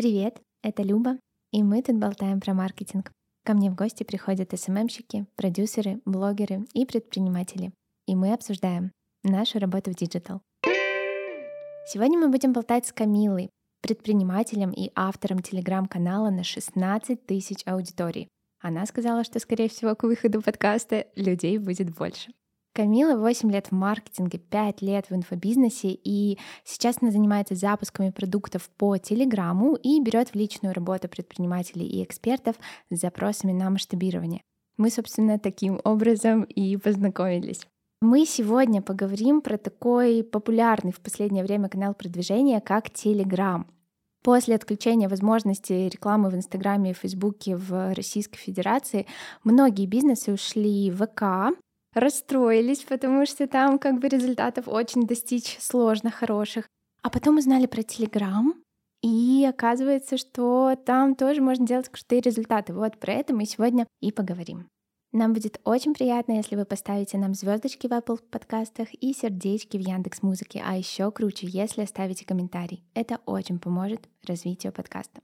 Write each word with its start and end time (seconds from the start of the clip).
Привет, 0.00 0.40
это 0.62 0.82
Люба, 0.82 1.18
и 1.52 1.62
мы 1.62 1.82
тут 1.82 1.96
болтаем 1.96 2.40
про 2.40 2.54
маркетинг. 2.54 3.12
Ко 3.44 3.52
мне 3.52 3.70
в 3.70 3.74
гости 3.74 4.02
приходят 4.02 4.58
СММщики, 4.58 5.26
продюсеры, 5.36 6.00
блогеры 6.06 6.64
и 6.72 6.86
предприниматели. 6.86 7.70
И 8.06 8.16
мы 8.16 8.32
обсуждаем 8.32 8.92
нашу 9.22 9.58
работу 9.58 9.90
в 9.90 9.94
digital. 9.94 10.40
Сегодня 11.86 12.18
мы 12.18 12.30
будем 12.30 12.54
болтать 12.54 12.86
с 12.86 12.94
Камилой, 12.94 13.50
предпринимателем 13.82 14.70
и 14.70 14.90
автором 14.94 15.40
телеграм-канала 15.40 16.30
на 16.30 16.44
16 16.44 17.26
тысяч 17.26 17.58
аудиторий. 17.66 18.28
Она 18.58 18.86
сказала, 18.86 19.22
что, 19.22 19.38
скорее 19.38 19.68
всего, 19.68 19.94
к 19.94 20.04
выходу 20.04 20.40
подкаста 20.40 21.08
людей 21.14 21.58
будет 21.58 21.94
больше. 21.94 22.32
Камила 22.80 23.14
8 23.14 23.52
лет 23.52 23.66
в 23.66 23.72
маркетинге, 23.72 24.38
5 24.38 24.80
лет 24.80 25.10
в 25.10 25.14
инфобизнесе, 25.14 25.90
и 25.90 26.38
сейчас 26.64 26.96
она 27.02 27.10
занимается 27.10 27.54
запусками 27.54 28.08
продуктов 28.08 28.70
по 28.78 28.96
Телеграму 28.96 29.74
и 29.74 30.00
берет 30.00 30.30
в 30.30 30.34
личную 30.34 30.74
работу 30.74 31.06
предпринимателей 31.06 31.86
и 31.86 32.02
экспертов 32.02 32.56
с 32.88 32.98
запросами 32.98 33.52
на 33.52 33.68
масштабирование. 33.68 34.40
Мы, 34.78 34.88
собственно, 34.88 35.38
таким 35.38 35.78
образом 35.84 36.44
и 36.44 36.78
познакомились. 36.78 37.66
Мы 38.00 38.24
сегодня 38.24 38.80
поговорим 38.80 39.42
про 39.42 39.58
такой 39.58 40.24
популярный 40.24 40.92
в 40.92 41.00
последнее 41.00 41.44
время 41.44 41.68
канал 41.68 41.92
продвижения, 41.92 42.62
как 42.62 42.86
Telegram. 42.86 43.66
После 44.24 44.54
отключения 44.54 45.10
возможности 45.10 45.74
рекламы 45.92 46.30
в 46.30 46.34
Инстаграме 46.34 46.92
и 46.92 46.94
Фейсбуке 46.94 47.56
в 47.56 47.92
Российской 47.92 48.38
Федерации 48.38 49.06
многие 49.44 49.84
бизнесы 49.84 50.32
ушли 50.32 50.90
в 50.90 51.06
ВК, 51.06 51.54
расстроились, 51.94 52.84
потому 52.84 53.26
что 53.26 53.46
там 53.46 53.78
как 53.78 53.98
бы 53.98 54.08
результатов 54.08 54.68
очень 54.68 55.02
достичь 55.06 55.58
сложно 55.60 56.10
хороших. 56.10 56.68
А 57.02 57.10
потом 57.10 57.38
узнали 57.38 57.66
про 57.66 57.82
Телеграм, 57.82 58.54
и 59.02 59.46
оказывается, 59.48 60.18
что 60.18 60.76
там 60.84 61.14
тоже 61.14 61.40
можно 61.40 61.66
делать 61.66 61.88
крутые 61.88 62.20
результаты. 62.20 62.74
Вот 62.74 62.98
про 62.98 63.14
это 63.14 63.34
мы 63.34 63.46
сегодня 63.46 63.86
и 64.00 64.12
поговорим. 64.12 64.68
Нам 65.12 65.32
будет 65.32 65.60
очень 65.64 65.94
приятно, 65.94 66.34
если 66.34 66.54
вы 66.54 66.64
поставите 66.64 67.18
нам 67.18 67.34
звездочки 67.34 67.88
в 67.88 67.90
Apple 67.90 68.22
подкастах 68.30 68.88
и 68.92 69.12
сердечки 69.12 69.76
в 69.76 69.80
Яндекс 69.80 70.22
Музыке, 70.22 70.62
а 70.64 70.76
еще 70.76 71.10
круче, 71.10 71.48
если 71.48 71.82
оставите 71.82 72.24
комментарий. 72.24 72.84
Это 72.94 73.18
очень 73.26 73.58
поможет 73.58 74.08
развитию 74.24 74.72
подкаста. 74.72 75.20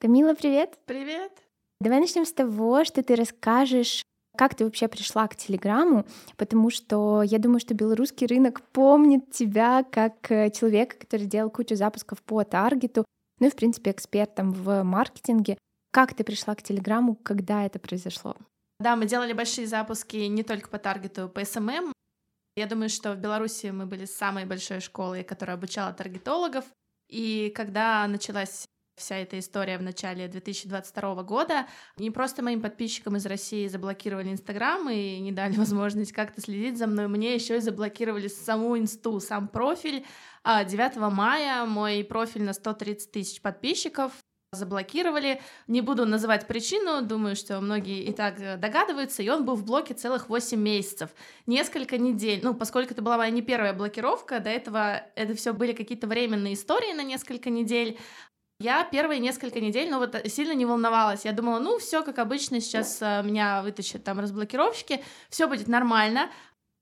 Камила, 0.00 0.34
привет! 0.34 0.78
Привет! 0.84 1.32
Давай 1.80 2.00
начнем 2.00 2.26
с 2.26 2.32
того, 2.32 2.84
что 2.84 3.02
ты 3.02 3.14
расскажешь 3.14 4.02
как 4.40 4.54
ты 4.54 4.64
вообще 4.64 4.88
пришла 4.88 5.28
к 5.28 5.36
Телеграму? 5.36 6.06
Потому 6.38 6.70
что 6.70 7.22
я 7.22 7.38
думаю, 7.38 7.60
что 7.60 7.74
белорусский 7.74 8.26
рынок 8.26 8.62
помнит 8.72 9.30
тебя 9.30 9.84
как 9.84 10.32
э, 10.32 10.50
человека, 10.50 10.96
который 10.96 11.26
делал 11.26 11.50
кучу 11.50 11.76
запусков 11.76 12.22
по 12.22 12.42
таргету, 12.42 13.04
ну 13.38 13.48
и, 13.48 13.50
в 13.50 13.54
принципе, 13.54 13.90
экспертом 13.90 14.52
в 14.52 14.82
маркетинге. 14.82 15.58
Как 15.92 16.14
ты 16.14 16.24
пришла 16.24 16.54
к 16.54 16.62
Телеграму, 16.62 17.16
когда 17.16 17.66
это 17.66 17.78
произошло? 17.78 18.34
Да, 18.78 18.96
мы 18.96 19.04
делали 19.04 19.34
большие 19.34 19.66
запуски 19.66 20.16
не 20.16 20.42
только 20.42 20.70
по 20.70 20.78
таргету, 20.78 21.28
по 21.28 21.40
SMM. 21.40 21.92
Я 22.56 22.64
думаю, 22.64 22.88
что 22.88 23.12
в 23.12 23.18
Беларуси 23.18 23.66
мы 23.66 23.84
были 23.84 24.06
самой 24.06 24.46
большой 24.46 24.80
школой, 24.80 25.22
которая 25.22 25.58
обучала 25.58 25.92
таргетологов. 25.92 26.64
И 27.10 27.52
когда 27.54 28.06
началась 28.06 28.64
вся 29.00 29.16
эта 29.16 29.38
история 29.38 29.78
в 29.78 29.82
начале 29.82 30.28
2022 30.28 31.22
года. 31.24 31.66
Не 31.96 32.10
просто 32.10 32.42
моим 32.42 32.60
подписчикам 32.60 33.16
из 33.16 33.26
России 33.26 33.66
заблокировали 33.66 34.30
Инстаграм 34.30 34.88
и 34.88 35.18
не 35.18 35.32
дали 35.32 35.56
возможность 35.56 36.12
как-то 36.12 36.40
следить 36.40 36.78
за 36.78 36.86
мной, 36.86 37.08
мне 37.08 37.34
еще 37.34 37.56
и 37.56 37.60
заблокировали 37.60 38.28
саму 38.28 38.78
инсту, 38.78 39.18
сам 39.20 39.48
профиль. 39.48 40.04
9 40.44 40.96
а, 40.96 41.10
мая 41.10 41.64
мой 41.64 42.04
профиль 42.04 42.42
на 42.42 42.52
130 42.52 43.10
тысяч 43.10 43.42
подписчиков 43.42 44.12
заблокировали. 44.52 45.40
Не 45.68 45.80
буду 45.80 46.06
называть 46.06 46.48
причину, 46.48 47.02
думаю, 47.02 47.36
что 47.36 47.60
многие 47.60 48.02
и 48.02 48.12
так 48.12 48.58
догадываются, 48.58 49.22
и 49.22 49.28
он 49.28 49.44
был 49.44 49.54
в 49.54 49.64
блоке 49.64 49.94
целых 49.94 50.28
8 50.28 50.58
месяцев. 50.58 51.10
Несколько 51.46 51.98
недель, 51.98 52.40
ну, 52.42 52.54
поскольку 52.54 52.92
это 52.92 53.00
была 53.00 53.16
моя 53.16 53.30
не 53.30 53.42
первая 53.42 53.72
блокировка, 53.72 54.40
до 54.40 54.50
этого 54.50 55.04
это 55.14 55.36
все 55.36 55.52
были 55.52 55.72
какие-то 55.72 56.08
временные 56.08 56.54
истории 56.54 56.92
на 56.94 57.04
несколько 57.04 57.48
недель, 57.48 57.96
я 58.60 58.84
первые 58.84 59.20
несколько 59.20 59.58
недель, 59.58 59.90
ну 59.90 59.98
вот 59.98 60.14
сильно 60.26 60.52
не 60.52 60.66
волновалась. 60.66 61.24
Я 61.24 61.32
думала, 61.32 61.58
ну 61.58 61.78
все 61.78 62.02
как 62.02 62.18
обычно, 62.18 62.60
сейчас 62.60 62.98
э, 63.00 63.22
меня 63.24 63.62
вытащат 63.62 64.04
там 64.04 64.20
разблокировщики, 64.20 65.02
все 65.30 65.48
будет 65.48 65.66
нормально. 65.66 66.28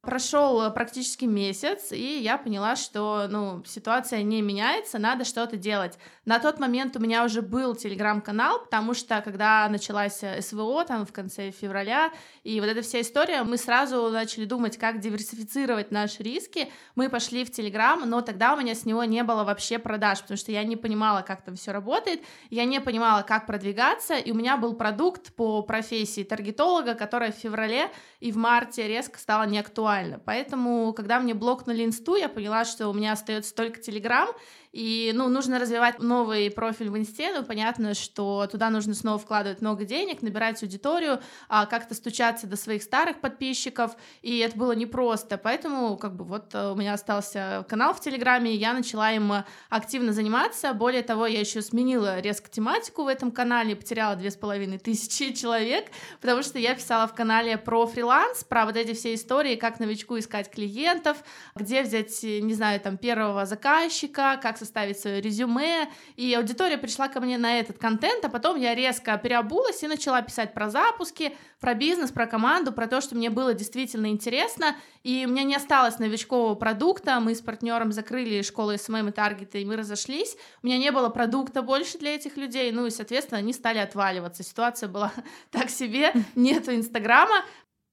Прошел 0.00 0.62
э, 0.62 0.70
практически 0.70 1.24
месяц, 1.24 1.90
и 1.90 2.20
я 2.20 2.38
поняла, 2.38 2.76
что 2.76 3.26
ну, 3.28 3.64
ситуация 3.66 4.22
не 4.22 4.42
меняется, 4.42 4.96
надо 5.00 5.24
что-то 5.24 5.56
делать. 5.56 5.98
На 6.24 6.38
тот 6.38 6.60
момент 6.60 6.96
у 6.96 7.00
меня 7.00 7.24
уже 7.24 7.42
был 7.42 7.74
телеграм-канал, 7.74 8.60
потому 8.60 8.94
что 8.94 9.20
когда 9.22 9.68
началась 9.68 10.22
э, 10.22 10.40
СВО 10.40 10.84
там 10.84 11.04
в 11.04 11.12
конце 11.12 11.50
февраля, 11.50 12.12
и 12.44 12.60
вот 12.60 12.68
эта 12.68 12.80
вся 12.82 13.00
история, 13.00 13.42
мы 13.42 13.56
сразу 13.56 14.08
начали 14.10 14.44
думать, 14.44 14.78
как 14.78 15.00
диверсифицировать 15.00 15.90
наши 15.90 16.22
риски. 16.22 16.70
Мы 16.94 17.08
пошли 17.08 17.44
в 17.44 17.50
телеграм, 17.50 18.08
но 18.08 18.20
тогда 18.20 18.54
у 18.54 18.56
меня 18.56 18.76
с 18.76 18.84
него 18.84 19.02
не 19.02 19.24
было 19.24 19.42
вообще 19.42 19.80
продаж, 19.80 20.20
потому 20.20 20.38
что 20.38 20.52
я 20.52 20.62
не 20.62 20.76
понимала, 20.76 21.22
как 21.22 21.42
там 21.42 21.56
все 21.56 21.72
работает, 21.72 22.22
я 22.50 22.64
не 22.66 22.80
понимала, 22.80 23.22
как 23.22 23.46
продвигаться, 23.46 24.14
и 24.14 24.30
у 24.30 24.34
меня 24.36 24.58
был 24.58 24.74
продукт 24.74 25.34
по 25.34 25.62
профессии 25.62 26.22
таргетолога, 26.22 26.94
которая 26.94 27.32
в 27.32 27.36
феврале 27.36 27.90
и 28.20 28.30
в 28.30 28.36
марте 28.36 28.86
резко 28.86 29.18
стала 29.18 29.42
неактуальной 29.42 29.87
актуально. 29.88 30.20
Поэтому, 30.24 30.92
когда 30.92 31.18
мне 31.18 31.34
блокнули 31.34 31.84
инсту, 31.84 32.16
я 32.16 32.28
поняла, 32.28 32.64
что 32.64 32.88
у 32.88 32.92
меня 32.92 33.12
остается 33.12 33.54
только 33.54 33.80
Телеграм, 33.80 34.28
и, 34.72 35.12
ну, 35.14 35.28
нужно 35.28 35.58
развивать 35.58 35.98
новый 35.98 36.50
профиль 36.50 36.90
в 36.90 36.98
инсте, 36.98 37.32
ну, 37.34 37.44
понятно, 37.44 37.94
что 37.94 38.46
туда 38.50 38.70
нужно 38.70 38.94
снова 38.94 39.18
вкладывать 39.18 39.60
много 39.60 39.84
денег, 39.84 40.22
набирать 40.22 40.62
аудиторию, 40.62 41.20
а, 41.48 41.66
как-то 41.66 41.94
стучаться 41.94 42.46
до 42.46 42.56
своих 42.56 42.82
старых 42.82 43.20
подписчиков, 43.20 43.96
и 44.22 44.38
это 44.38 44.56
было 44.56 44.72
непросто, 44.72 45.38
поэтому, 45.38 45.96
как 45.96 46.16
бы, 46.16 46.24
вот 46.24 46.54
э, 46.54 46.72
у 46.72 46.74
меня 46.74 46.94
остался 46.94 47.64
канал 47.68 47.94
в 47.94 48.00
Телеграме, 48.00 48.52
и 48.52 48.56
я 48.56 48.74
начала 48.74 49.12
им 49.12 49.32
активно 49.70 50.12
заниматься, 50.12 50.72
более 50.74 51.02
того, 51.02 51.26
я 51.26 51.40
еще 51.40 51.62
сменила 51.62 52.20
резко 52.20 52.50
тематику 52.50 53.04
в 53.04 53.08
этом 53.08 53.30
канале, 53.30 53.74
потеряла 53.74 54.16
две 54.16 54.30
с 54.30 54.36
половиной 54.36 54.78
тысячи 54.78 55.32
человек, 55.38 55.86
потому 56.20 56.42
что 56.42 56.58
я 56.58 56.74
писала 56.74 57.06
в 57.06 57.14
канале 57.14 57.56
про 57.56 57.86
фриланс, 57.86 58.44
про 58.44 58.66
вот 58.66 58.76
эти 58.76 58.92
все 58.92 59.14
истории, 59.14 59.56
как 59.56 59.80
новичку 59.80 60.18
искать 60.18 60.50
клиентов, 60.50 61.16
где 61.54 61.82
взять, 61.82 62.22
не 62.22 62.54
знаю, 62.54 62.80
там, 62.80 62.98
первого 62.98 63.46
заказчика, 63.46 64.38
как 64.42 64.57
составить 64.58 64.98
свое 64.98 65.20
резюме, 65.20 65.88
и 66.16 66.34
аудитория 66.34 66.78
пришла 66.78 67.08
ко 67.08 67.20
мне 67.20 67.38
на 67.38 67.60
этот 67.60 67.78
контент, 67.78 68.24
а 68.24 68.28
потом 68.28 68.56
я 68.56 68.74
резко 68.74 69.16
переобулась 69.16 69.82
и 69.82 69.88
начала 69.88 70.20
писать 70.22 70.54
про 70.54 70.70
запуски, 70.70 71.36
про 71.60 71.74
бизнес, 71.74 72.10
про 72.10 72.26
команду, 72.26 72.72
про 72.72 72.86
то, 72.86 73.00
что 73.00 73.14
мне 73.14 73.30
было 73.30 73.54
действительно 73.54 74.06
интересно, 74.06 74.76
и 75.02 75.24
у 75.26 75.30
меня 75.30 75.44
не 75.44 75.54
осталось 75.54 75.98
новичкового 75.98 76.54
продукта, 76.54 77.20
мы 77.20 77.34
с 77.34 77.40
партнером 77.40 77.92
закрыли 77.92 78.42
школу 78.42 78.76
СММ 78.76 79.08
и 79.08 79.12
таргеты, 79.12 79.62
и 79.62 79.64
мы 79.64 79.76
разошлись, 79.76 80.36
у 80.62 80.66
меня 80.66 80.78
не 80.78 80.90
было 80.90 81.08
продукта 81.08 81.62
больше 81.62 81.98
для 81.98 82.14
этих 82.14 82.36
людей, 82.36 82.70
ну 82.72 82.86
и, 82.86 82.90
соответственно, 82.90 83.38
они 83.38 83.52
стали 83.52 83.78
отваливаться, 83.78 84.42
ситуация 84.42 84.88
была 84.88 85.12
так 85.50 85.70
себе, 85.70 86.12
нету 86.34 86.74
Инстаграма, 86.74 87.44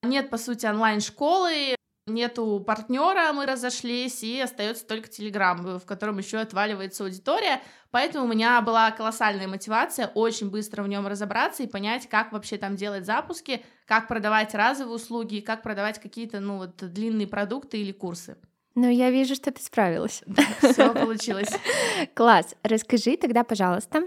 нет, 0.04 0.30
по 0.30 0.38
сути, 0.38 0.66
онлайн-школы, 0.66 1.75
нету 2.08 2.64
партнера, 2.66 3.34
мы 3.34 3.46
разошлись, 3.46 4.24
и 4.24 4.40
остается 4.40 4.86
только 4.86 5.08
Телеграм, 5.08 5.80
в 5.80 5.86
котором 5.86 6.18
еще 6.20 6.38
отваливается 6.38 7.04
аудитория. 7.04 7.62
Поэтому 7.92 8.26
у 8.26 8.28
меня 8.28 8.62
была 8.62 8.92
колоссальная 8.92 9.48
мотивация 9.48 10.08
очень 10.14 10.50
быстро 10.50 10.84
в 10.84 10.88
нем 10.88 11.08
разобраться 11.08 11.64
и 11.64 11.68
понять, 11.68 12.08
как 12.08 12.32
вообще 12.32 12.58
там 12.58 12.76
делать 12.76 13.06
запуски, 13.06 13.64
как 13.86 14.08
продавать 14.08 14.54
разовые 14.54 14.96
услуги, 14.96 15.40
как 15.40 15.64
продавать 15.64 16.00
какие-то, 16.00 16.40
ну, 16.40 16.58
вот, 16.58 16.76
длинные 16.78 17.28
продукты 17.28 17.78
или 17.80 17.92
курсы. 17.92 18.38
Ну, 18.76 18.90
я 18.90 19.10
вижу, 19.10 19.36
что 19.36 19.52
ты 19.52 19.64
справилась. 19.64 20.22
Все 20.60 20.94
получилось. 20.94 21.50
Класс. 22.14 22.56
Расскажи 22.62 23.16
тогда, 23.16 23.44
пожалуйста, 23.46 24.04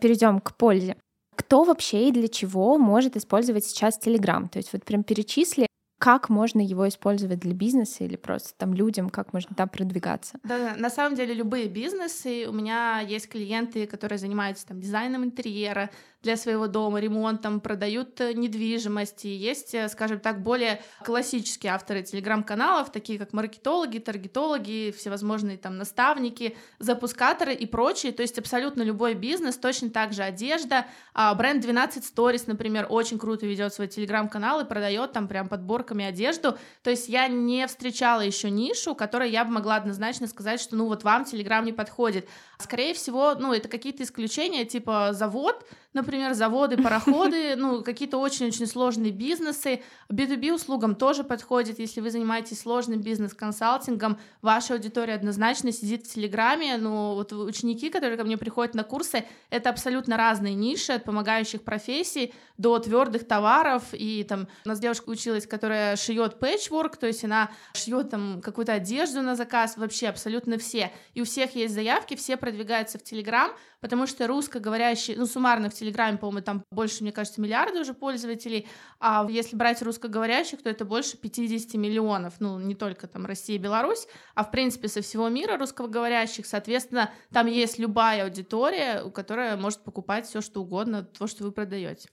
перейдем 0.00 0.40
к 0.40 0.56
пользе. 0.56 0.96
Кто 1.36 1.62
вообще 1.62 2.08
и 2.08 2.12
для 2.12 2.26
чего 2.26 2.78
может 2.78 3.16
использовать 3.16 3.64
сейчас 3.64 3.98
Telegram? 4.04 4.48
То 4.48 4.58
есть 4.58 4.72
вот 4.72 4.84
прям 4.84 5.04
перечисли, 5.04 5.67
как 5.98 6.28
можно 6.28 6.60
его 6.60 6.88
использовать 6.88 7.40
для 7.40 7.54
бизнеса 7.54 8.04
или 8.04 8.16
просто 8.16 8.54
там 8.56 8.72
людям, 8.72 9.10
как 9.10 9.32
можно 9.32 9.54
там 9.54 9.68
продвигаться? 9.68 10.38
Да, 10.44 10.74
на 10.76 10.90
самом 10.90 11.16
деле 11.16 11.34
любые 11.34 11.68
бизнесы. 11.68 12.46
У 12.48 12.52
меня 12.52 13.00
есть 13.00 13.28
клиенты, 13.28 13.86
которые 13.86 14.18
занимаются 14.18 14.66
там 14.66 14.80
дизайном 14.80 15.24
интерьера, 15.24 15.90
для 16.22 16.36
своего 16.36 16.66
дома, 16.66 16.98
ремонтом, 16.98 17.60
продают 17.60 18.20
э, 18.20 18.32
недвижимость. 18.32 19.24
И 19.24 19.28
есть, 19.28 19.72
э, 19.74 19.88
скажем 19.88 20.18
так, 20.18 20.42
более 20.42 20.82
классические 21.04 21.72
авторы 21.72 22.02
телеграм-каналов, 22.02 22.90
такие 22.90 23.20
как 23.20 23.32
маркетологи, 23.32 23.98
таргетологи, 23.98 24.92
всевозможные 24.96 25.58
там 25.58 25.76
наставники, 25.78 26.56
запускаторы 26.80 27.54
и 27.54 27.66
прочие. 27.66 28.10
То 28.12 28.22
есть 28.22 28.36
абсолютно 28.38 28.82
любой 28.82 29.14
бизнес, 29.14 29.56
точно 29.56 29.90
так 29.90 30.12
же 30.12 30.22
одежда. 30.22 30.86
А 31.14 31.32
бренд 31.34 31.62
12 31.62 32.04
Stories, 32.04 32.44
например, 32.46 32.86
очень 32.88 33.18
круто 33.18 33.46
ведет 33.46 33.72
свой 33.72 33.86
телеграм-канал 33.86 34.60
и 34.60 34.64
продает 34.64 35.12
там 35.12 35.28
прям 35.28 35.48
подборками 35.48 36.04
одежду. 36.04 36.58
То 36.82 36.90
есть 36.90 37.08
я 37.08 37.28
не 37.28 37.64
встречала 37.68 38.22
еще 38.22 38.50
нишу, 38.50 38.96
которой 38.96 39.30
я 39.30 39.44
бы 39.44 39.52
могла 39.52 39.76
однозначно 39.76 40.26
сказать, 40.26 40.60
что 40.60 40.74
ну 40.74 40.86
вот 40.86 41.04
вам 41.04 41.24
телеграм 41.24 41.64
не 41.64 41.72
подходит. 41.72 42.28
Скорее 42.58 42.92
всего, 42.92 43.36
ну 43.36 43.52
это 43.52 43.68
какие-то 43.68 44.02
исключения, 44.02 44.64
типа 44.64 45.10
завод, 45.12 45.64
например, 45.94 46.34
заводы, 46.34 46.76
пароходы, 46.76 47.56
ну, 47.56 47.82
какие-то 47.82 48.18
очень-очень 48.18 48.66
сложные 48.66 49.10
бизнесы. 49.10 49.82
B2B 50.10 50.52
услугам 50.52 50.94
тоже 50.94 51.24
подходит, 51.24 51.78
если 51.78 52.00
вы 52.00 52.10
занимаетесь 52.10 52.60
сложным 52.60 53.00
бизнес-консалтингом, 53.00 54.18
ваша 54.42 54.74
аудитория 54.74 55.14
однозначно 55.14 55.72
сидит 55.72 56.06
в 56.06 56.12
Телеграме, 56.12 56.76
ну, 56.76 57.14
вот 57.14 57.32
ученики, 57.32 57.90
которые 57.90 58.18
ко 58.18 58.24
мне 58.24 58.36
приходят 58.36 58.74
на 58.74 58.84
курсы, 58.84 59.24
это 59.50 59.70
абсолютно 59.70 60.16
разные 60.16 60.54
ниши, 60.54 60.92
от 60.92 61.04
помогающих 61.04 61.62
профессий 61.62 62.34
до 62.58 62.78
твердых 62.78 63.26
товаров, 63.26 63.82
и 63.92 64.24
там 64.24 64.48
у 64.64 64.68
нас 64.68 64.80
девушка 64.80 65.08
училась, 65.08 65.46
которая 65.46 65.96
шьет 65.96 66.38
пэтчворк, 66.38 66.96
то 66.96 67.06
есть 67.06 67.24
она 67.24 67.50
шьет 67.72 68.10
там 68.10 68.40
какую-то 68.42 68.74
одежду 68.74 69.22
на 69.22 69.36
заказ, 69.36 69.76
вообще 69.76 70.08
абсолютно 70.08 70.58
все, 70.58 70.92
и 71.14 71.22
у 71.22 71.24
всех 71.24 71.54
есть 71.54 71.74
заявки, 71.74 72.16
все 72.16 72.36
продвигаются 72.36 72.98
в 72.98 73.04
Телеграм, 73.04 73.52
потому 73.80 74.06
что 74.06 74.26
русскоговорящие, 74.26 75.16
ну, 75.16 75.26
суммарно 75.26 75.70
в 75.70 75.74
Телеграме, 75.78 76.18
по-моему, 76.18 76.44
там 76.44 76.64
больше, 76.70 77.02
мне 77.02 77.12
кажется, 77.12 77.40
миллиарда 77.40 77.80
уже 77.80 77.94
пользователей, 77.94 78.66
а 79.00 79.26
если 79.28 79.56
брать 79.56 79.82
русскоговорящих, 79.82 80.62
то 80.62 80.70
это 80.70 80.84
больше 80.84 81.16
50 81.16 81.74
миллионов, 81.74 82.34
ну, 82.40 82.58
не 82.58 82.74
только 82.74 83.06
там 83.06 83.26
Россия 83.26 83.56
и 83.56 83.60
Беларусь, 83.60 84.06
а 84.34 84.44
в 84.44 84.50
принципе 84.50 84.88
со 84.88 85.02
всего 85.02 85.28
мира 85.28 85.56
русскоговорящих, 85.56 86.46
соответственно, 86.46 87.10
там 87.32 87.46
есть 87.46 87.78
любая 87.78 88.24
аудитория, 88.24 89.08
которая 89.10 89.56
может 89.56 89.82
покупать 89.84 90.26
все 90.26 90.40
что 90.40 90.62
угодно, 90.62 91.02
то, 91.02 91.26
что 91.26 91.44
вы 91.44 91.52
продаете. 91.52 92.08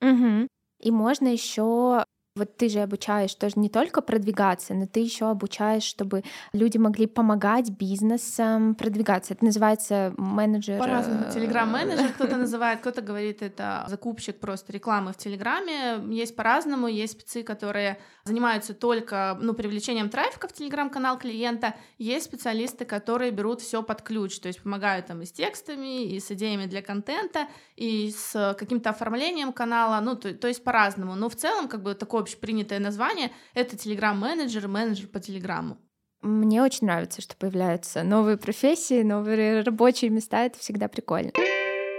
Угу. 0.00 0.48
И 0.80 0.90
можно 0.90 1.28
еще 1.28 2.04
вот 2.36 2.56
ты 2.56 2.68
же 2.68 2.78
обучаешь 2.80 3.34
тоже 3.34 3.54
не 3.56 3.68
только 3.68 4.02
продвигаться, 4.02 4.72
но 4.72 4.86
ты 4.86 5.00
еще 5.00 5.28
обучаешь, 5.28 5.82
чтобы 5.82 6.22
люди 6.52 6.78
могли 6.78 7.06
помогать 7.06 7.70
бизнесам 7.70 8.76
продвигаться. 8.76 9.34
Это 9.34 9.44
называется 9.44 10.14
менеджер. 10.16 10.78
По-разному. 10.78 11.24
Э, 11.26 11.32
Телеграм-менеджер 11.32 12.12
кто-то 12.12 12.36
называет, 12.36 12.80
кто-то 12.80 13.02
говорит, 13.02 13.42
это 13.42 13.84
закупщик 13.88 14.38
просто 14.38 14.72
рекламы 14.72 15.12
в 15.12 15.16
Телеграме. 15.16 16.00
Есть 16.14 16.36
по-разному. 16.36 16.86
Есть 16.86 17.14
спецы, 17.14 17.42
которые 17.42 17.98
занимаются 18.24 18.74
только 18.74 19.36
ну, 19.40 19.52
привлечением 19.52 20.08
трафика 20.08 20.46
в 20.46 20.52
Телеграм-канал 20.52 21.18
клиента. 21.18 21.74
Есть 21.98 22.26
специалисты, 22.26 22.84
которые 22.84 23.32
берут 23.32 23.60
все 23.60 23.82
под 23.82 24.02
ключ, 24.02 24.38
то 24.38 24.46
есть 24.46 24.62
помогают 24.62 25.06
там 25.06 25.22
и 25.22 25.26
с 25.26 25.32
текстами, 25.32 26.04
и 26.04 26.20
с 26.20 26.30
идеями 26.30 26.66
для 26.66 26.80
контента, 26.80 27.48
и 27.74 28.12
с 28.16 28.54
каким-то 28.56 28.90
оформлением 28.90 29.52
канала. 29.52 30.00
Ну, 30.00 30.14
то, 30.14 30.32
то 30.32 30.46
есть 30.46 30.62
по-разному. 30.62 31.16
Но 31.16 31.28
в 31.28 31.34
целом, 31.34 31.66
как 31.66 31.82
бы 31.82 31.94
такое 31.94 32.19
общепринятое 32.20 32.78
название— 32.78 33.32
это 33.54 33.76
телеграм-менеджер, 33.76 34.68
менеджер 34.68 35.08
по 35.08 35.20
телеграмму. 35.20 35.78
Мне 36.22 36.62
очень 36.62 36.86
нравится, 36.86 37.22
что 37.22 37.34
появляются 37.36 38.02
новые 38.02 38.36
профессии, 38.36 39.02
новые 39.02 39.62
рабочие 39.62 40.10
места, 40.10 40.44
это 40.44 40.58
всегда 40.58 40.88
прикольно. 40.88 41.32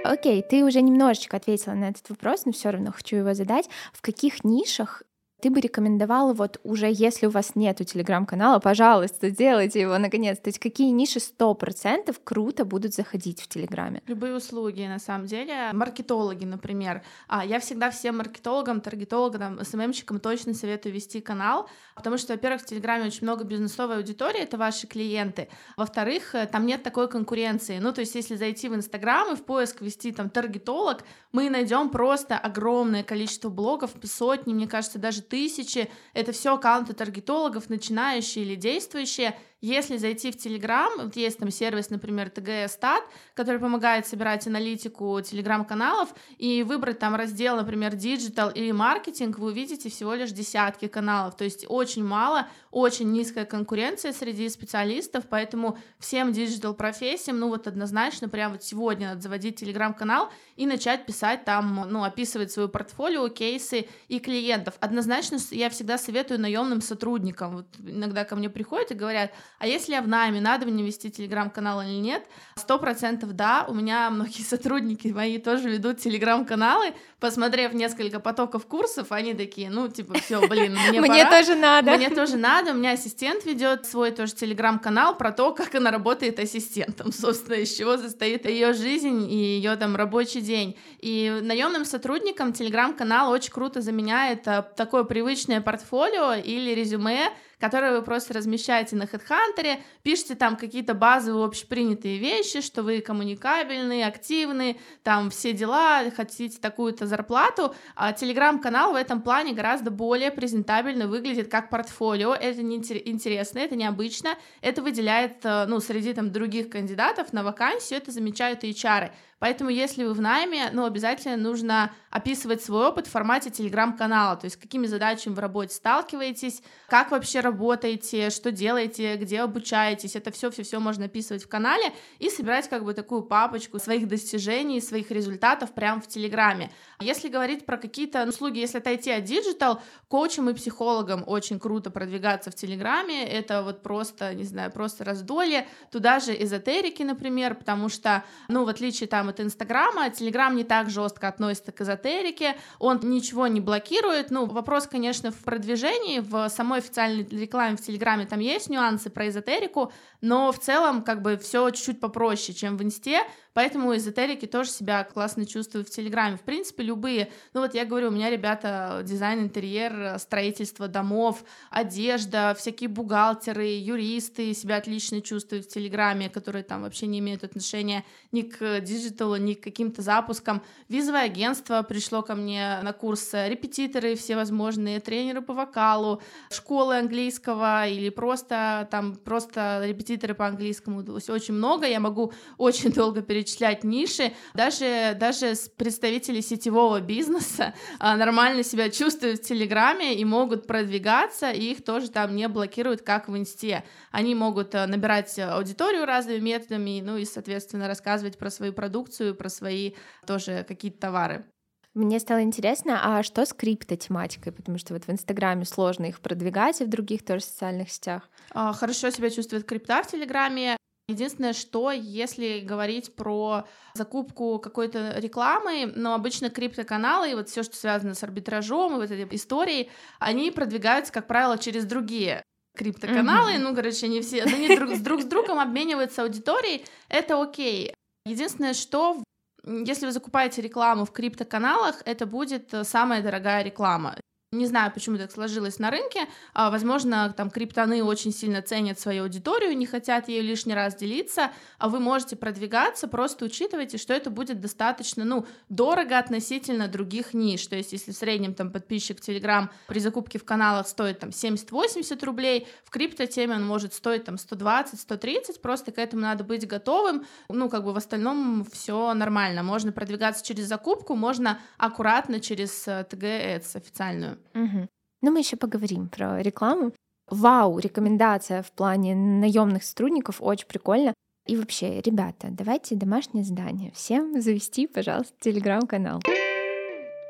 Окей, 0.03 0.41
ты 0.41 0.63
уже 0.63 0.81
немножечко 0.81 1.37
ответила 1.37 1.73
на 1.73 1.89
этот 1.89 2.09
вопрос, 2.09 2.45
но 2.45 2.51
все 2.51 2.69
равно 2.71 2.91
хочу 2.91 3.17
его 3.17 3.33
задать. 3.33 3.69
В 3.93 4.01
каких 4.01 4.43
нишах 4.43 5.03
ты 5.41 5.49
бы 5.49 5.59
рекомендовала 5.59 6.33
вот 6.33 6.59
уже, 6.63 6.87
если 6.91 7.25
у 7.25 7.31
вас 7.31 7.55
нету 7.55 7.83
телеграм-канала, 7.83 8.59
пожалуйста, 8.59 9.31
делайте 9.31 9.81
его 9.81 9.97
наконец. 9.97 10.37
То 10.37 10.49
есть 10.49 10.59
какие 10.59 10.91
ниши 10.91 11.19
сто 11.19 11.53
процентов 11.55 12.21
круто 12.23 12.63
будут 12.63 12.93
заходить 12.93 13.41
в 13.41 13.47
Телеграме? 13.47 14.03
Любые 14.05 14.35
услуги, 14.35 14.83
на 14.83 14.99
самом 14.99 15.25
деле. 15.25 15.71
Маркетологи, 15.73 16.45
например. 16.45 17.01
А, 17.27 17.43
я 17.43 17.59
всегда 17.59 17.89
всем 17.89 18.17
маркетологам, 18.17 18.81
таргетологам, 18.81 19.63
СММщикам 19.65 20.19
точно 20.19 20.53
советую 20.53 20.93
вести 20.93 21.21
канал, 21.21 21.67
потому 21.95 22.17
что, 22.17 22.33
во-первых, 22.33 22.61
в 22.61 22.65
Телеграме 22.65 23.05
очень 23.05 23.23
много 23.23 23.43
бизнесовой 23.43 23.97
аудитории, 23.97 24.41
это 24.41 24.57
ваши 24.57 24.85
клиенты. 24.85 25.49
Во-вторых, 25.75 26.35
э, 26.35 26.45
там 26.45 26.67
нет 26.67 26.83
такой 26.83 27.09
конкуренции. 27.09 27.79
Ну, 27.79 27.91
то 27.93 28.01
есть, 28.01 28.13
если 28.13 28.35
зайти 28.35 28.69
в 28.69 28.75
Инстаграм 28.75 29.33
и 29.33 29.35
в 29.35 29.43
поиск 29.43 29.81
ввести 29.81 30.11
там 30.11 30.29
таргетолог, 30.29 31.03
мы 31.31 31.49
найдем 31.49 31.89
просто 31.89 32.37
огромное 32.37 33.03
количество 33.03 33.49
блогов, 33.49 33.91
сотни, 34.03 34.53
мне 34.53 34.67
кажется, 34.67 34.99
даже 34.99 35.21
тысячи. 35.31 35.89
Это 36.13 36.33
все 36.33 36.53
аккаунты 36.53 36.93
таргетологов, 36.93 37.69
начинающие 37.69 38.45
или 38.45 38.55
действующие. 38.55 39.39
Если 39.61 39.97
зайти 39.97 40.31
в 40.31 40.35
Telegram, 40.35 40.89
вот 41.03 41.15
есть 41.15 41.37
там 41.37 41.51
сервис, 41.51 41.91
например, 41.91 42.29
Stat, 42.29 43.03
который 43.35 43.59
помогает 43.59 44.07
собирать 44.07 44.47
аналитику 44.47 45.21
телеграм-каналов, 45.21 46.09
и 46.39 46.63
выбрать 46.63 46.97
там 46.97 47.15
раздел, 47.15 47.55
например, 47.55 47.93
Digital 47.93 48.51
или 48.51 48.71
маркетинг, 48.71 49.37
вы 49.37 49.49
увидите 49.49 49.89
всего 49.89 50.15
лишь 50.15 50.31
десятки 50.31 50.87
каналов, 50.87 51.37
то 51.37 51.43
есть 51.43 51.65
очень 51.69 52.03
мало, 52.03 52.47
очень 52.71 53.11
низкая 53.11 53.45
конкуренция 53.45 54.13
среди 54.13 54.49
специалистов, 54.49 55.25
поэтому 55.29 55.77
всем 55.99 56.31
digital 56.31 56.73
профессиям, 56.73 57.37
ну 57.37 57.49
вот 57.49 57.67
однозначно, 57.67 58.29
прямо 58.29 58.53
вот 58.53 58.63
сегодня 58.63 59.09
надо 59.09 59.21
заводить 59.21 59.59
телеграм-канал 59.59 60.31
и 60.55 60.65
начать 60.65 61.05
писать 61.05 61.45
там, 61.45 61.85
ну, 61.87 62.03
описывать 62.03 62.51
свое 62.51 62.67
портфолио, 62.67 63.27
кейсы 63.29 63.87
и 64.07 64.19
клиентов. 64.19 64.73
Однозначно 64.79 65.37
я 65.51 65.69
всегда 65.69 65.99
советую 65.99 66.39
наемным 66.39 66.81
сотрудникам. 66.81 67.57
Вот 67.57 67.67
иногда 67.79 68.25
ко 68.25 68.35
мне 68.35 68.49
приходят 68.49 68.91
и 68.91 68.95
говорят, 68.95 69.31
а 69.61 69.67
если 69.67 69.93
я 69.93 70.01
в 70.01 70.07
найме, 70.07 70.41
надо 70.41 70.65
мне 70.65 70.83
вести 70.83 71.11
телеграм-канал 71.11 71.83
или 71.83 71.99
нет? 71.99 72.23
Сто 72.55 72.79
процентов 72.79 73.33
да. 73.33 73.65
У 73.67 73.75
меня 73.75 74.09
многие 74.09 74.41
сотрудники 74.49 75.09
мои 75.09 75.37
тоже 75.37 75.69
ведут 75.69 75.99
телеграм-каналы. 75.99 76.95
Посмотрев 77.19 77.73
несколько 77.73 78.19
потоков 78.19 78.65
курсов, 78.65 79.11
они 79.11 79.35
такие, 79.35 79.69
ну, 79.69 79.87
типа, 79.87 80.15
все, 80.15 80.47
блин, 80.47 80.75
мне 80.89 80.99
Мне 80.99 81.29
тоже 81.29 81.53
надо. 81.53 81.95
Мне 81.95 82.09
тоже 82.09 82.37
надо. 82.37 82.71
У 82.71 82.73
меня 82.73 82.93
ассистент 82.93 83.45
ведет 83.45 83.85
свой 83.85 84.09
тоже 84.09 84.33
телеграм-канал 84.33 85.15
про 85.15 85.31
то, 85.31 85.53
как 85.53 85.75
она 85.75 85.91
работает 85.91 86.39
ассистентом, 86.39 87.11
собственно, 87.13 87.57
из 87.57 87.71
чего 87.71 87.97
состоит 87.97 88.47
ее 88.47 88.73
жизнь 88.73 89.31
и 89.31 89.35
ее 89.35 89.75
там 89.75 89.95
рабочий 89.95 90.41
день. 90.41 90.75
И 91.01 91.39
наемным 91.43 91.85
сотрудникам 91.85 92.51
телеграм-канал 92.53 93.29
очень 93.29 93.51
круто 93.51 93.81
заменяет 93.81 94.47
а, 94.47 94.63
такое 94.63 95.03
привычное 95.03 95.61
портфолио 95.61 96.33
или 96.33 96.71
резюме, 96.71 97.29
которые 97.61 97.93
вы 97.93 98.01
просто 98.01 98.33
размещаете 98.33 98.95
на 98.95 99.03
HeadHunter, 99.03 99.79
пишете 100.01 100.35
там 100.35 100.57
какие-то 100.57 100.95
базовые 100.95 101.45
общепринятые 101.45 102.17
вещи, 102.17 102.59
что 102.61 102.81
вы 102.81 103.01
коммуникабельны, 103.01 104.03
активны, 104.03 104.77
там 105.03 105.29
все 105.29 105.53
дела, 105.53 106.03
хотите 106.15 106.59
такую-то 106.59 107.05
зарплату. 107.05 107.75
А 107.95 108.11
телеграм-канал 108.13 108.93
в 108.93 108.95
этом 108.95 109.21
плане 109.21 109.53
гораздо 109.53 109.91
более 109.91 110.31
презентабельно 110.31 111.07
выглядит 111.07 111.49
как 111.49 111.69
портфолио. 111.69 112.33
Это 112.33 112.63
не 112.63 112.77
интересно, 112.77 113.59
это 113.59 113.75
необычно, 113.75 114.37
это 114.61 114.81
выделяет, 114.81 115.45
э, 115.45 115.65
ну, 115.67 115.79
среди 115.79 116.13
там 116.13 116.31
других 116.31 116.69
кандидатов 116.69 117.31
на 117.31 117.43
вакансию, 117.43 117.99
это 117.99 118.11
замечают 118.11 118.63
HR. 118.63 119.11
Поэтому, 119.41 119.71
если 119.71 120.03
вы 120.03 120.13
в 120.13 120.21
найме, 120.21 120.69
ну, 120.71 120.85
обязательно 120.85 121.35
нужно 121.35 121.91
описывать 122.11 122.63
свой 122.63 122.89
опыт 122.89 123.07
в 123.07 123.09
формате 123.09 123.49
телеграм-канала, 123.49 124.35
то 124.35 124.45
есть 124.45 124.57
какими 124.57 124.85
задачами 124.85 125.33
в 125.33 125.39
работе 125.39 125.73
сталкиваетесь, 125.73 126.61
как 126.87 127.09
вообще 127.09 127.39
работаете, 127.39 128.29
что 128.29 128.51
делаете, 128.51 129.15
где 129.15 129.39
обучаетесь, 129.41 130.15
это 130.15 130.29
все 130.29 130.51
все 130.51 130.61
все 130.61 130.79
можно 130.79 131.05
описывать 131.05 131.43
в 131.43 131.47
канале 131.47 131.91
и 132.19 132.29
собирать 132.29 132.69
как 132.69 132.83
бы 132.83 132.93
такую 132.93 133.23
папочку 133.23 133.79
своих 133.79 134.07
достижений, 134.07 134.79
своих 134.79 135.09
результатов 135.09 135.71
прямо 135.71 136.01
в 136.01 136.07
Телеграме. 136.07 136.69
Если 136.99 137.27
говорить 137.27 137.65
про 137.65 137.77
какие-то 137.77 138.27
услуги, 138.27 138.59
если 138.59 138.77
отойти 138.77 139.09
от 139.09 139.23
digital, 139.23 139.81
коучам 140.07 140.51
и 140.51 140.53
психологам 140.53 141.23
очень 141.25 141.59
круто 141.59 141.89
продвигаться 141.89 142.51
в 142.51 142.55
Телеграме, 142.55 143.27
это 143.27 143.63
вот 143.63 143.81
просто, 143.81 144.35
не 144.35 144.43
знаю, 144.43 144.71
просто 144.71 145.03
раздолье, 145.03 145.67
туда 145.91 146.19
же 146.19 146.31
эзотерики, 146.39 147.01
например, 147.01 147.55
потому 147.55 147.89
что, 147.89 148.23
ну, 148.47 148.65
в 148.65 148.67
отличие 148.67 149.07
там 149.07 149.30
от 149.31 149.41
Инстаграма, 149.41 150.09
Телеграм 150.09 150.55
не 150.55 150.63
так 150.63 150.89
жестко 150.89 151.27
относится 151.27 151.71
к 151.71 151.81
эзотерике, 151.81 152.55
он 152.79 152.99
ничего 153.03 153.47
не 153.47 153.59
блокирует, 153.59 154.31
ну, 154.31 154.45
вопрос, 154.45 154.87
конечно, 154.87 155.31
в 155.31 155.37
продвижении, 155.37 156.19
в 156.19 156.49
самой 156.49 156.79
официальной 156.79 157.23
рекламе 157.23 157.75
в 157.75 157.81
Телеграме 157.81 158.25
там 158.25 158.39
есть 158.39 158.69
нюансы 158.69 159.09
про 159.09 159.27
эзотерику, 159.27 159.91
но 160.21 160.51
в 160.51 160.59
целом 160.59 161.03
как 161.03 161.21
бы 161.21 161.37
все 161.37 161.69
чуть-чуть 161.71 161.99
попроще, 161.99 162.53
чем 162.53 162.77
в 162.77 162.83
Инсте, 162.83 163.23
Поэтому 163.53 163.95
эзотерики 163.95 164.45
тоже 164.45 164.69
себя 164.69 165.03
классно 165.03 165.45
чувствуют 165.45 165.87
в 165.87 165.91
Телеграме. 165.91 166.37
В 166.37 166.41
принципе, 166.41 166.83
любые, 166.83 167.31
ну 167.53 167.61
вот 167.61 167.73
я 167.73 167.85
говорю, 167.85 168.09
у 168.09 168.11
меня 168.11 168.29
ребята 168.29 169.01
дизайн, 169.03 169.41
интерьер, 169.41 170.19
строительство 170.19 170.87
домов, 170.87 171.43
одежда, 171.71 172.55
всякие 172.57 172.89
бухгалтеры, 172.89 173.65
юристы 173.65 174.53
себя 174.53 174.75
отлично 174.75 175.21
чувствуют 175.21 175.65
в 175.65 175.69
Телеграме, 175.69 176.29
которые 176.29 176.63
там 176.63 176.83
вообще 176.83 177.07
не 177.07 177.19
имеют 177.19 177.43
отношения 177.43 178.05
ни 178.31 178.41
к 178.41 178.81
digital 178.81 179.31
способствовало 179.31 179.35
ни 179.35 179.53
каким-то 179.53 180.01
запускам. 180.01 180.61
Визовое 180.89 181.23
агентство 181.23 181.81
пришло 181.83 182.21
ко 182.21 182.35
мне 182.35 182.79
на 182.81 182.93
курс, 182.93 183.33
репетиторы 183.33 184.15
всевозможные, 184.15 184.99
тренеры 184.99 185.41
по 185.41 185.53
вокалу, 185.53 186.21
школы 186.49 186.97
английского 186.97 187.87
или 187.87 188.09
просто 188.09 188.87
там 188.91 189.15
просто 189.15 189.81
репетиторы 189.85 190.33
по 190.33 190.47
английскому. 190.47 191.03
Очень 191.29 191.53
много, 191.53 191.87
я 191.87 191.99
могу 191.99 192.33
очень 192.57 192.91
долго 192.91 193.21
перечислять 193.41 193.83
ниши. 193.83 194.33
Даже, 194.53 195.15
даже 195.19 195.53
представители 195.77 196.41
сетевого 196.41 197.01
бизнеса 197.01 197.73
а, 197.99 198.15
нормально 198.15 198.63
себя 198.63 198.89
чувствуют 198.89 199.39
в 199.39 199.47
Телеграме 199.47 200.15
и 200.15 200.25
могут 200.25 200.67
продвигаться, 200.67 201.51
и 201.51 201.71
их 201.71 201.83
тоже 201.83 202.09
там 202.09 202.35
не 202.35 202.47
блокируют, 202.47 203.01
как 203.01 203.27
в 203.27 203.37
Инсте. 203.37 203.83
Они 204.11 204.35
могут 204.35 204.75
э, 204.75 204.85
набирать 204.85 205.37
аудиторию 205.39 206.05
разными 206.05 206.39
методами, 206.39 207.01
ну 207.03 207.17
и, 207.17 207.25
соответственно, 207.25 207.87
рассказывать 207.87 208.37
про 208.37 208.49
свою 208.49 208.73
продукцию, 208.73 209.35
про 209.35 209.49
свои 209.49 209.93
тоже 210.25 210.65
какие-то 210.67 210.99
товары. 210.99 211.45
Мне 211.93 212.19
стало 212.19 212.41
интересно, 212.41 213.01
а 213.03 213.23
что 213.23 213.45
с 213.45 213.53
криптотематикой? 213.53 214.53
Потому 214.53 214.77
что 214.77 214.93
вот 214.93 215.05
в 215.05 215.09
Инстаграме 215.09 215.65
сложно 215.65 216.05
их 216.05 216.21
продвигать, 216.21 216.79
и 216.79 216.85
в 216.85 216.89
других 216.89 217.25
тоже 217.25 217.43
социальных 217.43 217.91
сетях. 217.91 218.29
А, 218.51 218.71
хорошо 218.71 219.09
себя 219.09 219.29
чувствует 219.29 219.65
крипта 219.65 220.01
в 220.01 220.07
Телеграме. 220.07 220.77
Единственное, 221.11 221.53
что 221.53 221.91
если 221.91 222.59
говорить 222.59 223.15
про 223.15 223.67
закупку 223.93 224.59
какой-то 224.59 225.15
рекламы, 225.17 225.91
но 225.95 226.13
обычно 226.13 226.49
криптоканалы 226.49 227.31
и 227.31 227.35
вот 227.35 227.49
все, 227.49 227.63
что 227.63 227.75
связано 227.75 228.13
с 228.13 228.23
арбитражом 228.23 228.93
и 228.93 228.95
вот 228.95 229.11
этой 229.11 229.27
историей, 229.35 229.89
они 230.19 230.51
продвигаются, 230.51 231.13
как 231.13 231.27
правило, 231.27 231.57
через 231.57 231.85
другие 231.85 232.43
криптоканалы, 232.75 233.51
mm-hmm. 233.51 233.59
ну, 233.59 233.75
короче, 233.75 234.05
они 234.05 234.21
все, 234.21 234.43
они 234.43 234.75
друг, 234.75 234.91
с 234.91 234.99
друг 234.99 235.21
с 235.21 235.25
другом 235.25 235.59
обмениваются 235.59 236.23
аудиторией, 236.23 236.85
это 237.09 237.41
окей. 237.41 237.93
Единственное, 238.25 238.73
что 238.73 239.21
если 239.65 240.05
вы 240.05 240.11
закупаете 240.11 240.61
рекламу 240.61 241.05
в 241.05 241.11
криптоканалах, 241.11 242.01
это 242.05 242.25
будет 242.25 242.73
э, 242.73 242.83
самая 242.83 243.21
дорогая 243.21 243.63
реклама. 243.63 244.15
Не 244.53 244.65
знаю, 244.65 244.91
почему 244.91 245.17
так 245.17 245.31
сложилось 245.31 245.79
на 245.79 245.89
рынке. 245.91 246.27
А, 246.53 246.71
возможно, 246.71 247.33
там 247.37 247.49
криптоны 247.49 248.03
очень 248.03 248.33
сильно 248.33 248.61
ценят 248.61 248.99
свою 248.99 249.23
аудиторию, 249.23 249.77
не 249.77 249.85
хотят 249.85 250.27
ею 250.27 250.43
лишний 250.43 250.73
раз 250.73 250.93
делиться, 250.93 251.51
а 251.77 251.87
вы 251.87 252.01
можете 252.01 252.35
продвигаться, 252.35 253.07
просто 253.07 253.45
учитывайте, 253.45 253.97
что 253.97 254.13
это 254.13 254.29
будет 254.29 254.59
достаточно, 254.59 255.23
ну, 255.23 255.45
дорого 255.69 256.17
относительно 256.17 256.89
других 256.89 257.33
ниш. 257.33 257.65
То 257.65 257.77
есть, 257.77 257.93
если 257.93 258.11
в 258.11 258.17
среднем 258.17 258.53
там 258.53 258.73
подписчик 258.73 259.19
Telegram 259.21 259.69
при 259.87 259.99
закупке 259.99 260.37
в 260.37 260.43
каналах 260.43 260.85
стоит 260.89 261.19
там 261.19 261.29
70-80 261.29 262.25
рублей, 262.25 262.67
в 262.83 262.89
криптотеме 262.89 263.55
он 263.55 263.65
может 263.65 263.93
стоить 263.93 264.25
там 264.25 264.35
120-130, 264.35 265.61
просто 265.61 265.93
к 265.93 265.97
этому 265.97 266.23
надо 266.23 266.43
быть 266.43 266.67
готовым. 266.67 267.25
Ну, 267.47 267.69
как 267.69 267.85
бы 267.85 267.93
в 267.93 267.97
остальном 267.97 268.65
все 268.69 269.13
нормально. 269.13 269.63
Можно 269.63 269.93
продвигаться 269.93 270.45
через 270.45 270.65
закупку, 270.65 271.15
можно 271.15 271.57
аккуратно 271.77 272.41
через 272.41 272.85
TG 272.85 273.23
э, 273.23 273.61
официальную. 273.75 274.40
Угу. 274.53 274.87
Ну, 275.21 275.31
мы 275.31 275.39
еще 275.39 275.55
поговорим 275.55 276.09
про 276.09 276.41
рекламу. 276.41 276.93
Вау, 277.29 277.79
рекомендация 277.79 278.61
в 278.61 278.71
плане 278.71 279.15
наемных 279.15 279.83
сотрудников 279.83 280.41
очень 280.41 280.67
прикольно. 280.67 281.13
И 281.47 281.55
вообще, 281.55 282.01
ребята, 282.01 282.49
давайте 282.51 282.95
домашнее 282.95 283.43
задание. 283.43 283.91
Всем 283.91 284.41
завести, 284.41 284.87
пожалуйста, 284.87 285.33
телеграм-канал. 285.39 286.21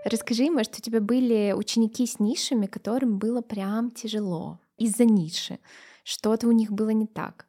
Расскажи, 0.04 0.50
может, 0.50 0.78
у 0.80 0.82
тебя 0.82 1.00
были 1.00 1.54
ученики 1.56 2.08
с 2.08 2.20
нишами, 2.20 2.66
которым 2.66 3.20
было 3.20 3.42
прям 3.42 3.92
тяжело 3.92 4.60
из-за 4.78 5.06
ниши? 5.06 5.60
Что-то 6.04 6.48
у 6.48 6.52
них 6.52 6.72
было 6.72 6.90
не 6.90 7.06
так? 7.06 7.46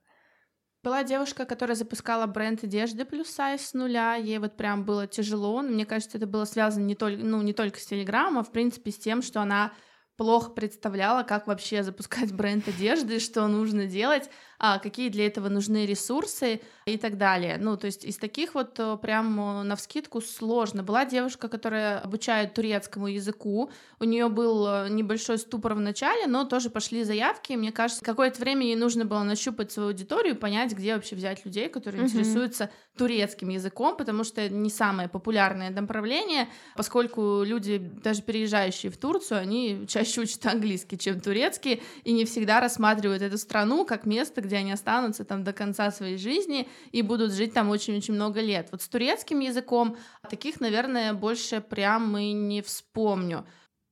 Была 0.83 1.05
девушка, 1.05 1.45
которая 1.45 1.77
запускала 1.77 2.27
бренд 2.27 2.65
одежды 2.65 3.05
плюс 3.05 3.29
сайз 3.29 3.67
с 3.67 3.73
нуля, 3.73 4.17
ей 4.17 4.39
вот 4.39 4.57
прям 4.57 4.85
было 4.85 5.07
тяжело, 5.07 5.63
мне 5.63 5.87
кажется, 5.87 6.19
это 6.19 6.27
было 6.27 6.45
связано 6.45 6.85
не 6.85 6.97
только, 6.97 7.23
ну, 7.23 7.41
не 7.41 7.53
только 7.53 7.79
с 7.79 7.87
Телеграмом, 7.87 8.39
а 8.39 8.43
в 8.43 8.51
принципе 8.51 8.91
с 8.91 8.99
тем, 8.99 9.23
что 9.23 9.41
она 9.41 9.73
плохо 10.17 10.51
представляла, 10.51 11.23
как 11.23 11.47
вообще 11.47 11.83
запускать 11.83 12.33
бренд 12.33 12.69
одежды, 12.69 13.19
что 13.19 13.47
нужно 13.49 13.87
делать, 13.87 14.29
а, 14.65 14.79
какие 14.79 15.09
для 15.09 15.27
этого 15.27 15.49
нужны 15.49 15.87
ресурсы 15.87 16.61
и 16.87 16.97
так 16.97 17.19
далее. 17.19 17.59
Ну, 17.59 17.77
то 17.77 17.87
есть 17.87 18.05
из 18.05 18.17
таких 18.17 18.55
вот 18.55 18.79
э, 18.79 18.97
прям 19.03 19.41
э, 19.41 19.63
на 19.65 19.75
вскидку 19.75 20.21
сложно. 20.21 20.85
Была 20.85 21.05
девушка, 21.05 21.49
которая 21.49 21.99
обучает 21.99 22.55
турецкому 22.55 23.09
языку, 23.09 23.73
у 23.99 24.05
нее 24.05 24.29
был 24.29 24.67
э, 24.69 24.89
небольшой 24.89 25.39
ступор 25.39 25.75
в 25.75 25.81
начале, 25.81 26.29
но 26.29 26.45
тоже 26.45 26.71
пошли 26.71 27.03
заявки, 27.03 27.55
мне 27.55 27.73
кажется, 27.73 28.05
какое-то 28.05 28.39
время 28.41 28.65
ей 28.65 28.77
нужно 28.77 29.05
было 29.05 29.25
нащупать 29.25 29.73
свою 29.73 29.89
аудиторию, 29.89 30.37
понять, 30.37 30.75
где 30.75 30.95
вообще 30.95 31.17
взять 31.17 31.45
людей, 31.45 31.69
которые 31.69 32.03
mm-hmm. 32.03 32.07
интересуются 32.07 32.71
турецким 32.97 33.49
языком, 33.49 33.97
потому 33.97 34.23
что 34.23 34.41
это 34.41 34.55
не 34.55 34.71
самое 34.71 35.09
популярное 35.09 35.71
направление, 35.71 36.49
поскольку 36.77 37.43
люди, 37.43 37.79
даже 37.79 38.23
переезжающие 38.23 38.93
в 38.93 38.97
Турцию, 38.97 39.41
они 39.41 39.87
чаще 39.89 40.02
учат 40.19 40.45
английский, 40.47 40.99
чем 40.99 41.21
турецкий, 41.21 41.83
и 42.05 42.13
не 42.13 42.25
всегда 42.25 42.61
рассматривают 42.61 43.23
эту 43.23 43.39
страну 43.39 43.85
как 43.85 44.07
место, 44.07 44.41
где 44.41 44.57
они 44.57 44.73
останутся 44.73 45.25
там 45.25 45.45
до 45.45 45.53
конца 45.53 45.91
своей 45.91 46.19
жизни 46.19 46.69
и 46.91 47.03
будут 47.03 47.33
жить 47.33 47.55
там 47.55 47.71
очень-очень 47.71 48.15
много 48.15 48.41
лет. 48.41 48.69
Вот 48.73 48.83
с 48.83 48.89
турецким 48.89 49.41
языком 49.41 49.97
таких, 50.29 50.61
наверное, 50.61 51.13
больше 51.13 51.61
прям 51.61 52.17
и 52.17 52.33
не 52.33 52.63
вспомню. 52.63 53.47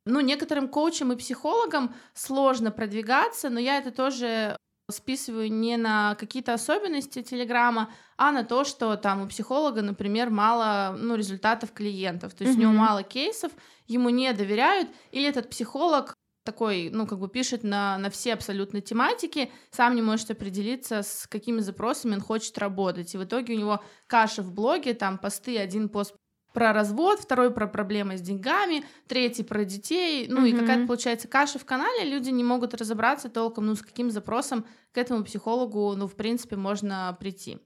Ну, 0.07 0.21
некоторым 0.21 0.69
коучам 0.69 1.12
и 1.12 1.17
психологам 1.17 1.95
сложно 2.14 2.71
продвигаться, 2.71 3.50
но 3.50 3.61
я 3.61 3.79
это 3.79 3.90
тоже 3.90 4.57
списываю 4.90 5.52
не 5.52 5.76
на 5.76 6.14
какие-то 6.16 6.54
особенности 6.54 7.23
Телеграма, 7.23 7.90
а 8.16 8.32
на 8.32 8.44
то, 8.44 8.64
что 8.64 8.97
там 8.97 9.23
у 9.23 9.28
психолога, 9.28 9.82
например, 9.82 10.30
мало 10.30 10.97
ну, 10.99 11.14
результатов 11.14 11.73
клиентов, 11.73 12.35
то 12.35 12.44
есть 12.44 12.56
mm-hmm. 12.56 12.61
у 12.61 12.62
него 12.62 12.73
мало 12.73 13.02
кейсов, 13.02 13.52
ему 13.87 14.11
не 14.11 14.32
доверяют, 14.32 14.88
или 15.11 15.28
этот 15.28 15.50
психолог 15.50 16.14
такой, 16.44 16.90
ну, 16.90 17.06
как 17.06 17.18
бы 17.18 17.28
пишет 17.28 17.62
на, 17.64 17.99
на 17.99 18.11
все 18.11 18.32
абсолютно 18.32 18.80
тематики, 18.80 19.52
сам 19.70 19.94
не 19.94 20.02
может 20.02 20.30
определиться, 20.30 21.02
с 21.02 21.26
какими 21.28 21.61
запросами 21.61 22.14
он 22.14 22.20
хочет 22.20 22.56
работать. 22.59 23.14
И 23.14 23.18
в 23.18 23.25
итоге 23.25 23.54
у 23.54 23.59
него 23.59 23.85
каша 24.06 24.42
в 24.42 24.52
блоге, 24.52 24.94
там 24.94 25.18
посты, 25.18 25.59
один 25.59 25.88
пост 25.88 26.14
про 26.52 26.73
развод, 26.73 27.21
второй 27.21 27.50
про 27.52 27.66
проблемы 27.66 28.16
с 28.16 28.21
деньгами, 28.21 28.85
третий 29.07 29.42
про 29.42 29.64
детей, 29.64 30.26
ну 30.28 30.45
mm-hmm. 30.45 30.49
и 30.49 30.59
какая-то 30.59 30.87
получается 30.87 31.28
каша 31.28 31.59
в 31.59 31.64
канале, 31.64 32.04
люди 32.04 32.30
не 32.30 32.45
могут 32.45 32.75
разобраться 32.75 33.28
толком, 33.28 33.66
ну 33.66 33.75
с 33.75 33.83
каким 33.83 34.11
запросом 34.11 34.64
к 34.92 34.99
этому 34.99 35.25
психологу, 35.25 35.95
ну 35.97 36.07
в 36.07 36.14
принципе 36.14 36.57
можно 36.57 37.16
прийти. 37.21 37.59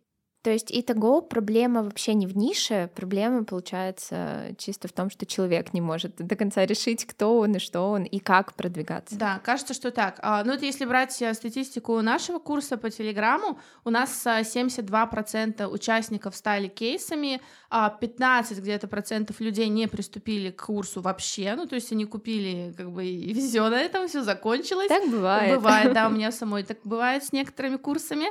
То 0.45 0.51
есть 0.51 0.67
итого 0.71 1.23
проблема 1.23 1.83
вообще 1.83 2.13
не 2.13 2.27
в 2.27 2.37
нише, 2.37 2.91
проблема 2.95 3.45
получается 3.45 4.55
чисто 4.59 4.89
в 4.89 4.93
том, 4.93 5.09
что 5.09 5.25
человек 5.25 5.73
не 5.73 5.81
может 5.81 6.17
до 6.17 6.37
конца 6.37 6.67
решить, 6.67 7.07
кто 7.07 7.39
он 7.39 7.53
и 7.53 7.59
что 7.59 7.81
он 7.91 8.03
и 8.03 8.19
как 8.19 8.53
продвигаться. 8.53 9.17
Да, 9.17 9.41
кажется, 9.43 9.73
что 9.73 9.91
так. 9.91 10.19
А, 10.21 10.45
ну 10.45 10.53
вот 10.53 10.61
если 10.61 10.85
брать 10.85 11.23
э, 11.23 11.33
статистику 11.33 11.99
нашего 12.03 12.39
курса 12.39 12.77
по 12.77 12.91
Телеграму, 12.91 13.59
у 13.85 13.91
нас 13.91 14.27
72% 14.27 15.55
э, 15.57 15.67
участников 15.67 16.37
стали 16.37 16.69
кейсами, 16.69 17.41
15 17.71 18.59
а 18.59 18.61
где-то 18.61 18.87
процентов 18.87 19.41
людей 19.41 19.69
не 19.69 19.89
приступили 19.89 20.51
к 20.51 20.67
курсу 20.67 21.01
вообще, 21.01 21.55
ну 21.57 21.67
то 21.67 21.75
есть 21.75 21.91
они 21.91 22.05
купили 22.05 22.75
как 22.77 22.93
бы 22.93 23.07
и 23.07 23.33
все 23.33 23.71
на 23.71 23.81
этом, 23.81 24.09
все 24.09 24.23
закончилось. 24.23 24.89
Так 24.89 25.09
бывает. 25.09 25.57
Бывает, 25.57 25.95
да, 25.95 26.07
у 26.09 26.11
меня 26.15 26.31
самой 26.31 26.65
так 26.65 26.81
бывает 26.85 27.25
с 27.25 27.33
некоторыми 27.33 27.77
курсами. 27.77 28.27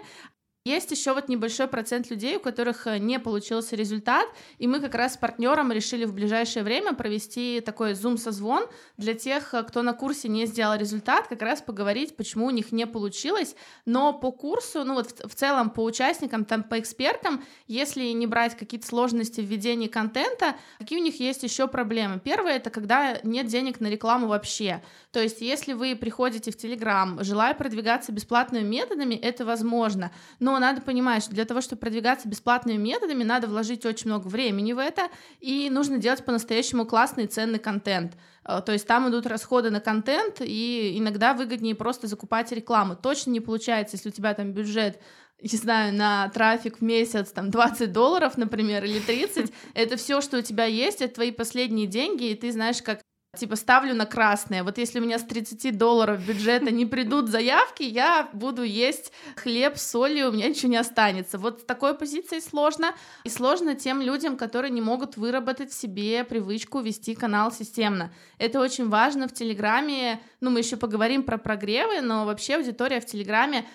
Есть 0.65 0.91
еще 0.91 1.13
вот 1.13 1.27
небольшой 1.27 1.67
процент 1.67 2.10
людей, 2.10 2.38
у 2.38 2.39
которых 2.39 2.88
э, 2.88 2.98
не 2.98 3.20
получился 3.20 3.75
результат, 3.75 4.25
и 4.60 4.65
мы 4.65 4.79
как 4.79 4.96
раз 4.96 5.15
с 5.15 5.17
партнером 5.17 5.74
решили 5.74 6.05
в 6.05 6.13
ближайшее 6.13 6.63
время 6.63 6.93
провести 6.93 7.60
такой 7.60 7.96
зум-созвон 7.96 8.67
для 8.96 9.13
тех, 9.13 9.53
э, 9.53 9.63
кто 9.63 9.82
на 9.82 9.91
курсе 9.91 10.29
не 10.29 10.46
сделал 10.46 10.75
результат, 10.75 11.27
как 11.27 11.41
раз 11.41 11.62
поговорить, 11.62 12.15
почему 12.15 12.46
у 12.46 12.50
них 12.50 12.72
не 12.72 12.88
получилось. 12.88 13.58
Но 13.86 14.13
по 14.13 14.32
курсу, 14.32 14.86
ну 14.86 14.93
вот 14.93 15.12
в, 15.25 15.36
целом 15.36 15.70
по 15.70 15.84
участникам, 15.84 16.46
там 16.46 16.63
по 16.63 16.79
экспертам, 16.79 17.43
если 17.67 18.05
не 18.13 18.25
брать 18.25 18.55
какие-то 18.55 18.88
сложности 18.88 19.41
в 19.41 19.46
ведении 19.46 19.89
контента, 19.89 20.55
какие 20.79 20.98
у 20.98 21.03
них 21.03 21.20
есть 21.20 21.43
еще 21.43 21.67
проблемы. 21.67 22.22
Первое 22.24 22.55
это 22.55 22.70
когда 22.70 23.20
нет 23.24 23.48
денег 23.48 23.82
на 23.82 23.88
рекламу 23.88 24.27
вообще. 24.27 24.82
То 25.12 25.22
есть 25.22 25.41
если 25.41 25.74
вы 25.74 25.98
приходите 25.98 26.51
в 26.51 26.58
Телеграм, 26.58 27.22
желая 27.22 27.53
продвигаться 27.53 28.13
бесплатными 28.13 28.63
методами, 28.65 29.15
это 29.15 29.43
возможно, 29.43 30.13
но 30.39 30.52
но 30.53 30.60
надо 30.60 30.81
понимать, 30.81 31.24
что 31.24 31.33
для 31.33 31.45
того, 31.45 31.62
чтобы 31.62 31.79
продвигаться 31.79 32.27
бесплатными 32.27 32.77
методами, 32.77 33.24
надо 33.24 33.48
вложить 33.48 33.86
очень 33.86 34.07
много 34.07 34.27
времени 34.27 34.74
в 34.74 34.77
это, 34.77 35.10
и 35.39 35.69
нужно 35.72 35.98
делать 35.98 36.24
по-настоящему 36.24 36.86
классный 36.86 37.25
и 37.25 37.27
ценный 37.27 37.60
контент. 37.60 38.13
Э, 38.45 38.62
то 38.63 38.72
есть 38.72 38.86
там 38.88 39.10
идут 39.10 39.25
расходы 39.25 39.72
на 39.72 39.79
контент, 39.79 40.41
и 40.41 40.95
иногда 40.98 41.33
выгоднее 41.33 41.75
просто 41.75 42.07
закупать 42.07 42.51
рекламу. 42.51 42.95
Точно 42.95 43.31
не 43.31 43.39
получается, 43.39 43.95
если 43.98 44.10
у 44.10 44.12
тебя 44.12 44.33
там 44.33 44.53
бюджет 44.53 45.00
не 45.41 45.57
знаю, 45.57 45.93
на 45.93 46.29
трафик 46.29 46.77
в 46.77 46.81
месяц, 46.81 47.33
там, 47.33 47.51
20 47.51 47.91
долларов, 47.91 48.38
например, 48.38 48.86
или 48.86 49.00
30, 49.00 49.51
это 49.74 49.98
все, 49.98 50.22
что 50.22 50.38
у 50.38 50.41
тебя 50.41 50.63
есть, 50.65 51.01
это 51.01 51.15
твои 51.15 51.31
последние 51.31 51.86
деньги, 51.86 52.29
и 52.29 52.36
ты 52.36 52.51
знаешь, 52.53 52.81
как 52.81 53.01
типа 53.38 53.56
ставлю 53.56 53.96
на 53.96 54.06
красное. 54.06 54.63
Вот 54.63 54.78
если 54.78 55.00
у 55.00 55.04
меня 55.04 55.18
с 55.18 55.24
30 55.24 55.75
долларов 55.78 56.25
бюджета 56.25 56.72
не 56.72 56.86
придут 56.86 57.30
заявки, 57.30 57.84
я 57.84 58.30
буду 58.34 58.62
есть 58.63 59.12
хлеб 59.36 59.78
с 59.78 59.90
солью, 59.90 60.30
у 60.30 60.32
меня 60.32 60.48
ничего 60.48 60.72
не 60.72 60.78
останется. 60.78 61.38
Вот 61.40 61.62
с 61.62 61.63
такой 61.66 61.98
позицией 61.98 62.42
сложно. 62.42 62.94
И 63.24 63.30
сложно 63.30 63.74
тем 63.75 64.02
людям, 64.02 64.38
которые 64.38 64.72
не 64.72 64.82
могут 64.82 65.18
выработать 65.18 65.72
в 65.72 65.74
себе 65.74 66.24
привычку 66.24 66.80
вести 66.80 67.16
канал 67.16 67.52
системно. 67.52 68.13
Это 68.38 68.60
очень 68.60 68.88
важно 68.88 69.28
в 69.28 69.34
Телеграме. 69.34 70.22
Ну, 70.40 70.52
мы 70.52 70.60
еще 70.60 70.78
поговорим 70.78 71.24
про 71.24 71.38
прогревы, 71.38 72.02
но 72.02 72.25
вообще 72.25 72.56
аудитория 72.56 73.02
в 73.02 73.06
Телеграме 73.06 73.66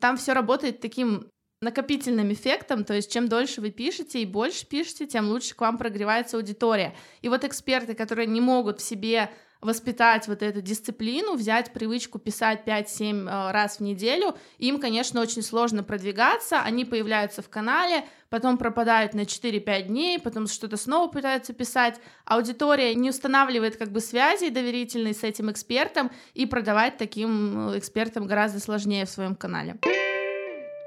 там 0.00 0.16
все 0.16 0.32
работает 0.32 0.80
таким 0.80 1.31
накопительным 1.62 2.32
эффектом, 2.32 2.84
то 2.84 2.92
есть 2.92 3.10
чем 3.10 3.28
дольше 3.28 3.60
вы 3.60 3.70
пишете 3.70 4.20
и 4.20 4.26
больше 4.26 4.66
пишете, 4.66 5.06
тем 5.06 5.28
лучше 5.28 5.54
к 5.54 5.60
вам 5.60 5.78
прогревается 5.78 6.36
аудитория. 6.36 6.94
И 7.22 7.28
вот 7.28 7.44
эксперты, 7.44 7.94
которые 7.94 8.26
не 8.26 8.40
могут 8.40 8.80
в 8.80 8.82
себе 8.82 9.30
воспитать 9.62 10.26
вот 10.26 10.42
эту 10.42 10.60
дисциплину, 10.60 11.34
взять 11.34 11.72
привычку 11.72 12.18
писать 12.18 12.62
5-7 12.66 13.28
э, 13.28 13.52
раз 13.52 13.76
в 13.76 13.80
неделю, 13.80 14.36
им, 14.58 14.80
конечно, 14.80 15.20
очень 15.20 15.40
сложно 15.40 15.84
продвигаться, 15.84 16.60
они 16.60 16.84
появляются 16.84 17.42
в 17.42 17.48
канале, 17.48 18.04
потом 18.28 18.58
пропадают 18.58 19.14
на 19.14 19.20
4-5 19.20 19.82
дней, 19.82 20.18
потом 20.18 20.48
что-то 20.48 20.76
снова 20.76 21.08
пытаются 21.08 21.52
писать, 21.52 22.00
аудитория 22.24 22.92
не 22.96 23.10
устанавливает 23.10 23.76
как 23.76 23.92
бы 23.92 24.00
связи 24.00 24.48
доверительной 24.48 25.14
с 25.14 25.22
этим 25.22 25.48
экспертом, 25.48 26.10
и 26.34 26.44
продавать 26.44 26.96
таким 26.96 27.70
э, 27.70 27.78
экспертам 27.78 28.26
гораздо 28.26 28.58
сложнее 28.58 29.06
в 29.06 29.10
своем 29.10 29.36
канале. 29.36 29.78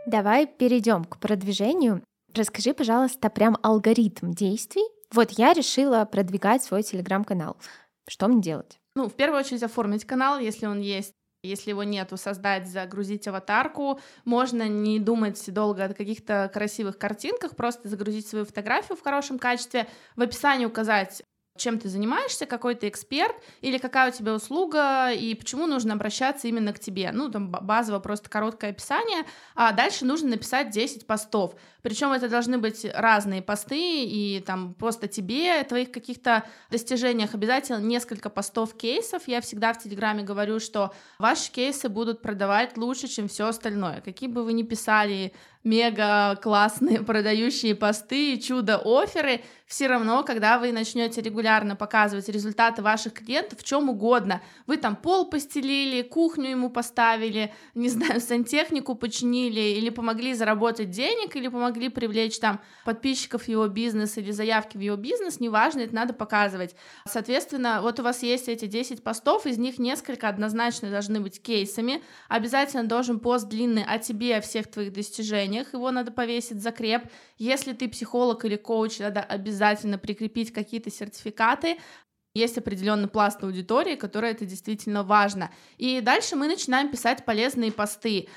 Давай 0.06 0.46
перейдем 0.46 1.04
к 1.04 1.18
продвижению. 1.18 2.04
Расскажи, 2.34 2.74
пожалуйста, 2.74 3.30
прям 3.30 3.58
алгоритм 3.64 4.32
действий. 4.32 4.84
Вот 5.12 5.32
я 5.32 5.54
решила 5.54 6.06
продвигать 6.06 6.64
свой 6.64 6.84
телеграм-канал. 6.84 7.58
Что 8.08 8.28
мне 8.28 8.42
делать? 8.42 8.78
Ну, 8.96 9.10
в 9.10 9.14
первую 9.14 9.40
очередь 9.40 9.64
оформить 9.64 10.06
канал, 10.06 10.38
если 10.40 10.68
он 10.68 10.80
есть. 10.80 11.12
Если 11.44 11.72
его 11.72 11.84
нету, 11.84 12.18
создать, 12.18 12.68
загрузить 12.68 13.28
аватарку. 13.28 14.00
Можно 14.26 14.68
не 14.68 15.00
думать 15.00 15.44
долго 15.52 15.86
о 15.86 15.94
каких-то 15.94 16.52
красивых 16.54 16.98
картинках, 16.98 17.56
просто 17.56 17.88
загрузить 17.88 18.28
свою 18.28 18.46
фотографию 18.46 18.98
в 18.98 19.04
хорошем 19.04 19.40
качестве, 19.40 19.88
в 20.16 20.22
описании 20.22 20.66
указать 20.66 21.24
чем 21.58 21.80
ты 21.80 21.88
занимаешься, 21.88 22.46
какой 22.46 22.76
ты 22.76 22.90
эксперт, 22.90 23.36
или 23.62 23.78
какая 23.78 24.12
у 24.12 24.14
тебя 24.14 24.34
услуга, 24.34 25.12
и 25.12 25.34
почему 25.36 25.68
нужно 25.68 25.94
обращаться 25.94 26.48
именно 26.48 26.74
к 26.74 26.80
тебе. 26.80 27.12
Ну, 27.14 27.30
там 27.30 27.50
базово 27.50 28.00
просто 28.00 28.30
короткое 28.30 28.72
описание, 28.72 29.26
а 29.56 29.72
дальше 29.72 30.06
нужно 30.06 30.30
написать 30.30 30.70
10 30.70 31.08
постов. 31.08 31.56
Причем 31.82 32.12
это 32.12 32.28
должны 32.28 32.58
быть 32.58 32.86
разные 32.94 33.42
посты, 33.42 34.04
и 34.04 34.44
там 34.46 34.74
просто 34.74 35.08
тебе, 35.08 35.64
твоих 35.64 35.92
каких-то 35.92 36.44
достижениях 36.72 37.34
обязательно 37.34 37.78
несколько 37.78 38.30
постов 38.30 38.76
кейсов. 38.76 39.28
Я 39.28 39.40
всегда 39.40 39.72
в 39.72 39.82
Телеграме 39.82 40.24
говорю, 40.24 40.60
что 40.60 40.94
ваши 41.20 41.52
кейсы 41.52 41.88
будут 41.88 42.22
продавать 42.22 42.76
лучше, 42.76 43.08
чем 43.08 43.28
все 43.28 43.48
остальное. 43.48 44.02
Какие 44.02 44.30
бы 44.30 44.44
вы 44.44 44.54
ни 44.54 44.64
писали 44.64 45.34
мега 45.66 46.38
классные 46.42 47.02
продающие 47.04 47.76
посты, 47.76 48.38
чудо-оферы, 48.38 49.42
все 49.66 49.88
равно, 49.88 50.24
когда 50.24 50.60
вы 50.60 50.72
начнете 50.72 51.22
регулярно 51.22 51.76
показывать 51.76 52.30
результаты 52.30 52.84
ваших 52.84 53.14
клиентов 53.14 53.60
в 53.60 53.64
чем 53.64 53.90
угодно, 53.90 54.42
вы 54.68 54.78
там 54.78 54.96
пол 54.96 55.28
постелили, 55.28 56.04
кухню 56.04 56.52
ему 56.52 56.70
поставили, 56.70 57.52
не 57.76 57.90
знаю, 57.90 58.22
сантехнику 58.22 58.96
починили, 58.96 59.60
или 59.60 59.90
помогли 59.90 60.34
заработать 60.36 60.92
денег, 60.92 61.36
или 61.36 61.48
помогли 61.48 61.90
привлечь 61.90 62.40
там 62.40 62.62
подписчиков 62.86 63.44
в 63.44 63.48
его 63.48 63.68
бизнес 63.68 64.18
или 64.18 64.32
заявки 64.32 64.78
в 64.78 64.82
его 64.82 64.98
бизнес, 64.98 65.40
неважно, 65.40 65.82
это 65.82 65.96
надо 65.96 66.14
показывать. 66.14 66.76
Соответственно, 67.08 67.80
вот 67.82 68.00
у 68.00 68.04
вас 68.04 68.22
есть 68.22 68.48
эти 68.48 68.68
10 68.68 69.04
постов, 69.04 69.48
из 69.48 69.58
них 69.58 69.80
несколько 69.80 70.30
однозначно 70.30 70.92
должны 70.92 71.20
быть 71.20 71.42
кейсами, 71.42 72.04
обязательно 72.30 72.84
должен 72.84 73.20
пост 73.20 73.48
длинный 73.48 73.84
о 73.84 73.98
тебе, 73.98 74.38
о 74.38 74.42
всех 74.42 74.68
твоих 74.68 74.94
достижениях, 74.94 75.55
приложениях, 75.56 75.74
его 75.74 75.92
надо 75.92 76.12
повесить 76.12 76.62
закреп. 76.62 77.04
Если 77.38 77.74
ты 77.74 77.88
психолог 77.88 78.46
или 78.46 78.56
коуч, 78.56 79.00
надо 79.00 79.22
обязательно 79.22 79.98
прикрепить 79.98 80.52
какие-то 80.52 80.92
сертификаты, 80.92 81.78
есть 82.34 82.58
определенный 82.58 83.08
пласт 83.08 83.42
аудитории, 83.44 83.96
которой 83.96 84.32
это 84.32 84.46
действительно 84.46 85.04
важно. 85.04 85.52
И 85.78 86.02
дальше 86.02 86.36
мы 86.36 86.48
начинаем 86.48 86.92
писать 86.92 87.24
полезные 87.24 87.72
посты. 87.72 88.28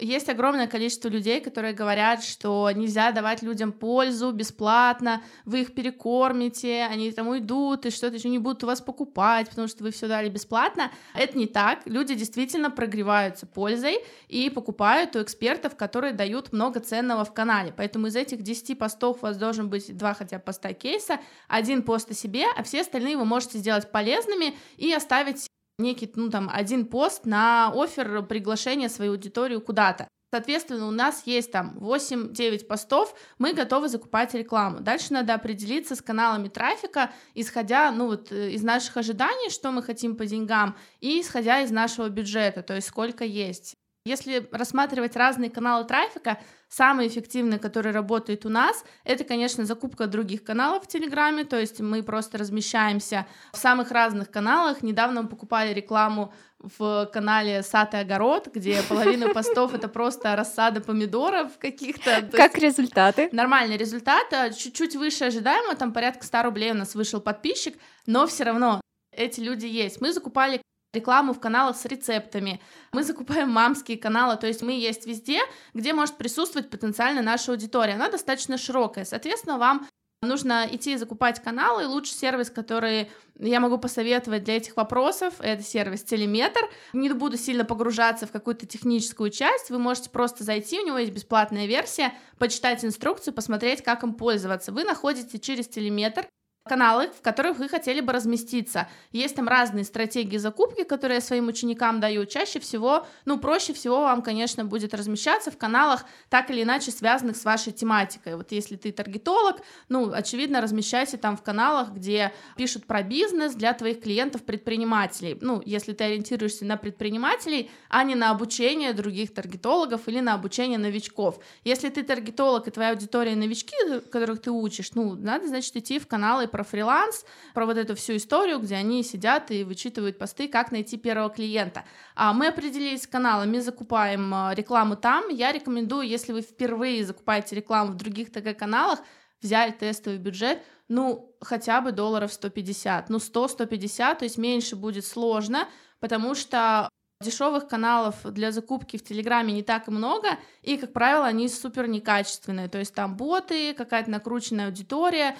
Есть 0.00 0.28
огромное 0.28 0.66
количество 0.66 1.08
людей, 1.08 1.40
которые 1.40 1.72
говорят, 1.72 2.24
что 2.24 2.68
нельзя 2.72 3.12
давать 3.12 3.42
людям 3.42 3.72
пользу 3.72 4.32
бесплатно, 4.32 5.22
вы 5.44 5.60
их 5.60 5.74
перекормите, 5.74 6.82
они 6.90 7.12
там 7.12 7.28
уйдут 7.28 7.86
и 7.86 7.90
что-то 7.90 8.16
еще 8.16 8.28
не 8.28 8.40
будут 8.40 8.64
у 8.64 8.66
вас 8.66 8.80
покупать, 8.80 9.48
потому 9.48 9.68
что 9.68 9.84
вы 9.84 9.92
все 9.92 10.08
дали 10.08 10.28
бесплатно. 10.28 10.90
Это 11.14 11.38
не 11.38 11.46
так. 11.46 11.82
Люди 11.84 12.14
действительно 12.14 12.72
прогреваются 12.72 13.46
пользой 13.46 13.98
и 14.28 14.50
покупают 14.50 15.14
у 15.14 15.22
экспертов, 15.22 15.76
которые 15.76 16.12
дают 16.12 16.52
много 16.52 16.80
ценного 16.80 17.24
в 17.24 17.32
канале. 17.32 17.72
Поэтому 17.76 18.08
из 18.08 18.16
этих 18.16 18.42
10 18.42 18.76
постов 18.76 19.18
у 19.22 19.26
вас 19.26 19.36
должен 19.36 19.68
быть 19.70 19.96
два 19.96 20.14
хотя 20.14 20.38
бы 20.38 20.42
поста 20.42 20.72
кейса, 20.72 21.20
один 21.46 21.82
пост 21.84 22.10
о 22.10 22.14
себе, 22.14 22.46
а 22.56 22.64
все 22.64 22.80
остальные 22.80 23.16
вы 23.16 23.24
можете 23.24 23.58
сделать 23.58 23.92
полезными 23.92 24.56
и 24.76 24.92
оставить 24.92 25.46
некий, 25.78 26.10
ну, 26.14 26.30
там, 26.30 26.50
один 26.52 26.86
пост 26.86 27.26
на 27.26 27.72
офер 27.74 28.22
приглашения 28.22 28.88
своей 28.88 29.10
аудитории 29.10 29.58
куда-то. 29.58 30.08
Соответственно, 30.34 30.88
у 30.88 30.90
нас 30.90 31.22
есть 31.26 31.52
там 31.52 31.78
8-9 31.78 32.66
постов, 32.66 33.14
мы 33.38 33.52
готовы 33.52 33.88
закупать 33.88 34.34
рекламу. 34.34 34.80
Дальше 34.80 35.12
надо 35.12 35.34
определиться 35.34 35.94
с 35.94 36.02
каналами 36.02 36.48
трафика, 36.48 37.12
исходя 37.34 37.92
ну, 37.92 38.06
вот, 38.06 38.32
э, 38.32 38.50
из 38.50 38.64
наших 38.64 38.96
ожиданий, 38.96 39.48
что 39.50 39.70
мы 39.70 39.80
хотим 39.80 40.16
по 40.16 40.26
деньгам, 40.26 40.76
и 41.00 41.20
исходя 41.20 41.60
из 41.60 41.70
нашего 41.70 42.08
бюджета, 42.08 42.64
то 42.64 42.74
есть 42.74 42.88
сколько 42.88 43.22
есть. 43.22 43.76
Если 44.06 44.48
рассматривать 44.50 45.14
разные 45.14 45.50
каналы 45.50 45.86
трафика, 45.86 46.40
самый 46.74 47.06
эффективный, 47.06 47.58
который 47.58 47.92
работает 47.92 48.44
у 48.44 48.48
нас, 48.48 48.84
это, 49.04 49.22
конечно, 49.22 49.64
закупка 49.64 50.06
других 50.06 50.42
каналов 50.42 50.84
в 50.84 50.88
Телеграме, 50.88 51.44
то 51.44 51.58
есть 51.58 51.80
мы 51.80 52.02
просто 52.02 52.36
размещаемся 52.36 53.26
в 53.52 53.56
самых 53.56 53.92
разных 53.92 54.30
каналах. 54.30 54.82
Недавно 54.82 55.22
мы 55.22 55.28
покупали 55.28 55.72
рекламу 55.72 56.32
в 56.58 57.08
канале 57.12 57.62
Сад 57.62 57.94
и 57.94 57.98
огород, 57.98 58.48
где 58.52 58.82
половина 58.88 59.28
постов 59.28 59.72
это 59.74 59.86
просто 59.86 60.34
рассада 60.34 60.80
помидоров 60.80 61.58
каких-то. 61.58 62.28
Как 62.32 62.58
результаты? 62.58 63.28
Нормальный 63.30 63.76
результат, 63.76 64.32
а 64.32 64.50
чуть-чуть 64.50 64.96
выше 64.96 65.24
ожидаемого, 65.24 65.76
там 65.76 65.92
порядка 65.92 66.24
100 66.24 66.42
рублей 66.42 66.72
у 66.72 66.74
нас 66.74 66.96
вышел 66.96 67.20
подписчик, 67.20 67.76
но 68.06 68.26
все 68.26 68.44
равно 68.44 68.80
эти 69.12 69.40
люди 69.40 69.66
есть. 69.66 70.00
Мы 70.00 70.12
закупали 70.12 70.60
рекламу 70.94 71.32
в 71.32 71.40
каналах 71.40 71.76
с 71.76 71.84
рецептами. 71.84 72.60
Мы 72.92 73.02
закупаем 73.02 73.50
мамские 73.50 73.98
каналы, 73.98 74.36
то 74.36 74.46
есть 74.46 74.62
мы 74.62 74.72
есть 74.72 75.06
везде, 75.06 75.40
где 75.74 75.92
может 75.92 76.16
присутствовать 76.16 76.70
потенциально 76.70 77.22
наша 77.22 77.52
аудитория. 77.52 77.94
Она 77.94 78.08
достаточно 78.08 78.58
широкая. 78.58 79.04
Соответственно, 79.04 79.58
вам 79.58 79.86
нужно 80.24 80.66
идти 80.70 80.96
закупать 80.96 81.42
каналы. 81.42 81.86
Лучший 81.86 82.14
сервис, 82.14 82.50
который 82.50 83.10
я 83.38 83.60
могу 83.60 83.78
посоветовать 83.78 84.44
для 84.44 84.56
этих 84.56 84.76
вопросов, 84.76 85.34
это 85.38 85.62
сервис 85.62 86.02
Телеметр. 86.02 86.60
Не 86.92 87.10
буду 87.12 87.36
сильно 87.36 87.64
погружаться 87.64 88.26
в 88.26 88.32
какую-то 88.32 88.66
техническую 88.66 89.30
часть. 89.30 89.70
Вы 89.70 89.78
можете 89.78 90.10
просто 90.10 90.44
зайти, 90.44 90.80
у 90.80 90.86
него 90.86 90.98
есть 90.98 91.12
бесплатная 91.12 91.66
версия, 91.66 92.12
почитать 92.38 92.84
инструкцию, 92.84 93.34
посмотреть, 93.34 93.82
как 93.82 94.02
им 94.02 94.14
пользоваться. 94.14 94.72
Вы 94.72 94.84
находите 94.84 95.38
через 95.38 95.68
Телеметр 95.68 96.26
каналы, 96.66 97.08
в 97.08 97.20
которых 97.20 97.58
вы 97.58 97.68
хотели 97.68 98.00
бы 98.00 98.12
разместиться. 98.14 98.88
Есть 99.12 99.36
там 99.36 99.48
разные 99.48 99.84
стратегии 99.84 100.38
закупки, 100.38 100.82
которые 100.82 101.16
я 101.16 101.20
своим 101.20 101.48
ученикам 101.48 102.00
даю. 102.00 102.24
Чаще 102.24 102.58
всего, 102.58 103.06
ну, 103.26 103.38
проще 103.38 103.74
всего 103.74 104.00
вам, 104.00 104.22
конечно, 104.22 104.64
будет 104.64 104.94
размещаться 104.94 105.50
в 105.50 105.58
каналах, 105.58 106.06
так 106.30 106.50
или 106.50 106.62
иначе 106.62 106.90
связанных 106.90 107.36
с 107.36 107.44
вашей 107.44 107.74
тематикой. 107.74 108.36
Вот 108.36 108.50
если 108.50 108.76
ты 108.76 108.92
таргетолог, 108.92 109.60
ну, 109.90 110.10
очевидно, 110.10 110.62
размещайся 110.62 111.18
там 111.18 111.36
в 111.36 111.42
каналах, 111.42 111.90
где 111.90 112.32
пишут 112.56 112.86
про 112.86 113.02
бизнес 113.02 113.54
для 113.54 113.74
твоих 113.74 114.00
клиентов-предпринимателей. 114.00 115.36
Ну, 115.42 115.60
если 115.66 115.92
ты 115.92 116.04
ориентируешься 116.04 116.64
на 116.64 116.78
предпринимателей, 116.78 117.70
а 117.90 118.04
не 118.04 118.14
на 118.14 118.30
обучение 118.30 118.94
других 118.94 119.34
таргетологов 119.34 120.08
или 120.08 120.20
на 120.20 120.32
обучение 120.32 120.78
новичков. 120.78 121.38
Если 121.62 121.90
ты 121.90 122.02
таргетолог 122.04 122.66
и 122.68 122.70
твоя 122.70 122.92
аудитория 122.92 123.36
новички, 123.36 123.76
которых 124.10 124.40
ты 124.40 124.50
учишь, 124.50 124.92
ну, 124.94 125.14
надо, 125.14 125.46
значит, 125.48 125.76
идти 125.76 125.98
в 125.98 126.06
каналы 126.06 126.48
про 126.54 126.62
фриланс, 126.62 127.24
про 127.52 127.66
вот 127.66 127.76
эту 127.76 127.96
всю 127.96 128.14
историю, 128.14 128.60
где 128.60 128.76
они 128.76 129.02
сидят 129.02 129.50
и 129.50 129.64
вычитывают 129.64 130.18
посты, 130.18 130.46
как 130.46 130.70
найти 130.70 130.96
первого 130.96 131.28
клиента. 131.28 131.82
А 132.14 132.32
мы 132.32 132.46
определились 132.46 133.02
с 133.02 133.06
каналами, 133.08 133.58
закупаем 133.58 134.32
а, 134.32 134.54
рекламу 134.54 134.94
там. 134.94 135.30
Я 135.30 135.50
рекомендую, 135.50 136.06
если 136.06 136.32
вы 136.32 136.42
впервые 136.42 137.04
закупаете 137.04 137.56
рекламу 137.56 137.90
в 137.90 137.96
других 137.96 138.30
ТГ-каналах, 138.30 139.00
взять 139.42 139.78
тестовый 139.78 140.20
бюджет, 140.20 140.62
ну, 140.86 141.34
хотя 141.40 141.80
бы 141.80 141.90
долларов 141.90 142.32
150, 142.32 143.10
ну, 143.10 143.18
100-150, 143.18 144.18
то 144.18 144.24
есть 144.24 144.38
меньше 144.38 144.76
будет 144.76 145.04
сложно, 145.04 145.68
потому 145.98 146.36
что 146.36 146.88
дешевых 147.20 147.66
каналов 147.66 148.16
для 148.24 148.52
закупки 148.52 148.96
в 148.96 149.02
Телеграме 149.02 149.52
не 149.52 149.62
так 149.62 149.88
и 149.88 149.90
много, 149.90 150.38
и, 150.62 150.76
как 150.76 150.92
правило, 150.92 151.26
они 151.26 151.48
супер 151.48 151.88
некачественные, 151.88 152.68
то 152.68 152.78
есть 152.78 152.94
там 152.94 153.16
боты, 153.16 153.74
какая-то 153.74 154.10
накрученная 154.10 154.66
аудитория, 154.66 155.36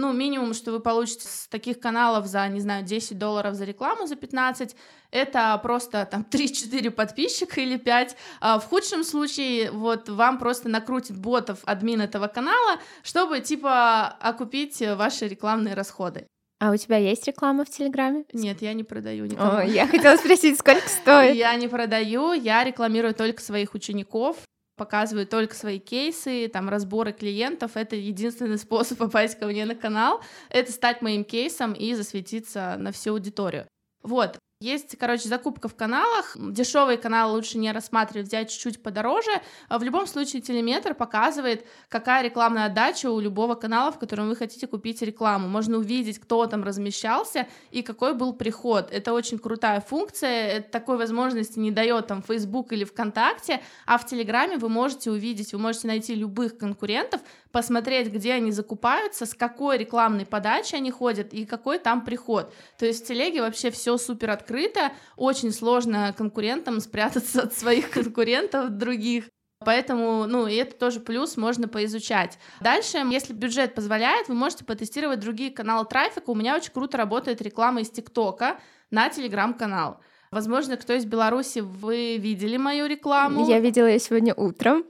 ну, 0.00 0.12
минимум, 0.12 0.54
что 0.54 0.72
вы 0.72 0.80
получите 0.80 1.28
с 1.28 1.46
таких 1.48 1.78
каналов 1.78 2.26
за, 2.26 2.48
не 2.48 2.60
знаю, 2.60 2.84
10 2.84 3.18
долларов 3.18 3.54
за 3.54 3.64
рекламу, 3.64 4.06
за 4.06 4.16
15, 4.16 4.74
это 5.10 5.58
просто 5.62 6.06
там 6.10 6.26
3-4 6.28 6.90
подписчика 6.90 7.60
или 7.60 7.76
5. 7.76 8.16
А 8.40 8.58
в 8.58 8.64
худшем 8.64 9.04
случае 9.04 9.70
вот 9.70 10.08
вам 10.08 10.38
просто 10.38 10.68
накрутит 10.68 11.16
ботов 11.16 11.58
админ 11.64 12.00
этого 12.00 12.28
канала, 12.28 12.80
чтобы 13.02 13.40
типа 13.40 14.06
окупить 14.06 14.82
ваши 14.96 15.28
рекламные 15.28 15.74
расходы. 15.74 16.26
А 16.60 16.72
у 16.72 16.76
тебя 16.76 16.98
есть 16.98 17.26
реклама 17.26 17.64
в 17.64 17.70
Телеграме? 17.70 18.24
Нет, 18.34 18.60
я 18.60 18.74
не 18.74 18.84
продаю 18.84 19.24
никому. 19.24 19.58
О, 19.58 19.62
я 19.62 19.86
хотела 19.86 20.16
спросить, 20.16 20.58
сколько 20.58 20.86
стоит? 21.02 21.34
Я 21.36 21.54
не 21.56 21.68
продаю, 21.68 22.32
я 22.32 22.62
рекламирую 22.64 23.14
только 23.14 23.42
своих 23.42 23.74
учеников 23.74 24.36
показываю 24.80 25.26
только 25.26 25.54
свои 25.54 25.78
кейсы, 25.78 26.48
там, 26.48 26.70
разборы 26.70 27.12
клиентов. 27.12 27.72
Это 27.74 27.96
единственный 27.96 28.56
способ 28.66 28.96
попасть 28.96 29.38
ко 29.38 29.46
мне 29.46 29.66
на 29.66 29.74
канал, 29.74 30.22
это 30.48 30.72
стать 30.72 31.02
моим 31.02 31.22
кейсом 31.22 31.74
и 31.74 31.92
засветиться 31.92 32.76
на 32.78 32.90
всю 32.90 33.12
аудиторию. 33.12 33.66
Вот, 34.02 34.38
есть, 34.62 34.98
короче, 34.98 35.26
закупка 35.26 35.68
в 35.68 35.74
каналах. 35.74 36.36
Дешевые 36.38 36.98
каналы 36.98 37.32
лучше 37.32 37.56
не 37.56 37.72
рассматривать, 37.72 38.26
взять 38.26 38.50
чуть-чуть 38.50 38.82
подороже. 38.82 39.30
А 39.70 39.78
в 39.78 39.82
любом 39.82 40.06
случае, 40.06 40.42
телеметр 40.42 40.94
показывает, 40.94 41.66
какая 41.88 42.22
рекламная 42.22 42.66
отдача 42.66 43.10
у 43.10 43.20
любого 43.20 43.54
канала, 43.54 43.90
в 43.90 43.98
котором 43.98 44.28
вы 44.28 44.36
хотите 44.36 44.66
купить 44.66 45.00
рекламу. 45.00 45.48
Можно 45.48 45.78
увидеть, 45.78 46.18
кто 46.18 46.44
там 46.44 46.62
размещался 46.62 47.48
и 47.70 47.80
какой 47.80 48.12
был 48.12 48.34
приход. 48.34 48.90
Это 48.92 49.14
очень 49.14 49.38
крутая 49.38 49.80
функция. 49.80 50.60
Такой 50.60 50.98
возможности 50.98 51.58
не 51.58 51.70
дает 51.70 52.08
там 52.08 52.22
Facebook 52.22 52.74
или 52.74 52.84
ВКонтакте, 52.84 53.62
а 53.86 53.96
в 53.96 54.06
Телеграме 54.06 54.58
вы 54.58 54.68
можете 54.68 55.10
увидеть, 55.10 55.54
вы 55.54 55.58
можете 55.58 55.86
найти 55.86 56.14
любых 56.14 56.58
конкурентов, 56.58 57.22
посмотреть, 57.52 58.12
где 58.12 58.34
они 58.34 58.52
закупаются, 58.52 59.26
с 59.26 59.34
какой 59.34 59.78
рекламной 59.78 60.26
подачей 60.26 60.78
они 60.78 60.90
ходят 60.90 61.32
и 61.32 61.44
какой 61.44 61.78
там 61.78 62.04
приход. 62.04 62.52
То 62.78 62.86
есть 62.86 63.04
в 63.04 63.08
телеге 63.08 63.42
вообще 63.42 63.70
все 63.70 63.96
супер 63.96 64.30
открыто, 64.30 64.92
очень 65.16 65.52
сложно 65.52 66.14
конкурентам 66.16 66.80
спрятаться 66.80 67.42
от 67.42 67.54
своих 67.54 67.90
конкурентов 67.92 68.70
других. 68.70 69.24
Поэтому, 69.62 70.26
ну, 70.26 70.46
и 70.46 70.54
это 70.54 70.74
тоже 70.74 71.00
плюс, 71.00 71.36
можно 71.36 71.68
поизучать. 71.68 72.38
Дальше, 72.62 72.96
если 73.10 73.34
бюджет 73.34 73.74
позволяет, 73.74 74.28
вы 74.28 74.34
можете 74.34 74.64
потестировать 74.64 75.20
другие 75.20 75.50
каналы 75.50 75.84
трафика. 75.84 76.30
У 76.30 76.34
меня 76.34 76.56
очень 76.56 76.72
круто 76.72 76.96
работает 76.96 77.42
реклама 77.42 77.82
из 77.82 77.90
ТикТока 77.90 78.58
на 78.90 79.10
Телеграм-канал. 79.10 80.00
Возможно, 80.32 80.76
кто 80.76 80.92
из 80.92 81.06
Беларуси, 81.06 81.58
вы 81.58 82.16
видели 82.16 82.56
мою 82.56 82.86
рекламу. 82.86 83.48
Я 83.48 83.58
видела 83.58 83.86
ее 83.86 83.98
сегодня 83.98 84.32
утром. 84.32 84.84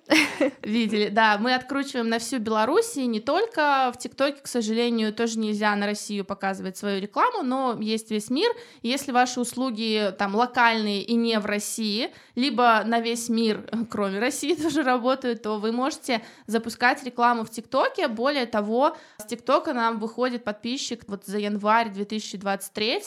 Видели, 0.63 1.09
да. 1.09 1.39
Мы 1.39 1.55
откручиваем 1.55 2.11
на 2.11 2.19
всю 2.19 2.41
Беларусь, 2.41 2.99
и 2.99 3.07
не 3.07 3.21
только 3.21 3.91
в 3.95 3.99
ТикТоке, 3.99 4.43
к 4.43 4.47
сожалению, 4.47 5.15
тоже 5.15 5.39
нельзя 5.39 5.75
на 5.77 5.87
Россию 5.87 6.27
показывать 6.27 6.77
свою 6.77 7.01
рекламу, 7.01 7.43
но 7.43 7.79
есть 7.81 8.11
весь 8.11 8.29
мир. 8.29 8.51
Если 8.83 9.13
ваши 9.13 9.41
услуги 9.41 10.15
там 10.19 10.35
локальные 10.35 11.05
и 11.05 11.15
не 11.15 11.41
в 11.41 11.47
России, 11.47 12.13
либо 12.35 12.83
на 12.85 13.01
весь 13.01 13.31
мир, 13.31 13.67
кроме 13.91 14.19
России, 14.19 14.55
тоже 14.55 14.83
работают, 14.83 15.41
то 15.41 15.59
вы 15.59 15.73
можете 15.73 16.21
запускать 16.49 17.03
рекламу 17.03 17.45
в 17.45 17.51
ТикТоке. 17.51 18.09
Более 18.09 18.45
того, 18.45 18.95
с 19.17 19.25
ТикТока 19.25 19.73
нам 19.73 20.01
выходит 20.01 20.45
подписчик 20.45 21.05
вот 21.07 21.25
за 21.25 21.39
январь 21.39 21.89
2023 21.89 23.01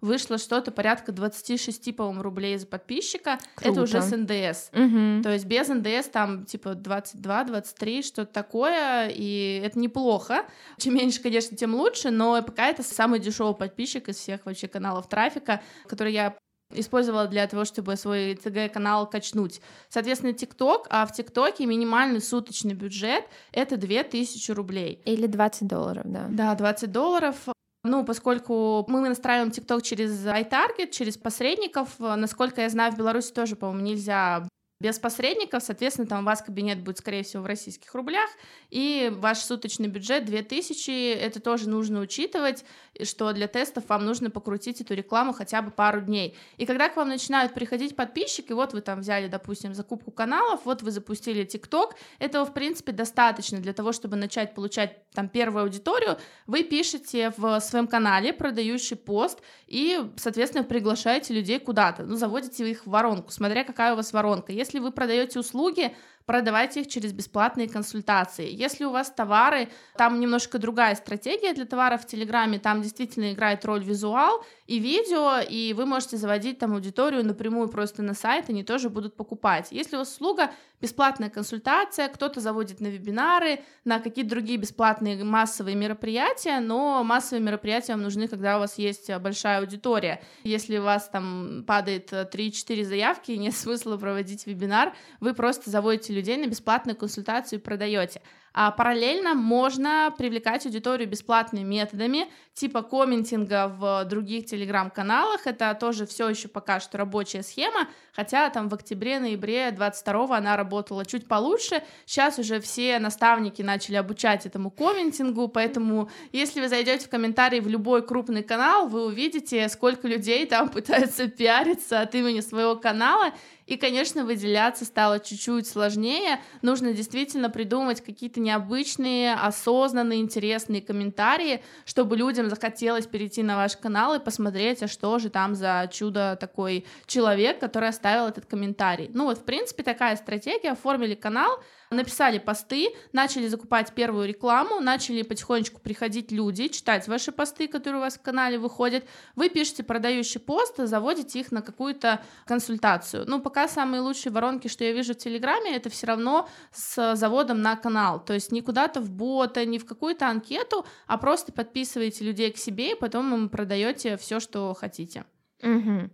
вышло 0.00 0.38
что-то 0.38 0.70
порядка 0.70 1.12
26, 1.12 1.94
по-моему, 1.96 2.22
рублей 2.22 2.56
за 2.58 2.66
подписчика. 2.66 3.38
Круто. 3.54 3.70
Это 3.70 3.82
уже 3.82 4.02
с 4.02 4.16
НДС. 4.16 4.70
Угу. 4.72 5.22
То 5.22 5.32
есть 5.32 5.44
без 5.44 5.68
НДС 5.68 6.08
там 6.10 6.44
типа 6.44 6.70
22-23, 6.70 8.02
что-то 8.02 8.32
такое, 8.32 9.08
и 9.08 9.62
это 9.64 9.78
неплохо. 9.78 10.46
Чем 10.78 10.94
меньше, 10.94 11.20
конечно, 11.20 11.56
тем 11.56 11.74
лучше, 11.74 12.10
но 12.10 12.42
пока 12.42 12.68
это 12.68 12.82
самый 12.82 13.20
дешевый 13.20 13.54
подписчик 13.54 14.08
из 14.08 14.16
всех 14.16 14.46
вообще 14.46 14.68
каналов 14.68 15.08
трафика, 15.08 15.60
который 15.86 16.12
я 16.12 16.36
использовала 16.72 17.26
для 17.26 17.46
того, 17.46 17.64
чтобы 17.64 17.96
свой 17.96 18.36
ТГ-канал 18.36 19.08
качнуть. 19.08 19.60
Соответственно, 19.88 20.32
ТикТок, 20.32 20.86
а 20.90 21.04
в 21.04 21.12
ТикТоке 21.12 21.66
минимальный 21.66 22.20
суточный 22.20 22.74
бюджет— 22.74 23.24
это 23.52 23.76
2000 23.76 24.52
рублей. 24.52 25.02
Или 25.04 25.26
20 25.26 25.66
долларов, 25.66 26.04
да. 26.06 26.26
Да, 26.30 26.54
20 26.54 26.92
долларов. 26.92 27.36
Ну, 27.82 28.04
поскольку 28.04 28.84
мы 28.88 29.08
настраиваем 29.08 29.50
TikTok 29.50 29.80
через 29.82 30.26
iTarget, 30.26 30.90
через 30.90 31.16
посредников, 31.16 31.88
насколько 31.98 32.60
я 32.60 32.68
знаю, 32.68 32.92
в 32.92 32.98
Беларуси 32.98 33.32
тоже, 33.32 33.56
по-моему, 33.56 33.82
нельзя 33.82 34.46
без 34.80 34.98
посредников, 34.98 35.62
соответственно, 35.62 36.08
там 36.08 36.22
у 36.22 36.26
вас 36.26 36.42
кабинет 36.42 36.80
будет, 36.80 36.98
скорее 36.98 37.22
всего, 37.22 37.42
в 37.42 37.46
российских 37.46 37.94
рублях, 37.94 38.30
и 38.70 39.12
ваш 39.14 39.38
суточный 39.38 39.88
бюджет 39.88 40.24
2000, 40.24 41.12
это 41.12 41.40
тоже 41.40 41.68
нужно 41.68 42.00
учитывать, 42.00 42.64
что 43.02 43.32
для 43.32 43.46
тестов 43.46 43.84
вам 43.88 44.06
нужно 44.06 44.30
покрутить 44.30 44.80
эту 44.80 44.94
рекламу 44.94 45.34
хотя 45.34 45.60
бы 45.60 45.70
пару 45.70 46.00
дней. 46.00 46.36
И 46.56 46.64
когда 46.64 46.88
к 46.88 46.96
вам 46.96 47.08
начинают 47.08 47.52
приходить 47.52 47.94
подписчики, 47.94 48.52
вот 48.52 48.72
вы 48.72 48.80
там 48.80 49.00
взяли, 49.00 49.28
допустим, 49.28 49.74
закупку 49.74 50.10
каналов, 50.10 50.62
вот 50.64 50.82
вы 50.82 50.90
запустили 50.90 51.46
TikTok, 51.46 51.92
этого, 52.18 52.46
в 52.46 52.54
принципе, 52.54 52.92
достаточно 52.92 53.58
для 53.58 53.74
того, 53.74 53.92
чтобы 53.92 54.16
начать 54.16 54.54
получать 54.54 55.10
там 55.12 55.28
первую 55.28 55.64
аудиторию, 55.64 56.16
вы 56.46 56.64
пишете 56.64 57.32
в 57.36 57.60
своем 57.60 57.86
канале 57.86 58.32
продающий 58.32 58.96
пост 58.96 59.40
и, 59.66 60.00
соответственно, 60.16 60.64
приглашаете 60.64 61.34
людей 61.34 61.58
куда-то, 61.58 62.04
ну, 62.04 62.16
заводите 62.16 62.68
их 62.70 62.86
в 62.86 62.90
воронку, 62.90 63.30
смотря 63.30 63.64
какая 63.64 63.92
у 63.92 63.96
вас 63.96 64.12
воронка. 64.12 64.52
Если 64.52 64.69
вы 64.78 64.92
продаете 64.92 65.40
услуги, 65.40 65.94
продавайте 66.26 66.82
их 66.82 66.88
через 66.88 67.12
бесплатные 67.12 67.68
консультации. 67.68 68.48
Если 68.50 68.84
у 68.84 68.90
вас 68.90 69.10
товары, 69.10 69.68
там 69.96 70.20
немножко 70.20 70.58
другая 70.58 70.94
стратегия 70.94 71.52
для 71.52 71.66
товаров 71.66 72.02
в 72.02 72.06
Телеграме, 72.06 72.58
там 72.58 72.82
действительно 72.82 73.32
играет 73.32 73.64
роль 73.64 73.82
визуал 73.82 74.44
и 74.66 74.78
видео, 74.78 75.40
и 75.40 75.72
вы 75.72 75.86
можете 75.86 76.16
заводить 76.16 76.58
там 76.58 76.74
аудиторию 76.74 77.24
напрямую 77.24 77.68
просто 77.68 78.02
на 78.02 78.14
сайт, 78.14 78.48
они 78.48 78.62
тоже 78.62 78.88
будут 78.88 79.16
покупать. 79.16 79.68
Если 79.70 79.96
у 79.96 79.98
вас 79.98 80.12
услуга 80.12 80.50
бесплатная 80.80 81.28
консультация, 81.28 82.08
кто-то 82.08 82.40
заводит 82.40 82.80
на 82.80 82.86
вебинары, 82.86 83.60
на 83.84 84.00
какие-то 84.00 84.30
другие 84.30 84.58
бесплатные 84.58 85.22
массовые 85.24 85.76
мероприятия, 85.76 86.60
но 86.60 87.02
массовые 87.04 87.44
мероприятия 87.44 87.92
вам 87.92 88.02
нужны, 88.02 88.28
когда 88.28 88.56
у 88.56 88.60
вас 88.60 88.78
есть 88.78 89.14
большая 89.16 89.60
аудитория. 89.60 90.22
Если 90.44 90.78
у 90.78 90.82
вас 90.82 91.08
там 91.08 91.64
падает 91.66 92.12
3-4 92.12 92.84
заявки, 92.84 93.32
нет 93.32 93.54
смысла 93.56 93.96
проводить 93.96 94.46
вебинар, 94.46 94.94
вы 95.20 95.34
просто 95.34 95.70
заводите 95.70 96.09
людей 96.12 96.36
на 96.36 96.46
бесплатную 96.46 96.96
консультацию 96.96 97.58
и 97.58 97.62
продаете. 97.62 98.22
А 98.52 98.70
параллельно 98.72 99.34
можно 99.34 100.12
привлекать 100.16 100.66
аудиторию 100.66 101.08
бесплатными 101.08 101.64
методами, 101.64 102.26
типа 102.60 102.82
комментинга 102.82 103.68
в 103.68 104.04
других 104.04 104.44
телеграм-каналах. 104.44 105.46
Это 105.46 105.74
тоже 105.80 106.06
все 106.06 106.28
еще 106.28 106.46
пока 106.46 106.78
что 106.78 106.98
рабочая 106.98 107.42
схема, 107.42 107.88
хотя 108.12 108.50
там 108.50 108.68
в 108.68 108.74
октябре-ноябре 108.74 109.70
22 109.70 110.36
она 110.36 110.58
работала 110.58 111.06
чуть 111.06 111.26
получше. 111.26 111.82
Сейчас 112.04 112.38
уже 112.38 112.60
все 112.60 112.98
наставники 112.98 113.62
начали 113.62 113.96
обучать 113.96 114.44
этому 114.44 114.70
комментингу, 114.70 115.48
поэтому 115.48 116.10
если 116.32 116.60
вы 116.60 116.68
зайдете 116.68 117.06
в 117.06 117.08
комментарии 117.08 117.60
в 117.60 117.68
любой 117.68 118.06
крупный 118.06 118.42
канал, 118.42 118.88
вы 118.88 119.06
увидите, 119.06 119.66
сколько 119.70 120.06
людей 120.06 120.44
там 120.44 120.68
пытаются 120.76 121.28
пиариться 121.28 122.02
от 122.02 122.14
имени 122.14 122.40
своего 122.40 122.76
канала, 122.76 123.32
и, 123.70 123.76
конечно, 123.76 124.24
выделяться 124.24 124.84
стало 124.84 125.20
чуть-чуть 125.20 125.64
сложнее. 125.64 126.40
Нужно 126.60 126.92
действительно 126.92 127.48
придумать 127.50 128.00
какие-то 128.00 128.40
необычные, 128.40 129.34
осознанные, 129.34 130.20
интересные 130.20 130.82
комментарии, 130.82 131.62
чтобы 131.84 132.16
людям 132.16 132.48
захотелось 132.50 133.06
перейти 133.06 133.42
на 133.42 133.56
ваш 133.56 133.76
канал 133.76 134.14
и 134.14 134.18
посмотреть, 134.18 134.82
а 134.82 134.88
что 134.88 135.18
же 135.18 135.30
там 135.30 135.54
за 135.54 135.88
чудо 135.90 136.36
такой 136.38 136.84
человек, 137.06 137.58
который 137.58 137.88
оставил 137.88 138.26
этот 138.26 138.46
комментарий. 138.46 139.10
Ну 139.14 139.24
вот, 139.24 139.38
в 139.38 139.44
принципе, 139.44 139.82
такая 139.82 140.16
стратегия. 140.16 140.72
Оформили 140.72 141.14
канал, 141.14 141.60
написали 141.90 142.38
посты, 142.38 142.90
начали 143.12 143.48
закупать 143.48 143.92
первую 143.92 144.28
рекламу, 144.28 144.80
начали 144.80 145.22
потихонечку 145.22 145.80
приходить 145.80 146.30
люди, 146.30 146.68
читать 146.68 147.08
ваши 147.08 147.32
посты, 147.32 147.66
которые 147.66 147.98
у 147.98 148.04
вас 148.04 148.16
в 148.16 148.22
канале 148.22 148.58
выходят. 148.58 149.04
Вы 149.34 149.48
пишете 149.48 149.82
продающий 149.82 150.40
пост, 150.40 150.76
заводите 150.78 151.40
их 151.40 151.50
на 151.50 151.62
какую-то 151.62 152.22
консультацию. 152.46 153.24
Ну, 153.26 153.40
пока 153.40 153.66
самые 153.66 154.02
лучшие 154.02 154.32
воронки, 154.32 154.68
что 154.68 154.84
я 154.84 154.92
вижу 154.92 155.14
в 155.14 155.18
Телеграме, 155.18 155.74
это 155.74 155.90
все 155.90 156.06
равно 156.06 156.48
с 156.72 157.16
заводом 157.16 157.60
на 157.60 157.74
канал. 157.74 158.24
То 158.24 158.34
есть 158.34 158.52
не 158.52 158.62
куда-то 158.62 159.00
в 159.00 159.10
бота, 159.10 159.64
не 159.64 159.80
в 159.80 159.84
какую-то 159.84 160.28
анкету, 160.28 160.86
а 161.08 161.18
просто 161.18 161.52
подписываете 161.52 162.24
людей 162.24 162.52
к 162.52 162.56
себе, 162.56 162.92
и 162.92 162.94
потом 162.94 163.34
им 163.34 163.48
продаете 163.48 164.16
все, 164.16 164.38
что 164.38 164.74
хотите. 164.74 165.24
Угу. 165.62 166.10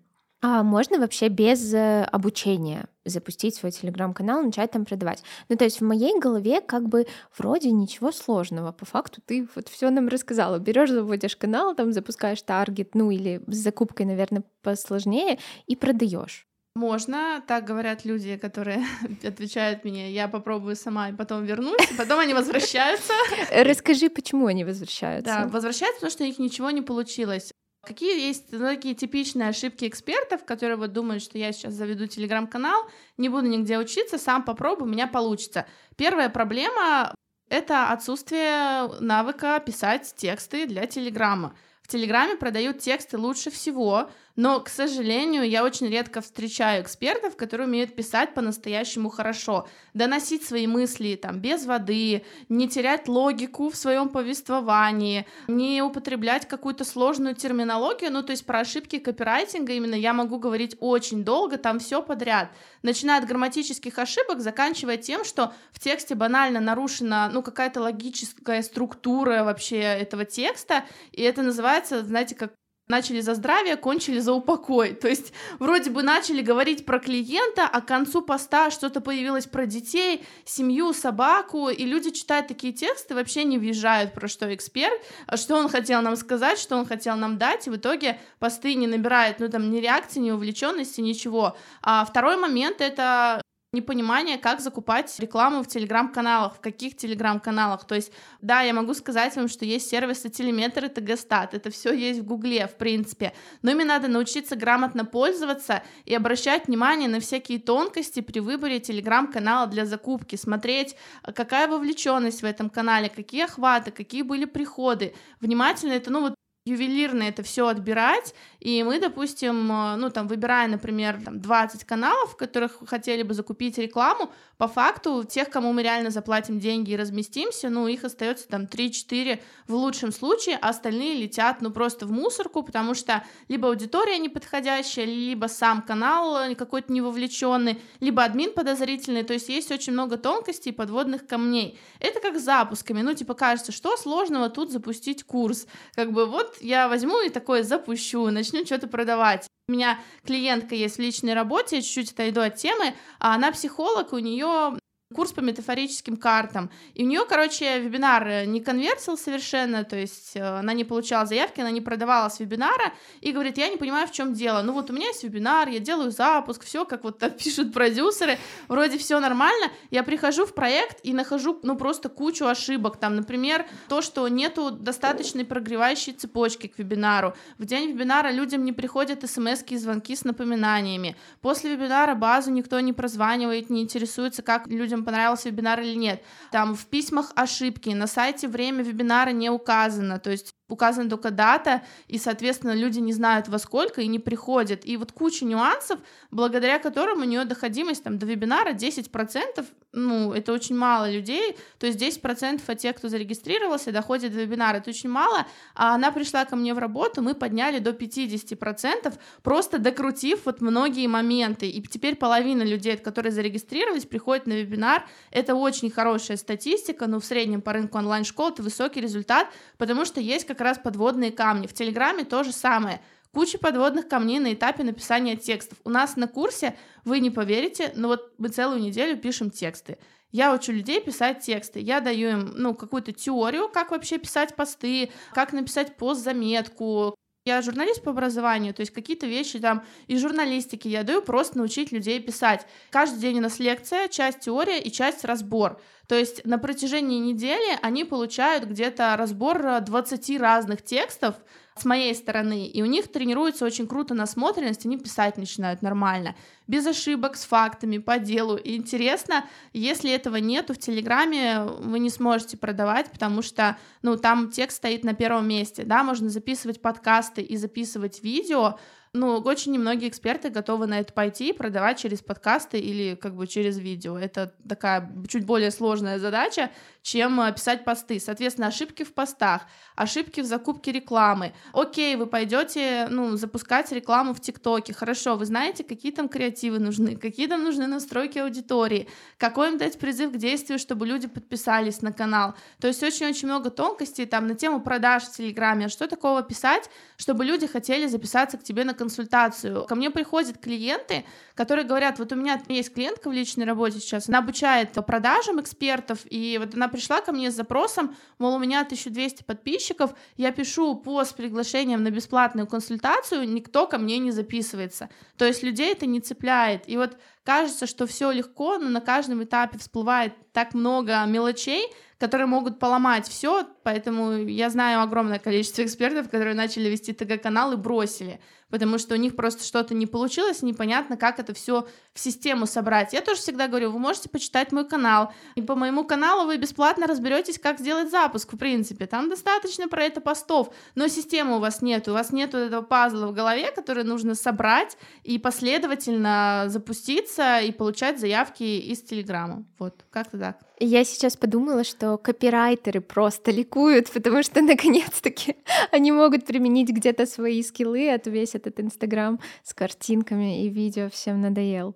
А 0.49 0.63
можно 0.63 1.01
вообще 1.01 1.27
без 1.27 1.75
э, 1.75 2.05
обучения 2.05 2.87
запустить 3.05 3.57
свой 3.57 3.73
телеграм-канал, 3.73 4.45
начать 4.45 4.71
там 4.71 4.85
продавать? 4.85 5.25
Ну, 5.49 5.57
то 5.57 5.65
есть 5.65 5.81
в 5.81 5.85
моей 5.85 6.21
голове 6.21 6.61
как 6.61 6.89
бы 6.89 7.09
вроде 7.37 7.73
ничего 7.73 8.13
сложного. 8.13 8.71
По 8.71 8.85
факту 8.85 9.21
ты 9.27 9.49
вот 9.57 9.67
все 9.67 9.91
нам 9.91 10.07
рассказала. 10.07 10.61
Берешь, 10.61 10.91
заводишь 10.91 11.35
канал, 11.35 11.75
там 11.75 11.93
запускаешь 11.93 12.43
таргет, 12.43 12.95
ну 12.95 13.11
или 13.11 13.43
с 13.49 13.57
закупкой, 13.57 14.07
наверное, 14.07 14.45
посложнее, 14.63 15.41
и 15.67 15.75
продаешь. 15.75 16.47
Можно, 16.77 17.43
так 17.49 17.65
говорят 17.65 18.05
люди, 18.05 18.37
которые 18.37 18.85
отвечают 19.25 19.83
мне, 19.83 20.13
я 20.13 20.29
попробую 20.29 20.77
сама 20.77 21.09
и 21.09 21.13
потом 21.13 21.45
вернусь, 21.45 21.89
потом 21.99 22.21
они 22.21 22.35
возвращаются. 22.35 23.15
Расскажи, 23.51 24.11
почему 24.11 24.47
они 24.47 24.63
возвращаются? 24.63 25.25
Да, 25.25 25.49
возвращаются, 25.49 26.01
потому 26.01 26.13
что 26.13 26.23
у 26.23 26.27
них 26.27 26.39
ничего 26.39 26.71
не 26.71 26.83
получилось. 26.83 27.53
Какие 27.87 28.21
есть 28.21 28.51
ну, 28.51 28.67
такие 28.67 28.97
типичные 28.97 29.51
ошибки 29.51 29.87
экспертов, 29.87 30.45
которые 30.45 30.77
вот 30.77 30.93
думают, 30.93 31.23
что 31.23 31.39
я 31.39 31.53
сейчас 31.53 31.75
заведу 31.75 32.09
телеграм-канал, 32.09 32.83
не 33.17 33.29
буду 33.29 33.47
нигде 33.47 33.79
учиться, 33.79 34.19
сам 34.19 34.45
попробую, 34.45 34.89
у 34.89 34.93
меня 34.93 35.07
получится. 35.07 35.67
Первая 35.97 36.29
проблема— 36.29 37.15
это 37.49 37.91
отсутствие 37.91 38.89
навыка 38.99 39.61
писать 39.61 40.13
тексты 40.17 40.67
для 40.67 40.87
телеграма. 40.87 41.55
В 41.81 41.89
Телеграме 41.89 42.35
продают 42.35 42.81
тексты 42.81 43.17
лучше 43.17 43.53
всего, 43.53 44.11
но, 44.37 44.61
к 44.61 44.69
сожалению, 44.69 45.49
я 45.49 45.65
очень 45.65 45.89
редко 45.89 46.21
встречаю 46.21 46.83
экспертов, 46.83 47.37
которые 47.37 47.67
умеют 47.67 47.95
писать 47.97 48.35
по-настоящему 48.35 49.09
хорошо, 49.09 49.67
доносить 49.95 50.45
свои 50.45 50.67
мысли 50.67 51.17
там 51.17 51.41
без 51.41 51.65
воды, 51.65 52.23
не 52.51 52.69
терять 52.69 53.09
логику 53.09 53.71
в 53.71 53.77
своем 53.77 54.11
повествовании, 54.11 55.27
не 55.49 55.83
употреблять 55.83 56.47
какую-то 56.47 56.85
сложную 56.85 57.35
терминологию, 57.35 58.13
ну 58.13 58.23
то 58.23 58.33
есть 58.33 58.45
про 58.45 58.61
ошибки 58.61 58.99
копирайтинга 58.99 59.73
именно 59.73 59.95
я 59.95 60.13
могу 60.13 60.39
говорить 60.39 60.77
очень 60.81 61.25
долго, 61.25 61.57
там 61.57 61.79
все 61.79 62.03
подряд, 62.03 62.51
начиная 62.83 63.21
от 63.21 63.27
грамматических 63.27 63.99
ошибок, 63.99 64.41
заканчивая 64.41 64.99
тем, 64.99 65.25
что 65.25 65.55
в 65.73 65.81
тексте 65.81 66.15
банально 66.15 66.61
нарушена 66.61 67.31
ну 67.33 67.43
какая-то 67.43 67.81
логическая 67.81 68.63
структура 68.63 69.45
вообще 69.45 69.79
этого 69.79 70.27
текста, 70.27 70.85
и 71.13 71.23
это 71.23 71.43
называется, 71.43 72.05
знаете, 72.05 72.35
как 72.35 72.53
начали 72.89 73.21
за 73.21 73.35
здравие, 73.35 73.77
кончили 73.77 74.19
за 74.19 74.33
упокой. 74.33 74.95
То 74.95 75.09
есть 75.09 75.33
вроде 75.59 75.91
бы 75.91 76.03
начали 76.03 76.41
говорить 76.41 76.87
про 76.87 76.99
клиента, 76.99 77.69
а 77.71 77.81
к 77.81 77.87
концу 77.87 78.23
поста 78.23 78.71
что-то 78.71 79.01
появилось 79.01 79.47
про 79.47 79.67
детей, 79.67 80.25
семью, 80.45 80.93
собаку, 80.93 81.69
и 81.69 81.85
люди 81.85 82.11
читают 82.11 82.49
такие 82.49 82.73
тексты, 82.73 83.15
вообще 83.15 83.45
не 83.45 83.59
въезжают, 83.59 84.15
про 84.15 84.29
что 84.29 84.53
эксперт, 84.55 85.01
что 85.35 85.57
он 85.57 85.69
хотел 85.69 86.03
нам 86.03 86.17
сказать, 86.17 86.59
что 86.59 86.77
он 86.77 86.87
хотел 86.87 87.17
нам 87.17 87.39
дать, 87.39 87.67
и 87.67 87.71
в 87.71 87.77
итоге 87.77 88.21
посты 88.39 88.75
не 88.75 88.87
набирают, 88.87 89.41
ну 89.41 89.49
там 89.49 89.71
ни 89.71 89.79
реакции, 89.79 90.21
ни 90.21 90.31
увлеченности, 90.31 91.01
ничего. 91.01 91.57
А 91.83 92.05
второй 92.05 92.37
момент— 92.37 92.77
это 92.81 93.41
непонимание, 93.77 94.39
как 94.39 94.61
закупать 94.61 95.15
рекламу 95.21 95.63
в 95.63 95.69
телеграм-каналах, 95.69 96.57
в 96.57 96.61
каких 96.61 96.97
телеграм-каналах. 96.97 97.87
То 97.87 97.95
есть, 97.95 98.13
да, 98.41 98.63
я 98.63 98.73
могу 98.73 98.95
сказать 98.95 99.37
вам, 99.37 99.49
что 99.49 99.65
есть 99.65 99.89
сервисы 99.89 100.29
телеметр 100.29 100.87
и 100.87 100.89
ТГ-стат, 100.89 101.55
это 101.55 101.71
все 101.71 101.93
есть 101.93 102.21
в 102.21 102.25
Гугле, 102.25 102.67
в 102.67 102.77
принципе, 102.77 103.33
но 103.63 103.71
ими 103.71 103.85
надо 103.85 104.09
научиться 104.09 104.57
грамотно 104.57 105.05
пользоваться 105.05 105.83
и 106.07 106.15
обращать 106.15 106.67
внимание 106.69 107.09
на 107.09 107.21
всякие 107.21 107.59
тонкости 107.59 108.21
при 108.21 108.41
выборе 108.41 108.81
телеграм-канала 108.81 109.67
для 109.67 109.85
закупки, 109.85 110.37
смотреть, 110.37 110.97
какая 111.23 111.69
вовлеченность 111.69 112.43
в 112.43 112.45
этом 112.45 112.71
канале, 112.71 113.09
какие 113.09 113.45
охваты, 113.45 113.91
какие 113.91 114.23
были 114.23 114.47
приходы, 114.47 115.15
внимательно 115.41 115.93
это, 115.93 116.11
ну 116.11 116.23
вот 116.23 116.36
ювелирно 116.67 117.23
это 117.23 117.43
все 117.43 117.69
отбирать, 117.69 118.35
и 118.61 118.83
мы, 118.83 118.99
допустим, 118.99 119.71
э, 119.71 119.97
ну, 119.97 120.11
там, 120.11 120.27
выбирая, 120.27 120.67
например, 120.69 121.23
там, 121.25 121.41
20 121.41 121.85
каналов, 121.85 122.33
в 122.33 122.37
которых 122.37 122.83
хотели 122.87 123.23
бы 123.23 123.33
закупить 123.33 123.79
рекламу, 123.79 124.31
по 124.59 124.69
факту 124.69 125.23
тех, 125.23 125.51
кому 125.51 125.73
мы 125.73 125.83
реально 125.83 126.11
заплатим 126.11 126.59
деньги 126.59 126.91
и 126.91 126.97
разместимся, 126.97 127.69
ну, 127.69 127.87
их 127.87 128.05
остается 128.05 128.49
там 128.49 128.65
3-4 128.65 129.41
в 129.69 129.75
лучшем 129.75 130.13
случае, 130.13 130.59
а 130.61 130.71
остальные 130.71 131.15
летят, 131.15 131.61
ну, 131.61 131.71
просто 131.71 132.07
в 132.07 132.11
мусорку, 132.11 132.63
потому 132.63 132.95
что 132.95 133.23
либо 133.49 133.69
аудитория 133.69 134.19
неподходящая, 134.19 135.05
либо 135.05 135.47
сам 135.47 135.83
канал 135.83 136.37
э, 136.39 136.55
какой-то 136.57 136.93
не 136.93 137.01
вовлеченный, 137.01 137.81
либо 138.01 138.25
админ 138.25 138.53
подозрительный, 138.53 139.23
то 139.23 139.35
есть 139.35 139.49
есть 139.49 139.71
очень 139.71 139.93
много 139.93 140.17
тонкостей 140.17 140.73
и 140.73 140.75
подводных 140.75 141.27
камней. 141.27 141.79
Это 142.01 142.19
как 142.21 142.37
с 142.37 142.43
запусками, 142.43 143.03
ну, 143.03 143.15
типа, 143.15 143.35
кажется, 143.35 143.71
что 143.71 143.97
сложного 143.97 144.51
тут 144.51 144.73
запустить 144.73 145.23
курс, 145.23 145.67
как 145.95 146.13
бы 146.13 146.27
вот 146.27 146.56
я 146.61 146.89
возьму 146.89 147.21
и 147.21 147.29
такое 147.29 147.63
запущу, 147.63 148.29
начну 148.31 148.65
что-то 148.65 148.89
продавать. 148.89 149.47
У 149.69 149.73
меня 149.73 149.99
клиентка 150.25 150.75
есть 150.75 150.97
в 150.97 151.01
личной 151.01 151.35
работе, 151.35 151.83
чуть-чуть 151.83 152.13
отойду 152.13 152.41
от 152.41 152.57
темы, 152.57 152.95
а 153.19 153.35
она 153.35 153.51
психолог, 153.51 154.13
у 154.13 154.19
нее 154.19 154.79
курс 155.15 155.33
по 155.33 155.41
метафорическим 155.41 156.17
картам. 156.17 156.69
И 156.95 157.05
у 157.05 157.07
нее, 157.07 157.25
короче, 157.29 157.79
вебинар 157.79 158.27
э, 158.27 158.45
не 158.45 158.61
конвертил 158.61 159.17
совершенно, 159.17 159.85
то 159.85 159.97
есть 159.97 160.35
э, 160.35 160.43
она 160.43 160.73
не 160.73 160.83
получала 160.83 161.25
заявки, 161.27 161.61
она 161.61 161.71
не 161.71 161.81
продавала 161.81 162.29
с 162.29 162.41
вебинара 162.41 162.93
и 163.21 163.31
говорит, 163.31 163.57
я 163.57 163.69
не 163.69 163.77
понимаю, 163.77 164.09
в 164.09 164.13
чем 164.13 164.33
дело. 164.33 164.63
Ну 164.63 164.73
вот 164.73 164.91
у 164.91 164.93
меня 164.93 165.07
есть 165.07 165.23
вебинар, 165.23 165.69
я 165.69 165.79
делаю 165.79 166.11
запуск, 166.11 166.65
все, 166.65 166.85
как 166.85 167.05
вот 167.05 167.19
так 167.19 167.37
пишут 167.43 167.73
продюсеры, 167.73 168.39
вроде 168.67 168.99
все 168.99 169.21
нормально. 169.21 169.71
Я 169.93 170.03
прихожу 170.03 170.45
в 170.45 170.55
проект 170.55 170.99
и 171.05 171.13
нахожу, 171.13 171.61
ну, 171.63 171.77
просто 171.77 172.09
кучу 172.09 172.45
ошибок. 172.45 172.97
Там, 172.97 173.15
например, 173.15 173.65
то, 173.89 174.03
что 174.03 174.27
нету 174.27 174.73
достаточной 174.73 175.45
прогревающей 175.45 176.15
цепочки 176.15 176.67
к 176.67 176.79
вебинару. 176.79 177.35
В 177.59 177.65
день 177.65 177.93
вебинара 177.93 178.33
людям 178.33 178.65
не 178.65 178.73
приходят 178.73 179.29
смс 179.29 179.63
и 179.69 179.77
звонки 179.77 180.17
с 180.17 180.25
напоминаниями. 180.25 181.17
После 181.41 181.77
вебинара 181.77 182.17
базу 182.17 182.51
никто 182.51 182.81
не 182.81 182.93
прозванивает, 182.93 183.71
не 183.71 183.83
интересуется, 183.83 184.43
как 184.43 184.67
людям 184.67 184.96
людям 184.97 185.05
понравился 185.05 185.51
вебинар 185.51 185.81
или 185.81 185.95
нет. 185.95 186.23
Там 186.51 186.75
в 186.75 186.87
письмах 186.87 187.33
ошибки, 187.37 187.91
на 187.91 188.07
сайте 188.07 188.49
время 188.49 188.83
вебинара 188.83 189.31
не 189.31 189.51
указано, 189.51 190.19
то 190.19 190.31
есть 190.31 190.55
указана 190.69 191.09
только 191.09 191.31
дата, 191.31 191.83
и, 192.09 192.19
соответственно, 192.19 192.75
люди 192.75 192.99
не 192.99 193.13
знают 193.13 193.49
во 193.49 193.59
сколько 193.59 194.01
и 194.01 194.07
не 194.07 194.19
приходят. 194.19 194.85
И 194.85 194.97
вот 194.97 195.13
куча 195.13 195.45
нюансов, 195.45 196.01
благодаря 196.31 196.79
которым 196.79 197.21
у 197.21 197.25
нее 197.25 197.45
доходимость 197.45 198.03
там, 198.03 198.19
до 198.19 198.27
вебинара 198.27 198.73
10%, 198.73 199.65
ну, 199.93 200.33
это 200.33 200.53
очень 200.53 200.77
мало 200.77 201.11
людей, 201.11 201.57
то 201.79 201.87
есть 201.87 201.99
10% 201.99 202.61
от 202.67 202.79
тех, 202.79 202.97
кто 202.97 203.09
зарегистрировался, 203.09 203.93
доходит 203.93 204.33
до 204.33 204.41
вебинара, 204.43 204.79
это 204.79 204.91
очень 204.91 205.09
мало, 205.09 205.47
а 205.75 205.95
она 205.95 206.11
пришла 206.11 206.45
ко 206.45 206.57
мне 206.57 206.75
в 206.75 206.79
работу, 206.79 207.23
мы 207.23 207.35
подняли 207.35 207.79
до 207.79 207.91
50%, 207.91 209.15
просто 209.43 209.79
докрутив 209.79 210.45
вот 210.45 210.61
многие 210.61 211.07
моменты, 211.07 211.69
и 211.69 211.81
теперь 211.83 212.17
половина 212.17 212.63
людей, 212.63 212.97
которые 212.97 213.33
зарегистрировались, 213.33 214.05
приходят 214.05 214.47
на 214.47 214.53
вебинар, 214.53 215.07
это 215.31 215.55
очень 215.55 215.91
хорошая 215.91 216.37
статистика, 216.37 217.07
но 217.07 217.21
в 217.21 217.25
среднем 217.25 217.63
по 217.63 217.73
рынку 217.73 217.99
онлайн-школ 217.99 218.51
это 218.51 218.63
высокий 218.63 219.01
результат, 219.01 219.49
потому 219.79 220.05
что 220.05 220.21
есть 220.21 220.45
как 220.47 220.56
раз 220.61 220.79
подводные 220.79 221.33
камни. 221.33 221.67
В 221.67 221.75
Телеграме 221.75 222.25
то 222.25 222.43
же 222.45 222.53
самое. 222.53 223.01
Куча 223.33 223.59
подводных 223.59 224.09
камней 224.09 224.39
на 224.39 224.55
этапе 224.55 224.83
написания 224.83 225.37
текстов. 225.37 225.79
У 225.85 225.91
нас 225.91 226.17
на 226.17 226.27
курсе, 226.27 226.77
вы 227.05 227.21
не 227.21 227.31
поверите, 227.31 227.93
но 227.95 228.09
вот 228.09 228.33
мы 228.39 228.49
целую 228.49 228.81
неделю 228.81 229.19
пишем 229.19 229.51
тексты. 229.51 229.99
Я 230.33 230.53
учу 230.55 230.73
людей 230.73 231.01
писать 231.01 231.41
тексты. 231.41 231.81
Я 231.81 232.01
даю 232.01 232.31
им, 232.31 232.53
ну, 232.57 232.75
какую-то 232.75 233.13
теорию, 233.13 233.69
как 233.69 233.91
вообще 233.91 234.19
писать 234.19 234.57
посты, 234.57 235.11
как 235.33 235.53
написать 235.53 235.97
пост-заметку, 235.97 237.15
я 237.47 237.63
журналист 237.63 238.03
по 238.03 238.11
образованию, 238.11 238.75
то 238.75 238.81
есть 238.81 238.93
какие-то 238.93 239.27
вещи 239.27 239.61
там 239.61 239.85
из 240.09 240.21
журналистики 240.21 240.89
я 240.89 241.05
даю 241.05 241.23
просто 241.23 241.57
научить 241.59 241.93
людей 241.93 242.21
писать. 242.21 242.67
Каждый 242.91 243.21
день 243.21 243.39
у 243.39 243.43
нас 243.43 243.61
лекция, 243.61 244.09
часть 244.09 244.41
теория 244.41 244.81
и 244.81 244.91
часть 244.91 245.25
разбор. 245.25 245.81
То 246.09 246.17
есть 246.17 246.45
на 246.45 246.59
протяжении 246.59 247.19
недели 247.19 247.79
они 247.83 248.05
получают 248.05 248.65
где-то 248.65 249.17
разбор 249.17 249.81
20 249.81 250.41
разных 250.41 250.83
текстов, 250.83 251.37
с 251.79 251.85
моей 251.85 252.15
стороны, 252.15 252.67
и 252.67 252.83
у 252.83 252.87
них 252.87 253.09
тренируется 253.09 253.67
очень 253.67 253.87
круто 253.87 254.15
насмотренность, 254.15 254.87
они 254.87 254.99
писать 254.99 255.37
начинают 255.37 255.83
нормально, 255.83 256.35
без 256.67 256.87
ошибок, 256.87 257.37
с 257.37 257.45
фактами, 257.45 257.99
по 257.99 258.19
делу. 258.19 258.57
И 258.57 258.77
интересно, 258.77 259.45
если 259.75 260.11
этого 260.11 260.37
нету 260.37 260.73
в 260.73 260.79
Телеграме, 260.79 261.65
вы 261.65 261.99
не 261.99 262.09
сможете 262.09 262.57
продавать, 262.57 263.11
потому 263.11 263.43
что, 263.43 263.77
ну, 264.01 264.17
там 264.17 264.51
текст 264.51 264.79
стоит 264.79 265.05
на 265.05 265.13
первом 265.13 265.47
месте, 265.49 265.85
да, 265.85 266.03
можно 266.03 266.31
записывать 266.31 266.81
подкасты 266.81 267.43
и 267.43 267.59
записывать 267.59 268.23
видео, 268.23 268.79
ну, 269.19 269.39
очень 269.39 269.73
немногие 269.73 270.09
эксперты 270.09 270.51
готовы 270.51 270.87
на 270.87 271.01
это 271.01 271.13
пойти 271.13 271.51
и 271.51 271.53
продавать 271.53 271.99
через 271.99 272.21
подкасты 272.21 272.79
или 272.79 273.15
как 273.15 273.35
бы 273.35 273.47
через 273.47 273.79
видео. 273.79 274.19
Это 274.19 274.55
такая 274.69 275.11
чуть 275.29 275.45
более 275.45 275.71
сложная 275.71 276.19
задача, 276.19 276.71
чем 277.03 277.41
э, 277.41 277.53
писать 277.53 277.85
посты. 277.85 278.21
Соответственно, 278.21 278.67
ошибки 278.67 279.05
в 279.05 279.15
постах, 279.15 279.63
ошибки 279.95 280.41
в 280.41 280.45
закупке 280.45 280.93
рекламы. 280.93 281.53
Окей, 281.73 282.17
вы 282.17 282.27
пойдете, 282.27 283.07
ну, 283.11 283.37
запускать 283.37 283.93
рекламу 283.93 284.35
в 284.35 284.41
ТикТоке. 284.41 284.93
Хорошо, 284.93 285.37
вы 285.37 285.47
знаете, 285.47 285.85
какие 285.85 286.13
там 286.13 286.29
креативы 286.29 286.79
нужны, 286.79 287.17
какие 287.17 287.47
там 287.47 287.63
нужны 287.63 287.87
настройки 287.87 288.39
аудитории, 288.39 289.09
какой 289.39 289.71
им 289.71 289.79
дать 289.79 289.99
призыв 289.99 290.33
к 290.33 290.37
действию, 290.37 290.79
чтобы 290.79 291.07
люди 291.07 291.29
подписались 291.29 292.03
на 292.03 292.13
канал. 292.13 292.55
То 292.81 292.89
есть 292.89 293.03
очень-очень 293.03 293.49
много 293.49 293.71
тонкостей 293.71 294.27
там 294.27 294.47
на 294.49 294.55
тему 294.55 294.81
продаж 294.81 295.23
в 295.25 295.37
Телеграме. 295.37 295.89
Что 295.89 296.09
такого 296.09 296.43
писать, 296.43 296.91
чтобы 297.17 297.45
люди 297.45 297.67
хотели 297.67 298.07
записаться 298.09 298.59
к 298.59 298.65
тебе 298.65 298.85
на 298.85 298.95
консультацию? 298.95 299.06
Консультацию. 299.07 299.85
Ко 299.87 299.95
мне 299.95 300.11
приходят 300.11 300.59
клиенты, 300.59 301.25
которые 301.55 301.87
говорят, 301.87 302.19
вот 302.19 302.33
у 302.33 302.35
меня 302.35 302.61
есть 302.69 302.93
клиентка 302.93 303.31
в 303.31 303.33
личной 303.33 303.65
работе 303.65 304.01
сейчас, 304.01 304.29
она 304.29 304.39
обучает 304.39 304.93
продажам 305.07 305.61
экспертов, 305.61 306.21
и 306.29 306.59
вот 306.59 306.75
она 306.75 306.89
пришла 306.89 307.21
ко 307.21 307.33
мне 307.33 307.51
с 307.51 307.55
запросом, 307.55 308.17
мол, 308.39 308.57
у 308.57 308.59
меня 308.59 308.81
1200 308.81 309.45
подписчиков, 309.45 310.11
я 310.37 310.51
пишу 310.51 310.97
пост 310.97 311.31
с 311.31 311.35
приглашением 311.35 312.03
на 312.03 312.11
бесплатную 312.11 312.67
консультацию, 312.67 313.49
никто 313.49 313.87
ко 313.87 313.99
мне 313.99 314.19
не 314.19 314.33
записывается. 314.33 315.09
То 315.37 315.45
есть 315.45 315.63
людей 315.63 315.93
это 315.93 316.07
не 316.07 316.21
цепляет. 316.21 316.89
И 316.89 316.97
вот 316.97 317.17
кажется, 317.45 317.87
что 317.87 318.07
все 318.07 318.33
легко, 318.33 318.79
но 318.79 318.89
на 318.89 319.01
каждом 319.01 319.45
этапе 319.45 319.79
всплывает 319.79 320.33
так 320.53 320.75
много 320.75 321.25
мелочей, 321.27 321.93
которые 322.19 322.47
могут 322.47 322.79
поломать 322.79 323.29
все, 323.29 323.67
поэтому 323.87 324.33
я 324.33 324.69
знаю 324.69 325.01
огромное 325.01 325.39
количество 325.39 325.85
экспертов, 325.85 326.29
которые 326.29 326.57
начали 326.57 326.89
вести 326.89 327.13
ТГ-канал 327.13 327.73
и 327.73 327.77
бросили 327.77 328.41
потому 328.71 328.99
что 328.99 329.15
у 329.15 329.19
них 329.19 329.37
просто 329.37 329.65
что-то 329.65 329.95
не 329.95 330.07
получилось, 330.07 330.63
непонятно, 330.63 331.17
как 331.17 331.39
это 331.39 331.55
все 331.55 331.87
в 332.13 332.19
систему 332.19 332.67
собрать. 332.67 333.13
Я 333.13 333.21
тоже 333.21 333.41
всегда 333.41 333.69
говорю, 333.69 333.91
вы 333.91 333.99
можете 333.99 334.29
почитать 334.29 334.73
мой 334.73 334.87
канал, 334.87 335.33
и 335.55 335.63
по 335.63 335.75
моему 335.75 336.05
каналу 336.05 336.47
вы 336.47 336.57
бесплатно 336.57 337.07
разберетесь, 337.07 337.59
как 337.59 337.79
сделать 337.79 338.11
запуск, 338.11 338.55
в 338.55 338.57
принципе. 338.57 339.07
Там 339.07 339.29
достаточно 339.29 339.89
про 339.89 340.03
это 340.03 340.21
постов, 340.21 340.73
но 340.95 341.09
системы 341.09 341.57
у 341.57 341.61
вас 341.61 341.83
нет, 341.83 342.09
у 342.09 342.13
вас 342.13 342.33
нет 342.33 342.55
этого 342.55 342.83
пазла 342.83 343.27
в 343.27 343.35
голове, 343.35 343.71
который 343.71 344.05
нужно 344.05 344.35
собрать 344.35 344.97
и 345.23 345.39
последовательно 345.39 346.65
запуститься 346.69 347.61
и 347.61 347.71
получать 347.71 348.19
заявки 348.19 348.63
из 348.63 349.03
Телеграма. 349.03 349.65
Вот, 349.79 350.05
как-то 350.11 350.39
так. 350.39 350.59
Я 350.79 351.05
сейчас 351.05 351.37
подумала, 351.37 351.85
что 351.85 352.19
копирайтеры 352.19 353.01
просто 353.01 353.51
ликуют, 353.51 353.76
потому 354.13 354.43
что 354.43 354.63
наконец-таки 354.63 355.57
они 355.93 356.13
могут 356.13 356.47
применить 356.47 356.89
где-то 356.89 357.27
свои 357.27 357.63
скиллы, 357.63 358.09
а 358.11 358.19
то 358.19 358.31
весь 358.31 358.55
этот 358.55 358.81
Инстаграм 358.81 359.39
с 359.63 359.75
картинками 359.75 360.65
и 360.65 360.69
видео 360.69 361.11
всем 361.11 361.43
надоел. 361.43 361.95